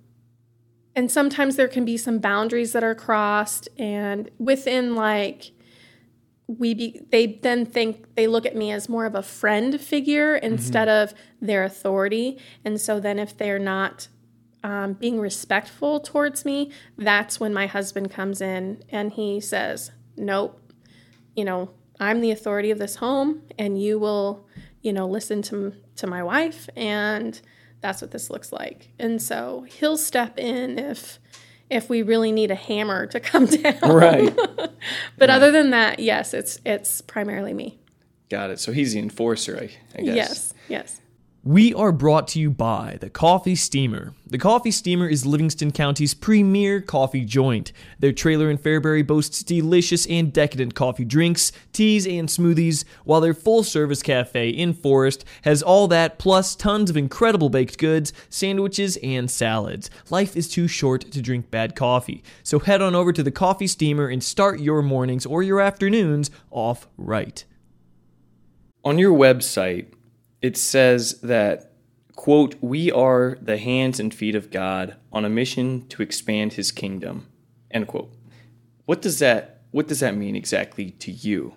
and 0.96 1.10
sometimes 1.10 1.56
there 1.56 1.68
can 1.68 1.84
be 1.84 1.96
some 1.96 2.18
boundaries 2.18 2.72
that 2.72 2.84
are 2.84 2.94
crossed 2.94 3.68
and 3.78 4.30
within 4.38 4.94
like 4.94 5.52
we 6.46 6.74
be 6.74 7.00
they 7.10 7.26
then 7.26 7.64
think 7.64 8.14
they 8.16 8.26
look 8.26 8.44
at 8.44 8.54
me 8.54 8.70
as 8.70 8.88
more 8.88 9.06
of 9.06 9.14
a 9.14 9.22
friend 9.22 9.80
figure 9.80 10.36
mm-hmm. 10.36 10.46
instead 10.46 10.88
mm-hmm. 10.88 11.04
of 11.04 11.14
their 11.40 11.64
authority 11.64 12.38
and 12.64 12.80
so 12.80 13.00
then 13.00 13.18
if 13.18 13.36
they're 13.36 13.58
not 13.58 14.08
um, 14.64 14.94
being 14.94 15.20
respectful 15.20 16.00
towards 16.00 16.44
me, 16.44 16.72
that's 16.96 17.38
when 17.38 17.52
my 17.52 17.66
husband 17.66 18.10
comes 18.10 18.40
in 18.40 18.82
and 18.88 19.12
he 19.12 19.38
says, 19.38 19.92
Nope, 20.16 20.58
you 21.36 21.44
know, 21.44 21.70
I'm 22.00 22.20
the 22.20 22.30
authority 22.30 22.70
of 22.70 22.78
this 22.78 22.96
home 22.96 23.42
and 23.58 23.80
you 23.80 23.98
will, 23.98 24.48
you 24.80 24.92
know, 24.92 25.06
listen 25.06 25.42
to, 25.42 25.74
to 25.96 26.06
my 26.06 26.22
wife. 26.22 26.68
And 26.74 27.40
that's 27.84 28.00
what 28.00 28.12
this 28.12 28.30
looks 28.30 28.50
like. 28.50 28.88
And 28.98 29.20
so 29.20 29.66
he'll 29.68 29.98
step 29.98 30.38
in 30.38 30.78
if 30.78 31.18
if 31.68 31.90
we 31.90 32.00
really 32.00 32.32
need 32.32 32.50
a 32.50 32.54
hammer 32.54 33.06
to 33.08 33.20
come 33.30 33.44
down. 33.44 33.78
Right. 33.82 34.34
but 34.36 34.70
right. 35.20 35.30
other 35.30 35.50
than 35.50 35.68
that, 35.70 35.98
yes, 35.98 36.32
it's 36.32 36.58
it's 36.64 37.02
primarily 37.02 37.52
me. 37.52 37.78
Got 38.30 38.48
it. 38.48 38.58
So 38.58 38.72
he's 38.72 38.94
the 38.94 39.00
enforcer, 39.00 39.58
I, 39.60 39.98
I 39.98 40.02
guess. 40.02 40.16
Yes. 40.16 40.54
Yes. 40.68 41.00
We 41.46 41.74
are 41.74 41.92
brought 41.92 42.26
to 42.28 42.40
you 42.40 42.48
by 42.48 42.96
the 43.02 43.10
Coffee 43.10 43.54
Steamer. 43.54 44.14
The 44.26 44.38
Coffee 44.38 44.70
Steamer 44.70 45.06
is 45.06 45.26
Livingston 45.26 45.72
County's 45.72 46.14
premier 46.14 46.80
coffee 46.80 47.26
joint. 47.26 47.70
Their 47.98 48.12
trailer 48.14 48.48
in 48.48 48.56
Fairbury 48.56 49.06
boasts 49.06 49.42
delicious 49.42 50.06
and 50.06 50.32
decadent 50.32 50.74
coffee 50.74 51.04
drinks, 51.04 51.52
teas, 51.74 52.06
and 52.06 52.30
smoothies, 52.30 52.86
while 53.04 53.20
their 53.20 53.34
full 53.34 53.62
service 53.62 54.02
cafe 54.02 54.48
in 54.48 54.72
Forrest 54.72 55.26
has 55.42 55.62
all 55.62 55.86
that 55.88 56.18
plus 56.18 56.56
tons 56.56 56.88
of 56.88 56.96
incredible 56.96 57.50
baked 57.50 57.76
goods, 57.76 58.14
sandwiches, 58.30 58.96
and 59.02 59.30
salads. 59.30 59.90
Life 60.08 60.38
is 60.38 60.48
too 60.48 60.66
short 60.66 61.02
to 61.10 61.20
drink 61.20 61.50
bad 61.50 61.76
coffee. 61.76 62.24
So 62.42 62.58
head 62.58 62.80
on 62.80 62.94
over 62.94 63.12
to 63.12 63.22
the 63.22 63.30
Coffee 63.30 63.66
Steamer 63.66 64.08
and 64.08 64.24
start 64.24 64.60
your 64.60 64.80
mornings 64.80 65.26
or 65.26 65.42
your 65.42 65.60
afternoons 65.60 66.30
off 66.50 66.88
right. 66.96 67.44
On 68.82 68.98
your 68.98 69.12
website, 69.12 69.88
it 70.44 70.58
says 70.58 71.20
that 71.22 71.72
quote 72.16 72.54
we 72.60 72.92
are 72.92 73.38
the 73.40 73.56
hands 73.56 73.98
and 73.98 74.12
feet 74.12 74.34
of 74.34 74.50
god 74.50 74.94
on 75.10 75.24
a 75.24 75.28
mission 75.30 75.88
to 75.88 76.02
expand 76.02 76.52
his 76.52 76.70
kingdom 76.70 77.26
end 77.70 77.88
quote 77.88 78.12
what 78.84 79.00
does 79.00 79.20
that 79.20 79.62
what 79.70 79.88
does 79.88 80.00
that 80.00 80.14
mean 80.14 80.36
exactly 80.36 80.90
to 80.90 81.10
you 81.10 81.54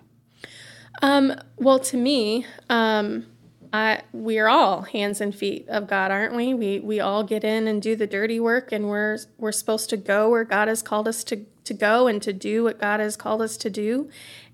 um, 1.02 1.32
well 1.58 1.78
to 1.78 1.98
me 1.98 2.46
um, 2.70 3.26
I, 3.72 4.00
we're 4.12 4.48
all 4.48 4.82
hands 4.82 5.20
and 5.20 5.34
feet 5.34 5.68
of 5.68 5.86
God, 5.86 6.10
aren't 6.10 6.34
we? 6.34 6.54
We 6.54 6.80
we 6.80 7.00
all 7.00 7.22
get 7.22 7.44
in 7.44 7.68
and 7.68 7.82
do 7.82 7.94
the 7.96 8.06
dirty 8.06 8.40
work, 8.40 8.72
and 8.72 8.88
we're 8.88 9.18
we're 9.36 9.52
supposed 9.52 9.90
to 9.90 9.96
go 9.96 10.30
where 10.30 10.44
God 10.44 10.68
has 10.68 10.82
called 10.82 11.06
us 11.06 11.22
to 11.24 11.44
to 11.64 11.74
go 11.74 12.06
and 12.06 12.22
to 12.22 12.32
do 12.32 12.64
what 12.64 12.80
God 12.80 13.00
has 13.00 13.16
called 13.16 13.42
us 13.42 13.56
to 13.58 13.68
do. 13.68 14.08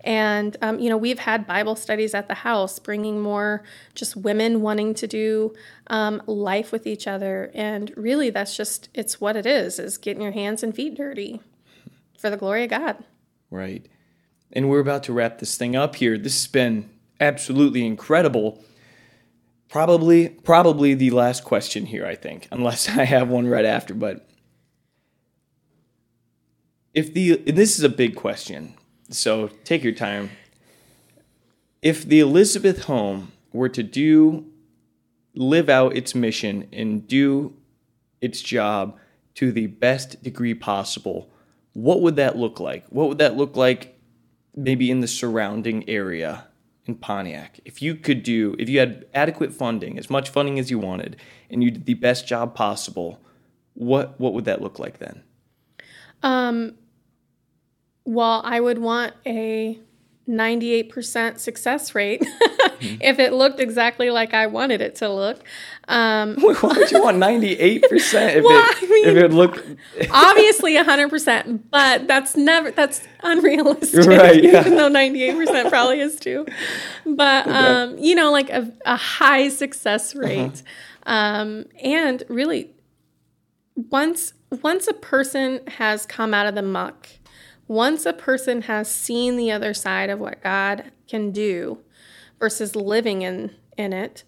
And, 0.04 0.56
um, 0.60 0.78
you 0.78 0.90
know, 0.90 0.98
we've 0.98 1.18
had 1.18 1.46
Bible 1.46 1.76
studies 1.76 2.14
at 2.14 2.28
the 2.28 2.34
house, 2.34 2.78
bringing 2.78 3.22
more 3.22 3.64
just 3.94 4.16
women 4.16 4.60
wanting 4.60 4.92
to 4.94 5.06
do 5.06 5.54
um, 5.86 6.22
life 6.26 6.72
with 6.72 6.86
each 6.86 7.06
other. 7.06 7.50
And 7.54 7.90
really, 7.96 8.28
that's 8.28 8.54
just, 8.54 8.90
it's 8.92 9.18
what 9.18 9.34
it 9.34 9.46
is, 9.46 9.78
is 9.78 9.96
getting 9.96 10.22
your 10.22 10.32
hands 10.32 10.62
and 10.62 10.74
feet 10.74 10.94
dirty 10.94 11.40
for 12.18 12.28
the 12.28 12.36
glory 12.36 12.64
of 12.64 12.70
God. 12.70 13.02
Right. 13.50 13.86
And 14.52 14.68
we're 14.68 14.80
about 14.80 15.02
to 15.04 15.12
wrap 15.14 15.38
this 15.38 15.56
thing 15.56 15.74
up 15.74 15.96
here. 15.96 16.18
This 16.18 16.44
has 16.44 16.52
been 16.52 16.90
absolutely 17.18 17.86
incredible. 17.86 18.62
Probably, 19.70 20.28
probably 20.28 20.92
the 20.92 21.10
last 21.10 21.44
question 21.44 21.86
here, 21.86 22.04
I 22.04 22.14
think, 22.14 22.46
unless 22.50 22.88
I 22.90 23.04
have 23.04 23.28
one 23.30 23.46
right 23.46 23.64
after. 23.64 23.94
But 23.94 24.28
if 26.92 27.14
the, 27.14 27.36
this 27.36 27.78
is 27.78 27.84
a 27.84 27.88
big 27.88 28.16
question, 28.16 28.74
so 29.10 29.48
take 29.64 29.82
your 29.82 29.92
time. 29.92 30.30
If 31.82 32.04
the 32.04 32.20
Elizabeth 32.20 32.84
home 32.84 33.32
were 33.52 33.68
to 33.68 33.82
do, 33.82 34.46
live 35.34 35.68
out 35.68 35.96
its 35.96 36.14
mission 36.14 36.68
and 36.72 37.06
do 37.06 37.54
its 38.20 38.40
job 38.40 38.96
to 39.34 39.52
the 39.52 39.66
best 39.66 40.22
degree 40.22 40.54
possible, 40.54 41.30
what 41.72 42.00
would 42.00 42.16
that 42.16 42.36
look 42.36 42.60
like? 42.60 42.86
What 42.88 43.08
would 43.08 43.18
that 43.18 43.36
look 43.36 43.56
like 43.56 44.00
maybe 44.54 44.90
in 44.90 45.00
the 45.00 45.08
surrounding 45.08 45.88
area 45.88 46.46
in 46.86 46.94
Pontiac? 46.94 47.60
If 47.64 47.82
you 47.82 47.96
could 47.96 48.22
do, 48.22 48.54
if 48.58 48.68
you 48.68 48.78
had 48.78 49.06
adequate 49.12 49.52
funding, 49.52 49.98
as 49.98 50.08
much 50.08 50.30
funding 50.30 50.58
as 50.58 50.70
you 50.70 50.78
wanted, 50.78 51.16
and 51.50 51.62
you 51.62 51.70
did 51.70 51.84
the 51.84 51.94
best 51.94 52.26
job 52.26 52.54
possible, 52.54 53.20
what 53.74 54.18
what 54.20 54.32
would 54.32 54.44
that 54.44 54.62
look 54.62 54.78
like 54.78 54.98
then? 54.98 55.22
Um, 56.22 56.76
well, 58.04 58.42
I 58.44 58.60
would 58.60 58.78
want 58.78 59.14
a 59.26 59.78
98% 60.28 61.38
success 61.38 61.94
rate 61.94 62.22
mm-hmm. 62.80 62.96
if 63.02 63.18
it 63.18 63.32
looked 63.32 63.60
exactly 63.60 64.10
like 64.10 64.32
I 64.32 64.46
wanted 64.46 64.80
it 64.80 64.96
to 64.96 65.08
look. 65.08 65.40
Um, 65.88 66.36
Why 66.40 66.54
would 66.62 66.90
you 66.90 67.02
want 67.02 67.18
98% 67.18 67.82
if, 67.82 68.44
well, 68.44 68.58
it, 68.58 68.76
I 68.76 68.86
mean, 68.86 69.08
if 69.08 69.16
it 69.16 69.32
looked. 69.32 69.62
obviously 70.10 70.76
100%, 70.76 71.60
but 71.70 72.06
that's 72.06 72.36
never, 72.36 72.70
that's 72.70 73.02
unrealistic. 73.22 74.06
Right, 74.06 74.42
yeah. 74.42 74.60
Even 74.60 74.76
though 74.76 74.90
98% 74.90 75.68
probably 75.68 76.00
is 76.00 76.16
too. 76.16 76.46
But, 77.04 77.46
okay. 77.46 77.54
um, 77.54 77.98
you 77.98 78.14
know, 78.14 78.32
like 78.32 78.48
a, 78.48 78.72
a 78.86 78.96
high 78.96 79.48
success 79.50 80.14
uh-huh. 80.14 80.26
rate. 80.26 80.62
Uh-huh. 80.62 80.62
Um, 81.06 81.66
and 81.82 82.22
really, 82.30 82.70
once 83.76 84.32
once 84.62 84.86
a 84.86 84.94
person 84.94 85.60
has 85.66 86.06
come 86.06 86.32
out 86.32 86.46
of 86.46 86.54
the 86.54 86.62
muck 86.62 87.08
once 87.66 88.04
a 88.04 88.12
person 88.12 88.62
has 88.62 88.90
seen 88.90 89.36
the 89.36 89.50
other 89.50 89.72
side 89.74 90.10
of 90.10 90.18
what 90.18 90.42
God 90.42 90.92
can 91.08 91.30
do 91.30 91.78
versus 92.38 92.76
living 92.76 93.22
in, 93.22 93.54
in 93.76 93.92
it, 93.92 94.24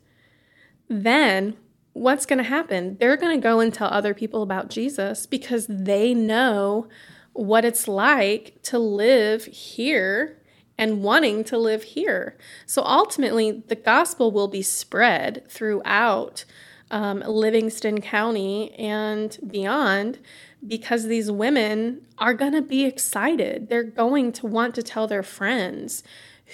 then 0.89 1.57
what's 1.93 2.27
going 2.27 2.39
to 2.39 2.45
happen? 2.45 2.97
They're 2.99 3.17
going 3.17 3.39
to 3.39 3.43
go 3.43 3.61
and 3.61 3.73
tell 3.73 3.89
other 3.89 4.15
people 4.15 4.43
about 4.43 4.71
Jesus 4.71 5.27
because 5.27 5.67
they 5.69 6.15
know 6.15 6.89
what 7.33 7.65
it's 7.65 7.87
like 7.87 8.63
to 8.63 8.79
live 8.79 9.45
here 9.45 10.43
and 10.79 11.03
wanting 11.03 11.45
to 11.45 11.59
live 11.59 11.83
here. 11.83 12.37
So 12.67 12.83
ultimately, 12.83 13.63
the 13.67 13.77
gospel 13.77 14.31
will 14.31 14.49
be 14.49 14.63
spread 14.63 15.45
throughout 15.49 16.45
um, 16.91 17.21
Livingston 17.21 18.01
County 18.01 18.73
and 18.75 19.39
beyond 19.47 20.19
because 20.67 21.05
these 21.05 21.31
women 21.31 22.07
are 22.19 22.35
going 22.35 22.53
to 22.53 22.63
be 22.63 22.85
excited. 22.85 23.69
They're 23.69 23.83
going 23.83 24.33
to 24.33 24.47
want 24.47 24.75
to 24.77 24.83
tell 24.83 25.07
their 25.07 25.23
friends 25.23 26.03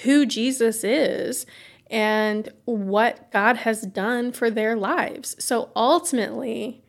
who 0.02 0.26
Jesus 0.26 0.84
is 0.84 1.46
and 1.90 2.48
what 2.64 3.30
God 3.30 3.58
has 3.58 3.82
done 3.82 4.32
for 4.32 4.50
their 4.50 4.76
lives. 4.76 5.36
So 5.38 5.70
ultimately, 5.76 6.82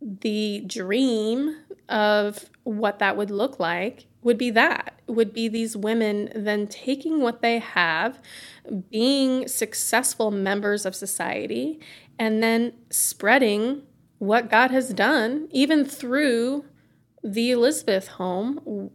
the 0.00 0.62
dream 0.66 1.56
of 1.88 2.50
what 2.64 2.98
that 2.98 3.16
would 3.16 3.30
look 3.30 3.58
like 3.58 4.06
would 4.22 4.38
be 4.38 4.50
that 4.50 4.94
would 5.06 5.32
be 5.32 5.48
these 5.48 5.76
women 5.76 6.30
then 6.34 6.66
taking 6.66 7.20
what 7.20 7.42
they 7.42 7.58
have 7.58 8.20
being 8.90 9.46
successful 9.46 10.30
members 10.30 10.86
of 10.86 10.94
society 10.94 11.78
and 12.18 12.42
then 12.42 12.72
spreading 12.90 13.82
what 14.18 14.50
God 14.50 14.70
has 14.70 14.90
done, 14.90 15.48
even 15.50 15.84
through 15.84 16.64
the 17.22 17.50
Elizabeth 17.50 18.08
home, 18.08 18.90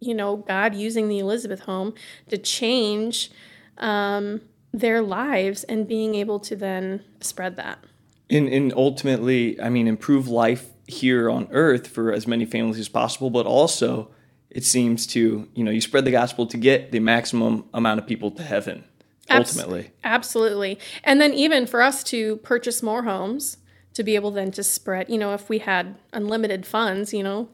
you 0.00 0.14
know, 0.14 0.36
God 0.36 0.74
using 0.74 1.08
the 1.08 1.18
Elizabeth 1.18 1.60
home 1.60 1.94
to 2.28 2.38
change 2.38 3.30
um, 3.78 4.40
their 4.72 5.02
lives 5.02 5.64
and 5.64 5.86
being 5.88 6.14
able 6.14 6.38
to 6.40 6.56
then 6.56 7.02
spread 7.20 7.56
that. 7.56 7.78
And, 8.28 8.48
and 8.48 8.72
ultimately, 8.74 9.60
I 9.60 9.68
mean, 9.68 9.86
improve 9.86 10.28
life 10.28 10.70
here 10.86 11.30
on 11.30 11.48
earth 11.50 11.86
for 11.86 12.12
as 12.12 12.26
many 12.26 12.44
families 12.44 12.78
as 12.78 12.88
possible, 12.88 13.30
but 13.30 13.46
also 13.46 14.10
it 14.50 14.64
seems 14.64 15.06
to, 15.08 15.48
you 15.54 15.64
know, 15.64 15.70
you 15.70 15.80
spread 15.80 16.04
the 16.04 16.10
gospel 16.10 16.46
to 16.46 16.56
get 16.56 16.92
the 16.92 17.00
maximum 17.00 17.64
amount 17.72 18.00
of 18.00 18.06
people 18.06 18.30
to 18.32 18.42
heaven 18.42 18.84
ultimately. 19.30 19.90
Absolutely. 20.04 20.78
And 21.04 21.20
then 21.20 21.34
even 21.34 21.66
for 21.66 21.82
us 21.82 22.02
to 22.04 22.36
purchase 22.36 22.82
more 22.82 23.02
homes, 23.04 23.58
to 23.96 24.02
be 24.02 24.14
able 24.14 24.30
then 24.30 24.50
to 24.50 24.62
spread, 24.62 25.08
you 25.08 25.16
know, 25.16 25.32
if 25.32 25.48
we 25.48 25.58
had 25.58 25.96
unlimited 26.12 26.66
funds, 26.66 27.14
you 27.14 27.22
know, 27.22 27.48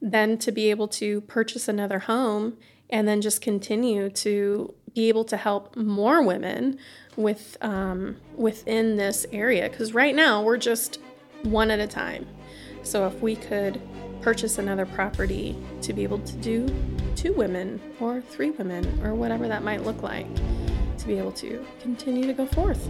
then 0.00 0.38
to 0.38 0.52
be 0.52 0.70
able 0.70 0.86
to 0.86 1.20
purchase 1.22 1.66
another 1.66 1.98
home 1.98 2.56
and 2.88 3.08
then 3.08 3.20
just 3.20 3.40
continue 3.40 4.08
to 4.08 4.72
be 4.94 5.08
able 5.08 5.24
to 5.24 5.36
help 5.36 5.74
more 5.74 6.22
women 6.22 6.78
with 7.16 7.56
um, 7.62 8.16
within 8.36 8.94
this 8.94 9.26
area. 9.32 9.68
Because 9.68 9.92
right 9.92 10.14
now 10.14 10.40
we're 10.40 10.56
just 10.56 11.00
one 11.42 11.68
at 11.68 11.80
a 11.80 11.86
time. 11.88 12.28
So 12.84 13.08
if 13.08 13.20
we 13.20 13.34
could 13.34 13.82
purchase 14.22 14.56
another 14.56 14.86
property 14.86 15.56
to 15.82 15.92
be 15.92 16.04
able 16.04 16.20
to 16.20 16.36
do 16.36 16.72
two 17.16 17.32
women 17.32 17.80
or 17.98 18.20
three 18.20 18.50
women 18.50 19.04
or 19.04 19.16
whatever 19.16 19.48
that 19.48 19.64
might 19.64 19.82
look 19.82 20.00
like 20.04 20.28
to 20.98 21.06
be 21.08 21.18
able 21.18 21.32
to 21.32 21.66
continue 21.80 22.24
to 22.28 22.32
go 22.32 22.46
forth. 22.46 22.88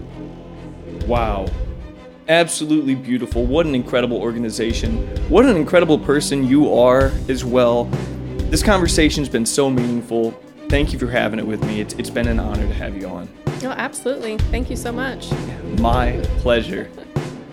Wow 1.06 1.46
absolutely 2.28 2.94
beautiful. 2.94 3.44
What 3.44 3.66
an 3.66 3.74
incredible 3.74 4.18
organization. 4.18 5.06
What 5.28 5.44
an 5.44 5.56
incredible 5.56 5.98
person 5.98 6.44
you 6.46 6.72
are 6.74 7.12
as 7.28 7.44
well. 7.44 7.84
This 8.50 8.62
conversation's 8.62 9.28
been 9.28 9.46
so 9.46 9.68
meaningful. 9.70 10.32
Thank 10.68 10.92
you 10.92 10.98
for 10.98 11.08
having 11.08 11.38
it 11.38 11.46
with 11.46 11.64
me. 11.64 11.80
It's, 11.80 11.94
it's 11.94 12.10
been 12.10 12.28
an 12.28 12.38
honor 12.38 12.66
to 12.66 12.74
have 12.74 12.96
you 12.96 13.08
on. 13.08 13.28
Oh, 13.62 13.74
absolutely. 13.76 14.38
Thank 14.38 14.70
you 14.70 14.76
so 14.76 14.92
much. 14.92 15.32
My 15.78 16.20
pleasure. 16.38 16.90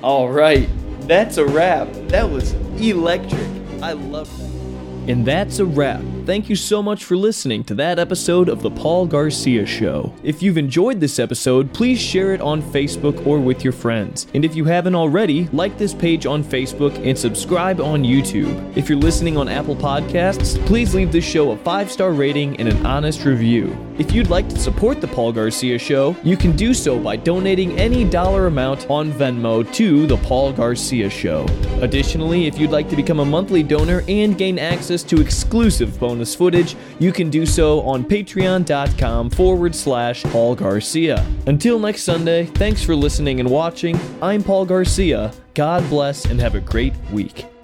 All 0.04 0.30
right. 0.30 0.70
That's 1.02 1.38
a 1.38 1.46
wrap. 1.46 1.88
That 2.10 2.30
was 2.30 2.54
electric. 2.80 3.48
I 3.82 3.94
love 3.94 4.30
that. 4.38 5.12
And 5.12 5.26
that's 5.26 5.60
a 5.60 5.66
wrap. 5.66 6.02
Thank 6.26 6.50
you 6.50 6.56
so 6.56 6.82
much 6.82 7.06
for 7.06 7.16
listening 7.16 7.64
to 7.66 7.76
that 7.76 8.00
episode 8.00 8.50
of 8.50 8.64
The 8.64 8.72
Paul 8.72 9.06
Garcia 9.06 9.64
Show. 9.64 10.12
If 10.24 10.42
you've 10.42 10.58
enjoyed 10.58 11.00
this 11.00 11.20
episode, 11.20 11.72
please 11.72 12.02
share 12.02 12.34
it 12.34 12.42
on 12.42 12.64
Facebook 12.64 13.28
or 13.28 13.38
with 13.38 13.64
your 13.64 13.74
friends. 13.74 14.26
And 14.34 14.44
if 14.44 14.56
you 14.56 14.66
haven't 14.66 14.96
already, 14.96 15.48
like 15.50 15.78
this 15.78 15.94
page 15.94 16.26
on 16.26 16.44
Facebook 16.44 16.98
and 17.08 17.16
subscribe 17.16 17.80
on 17.80 18.02
YouTube. 18.02 18.76
If 18.76 18.90
you're 18.90 18.98
listening 18.98 19.38
on 19.38 19.48
Apple 19.48 19.76
Podcasts, 19.76 20.58
please 20.66 20.96
leave 20.96 21.12
this 21.12 21.24
show 21.24 21.52
a 21.52 21.58
five 21.58 21.92
star 21.92 22.12
rating 22.12 22.60
and 22.60 22.70
an 22.70 22.84
honest 22.84 23.24
review. 23.24 23.78
If 23.98 24.12
you'd 24.12 24.30
like 24.30 24.50
to 24.50 24.60
support 24.60 25.00
The 25.00 25.08
Paul 25.08 25.32
Garcia 25.32 25.80
Show, 25.80 26.18
you 26.22 26.36
can 26.36 26.54
do 26.54 26.74
so 26.74 27.00
by 27.00 27.16
donating 27.16 27.80
any 27.80 28.04
dollar 28.04 28.48
amount 28.48 28.90
on 28.90 29.10
Venmo 29.14 29.72
to 29.76 30.06
The 30.06 30.18
Paul 30.18 30.52
Garcia 30.52 31.10
Show. 31.10 31.46
Additionally, 31.82 32.46
if 32.46 32.60
you'd 32.60 32.72
like 32.72 32.90
to 32.90 32.98
become 32.98 33.22
a 33.22 33.26
monthly 33.26 33.64
donor 33.64 34.04
and 34.10 34.38
gain 34.38 34.60
access 34.60 35.02
to 35.04 35.22
exclusive 35.22 35.96
bonus 36.16 36.34
footage, 36.34 36.78
you 36.98 37.12
can 37.12 37.30
do 37.30 37.46
so 37.46 37.82
on 37.82 38.04
patreon.com 38.04 39.30
forward 39.30 39.76
slash 39.76 40.24
Paul 40.24 40.56
Garcia. 40.56 41.26
Until 41.46 41.78
next 41.78 42.04
Sunday, 42.04 42.46
thanks 42.46 42.82
for 42.82 42.96
listening 42.96 43.42
and 43.42 43.50
watching. 43.50 44.00
I'm 44.22 44.42
Paul 44.42 44.66
Garcia. 44.66 45.34
God 45.56 45.88
bless 45.90 46.26
and 46.26 46.40
have 46.40 46.56
a 46.56 46.62
great 46.62 46.94
week. 47.12 47.55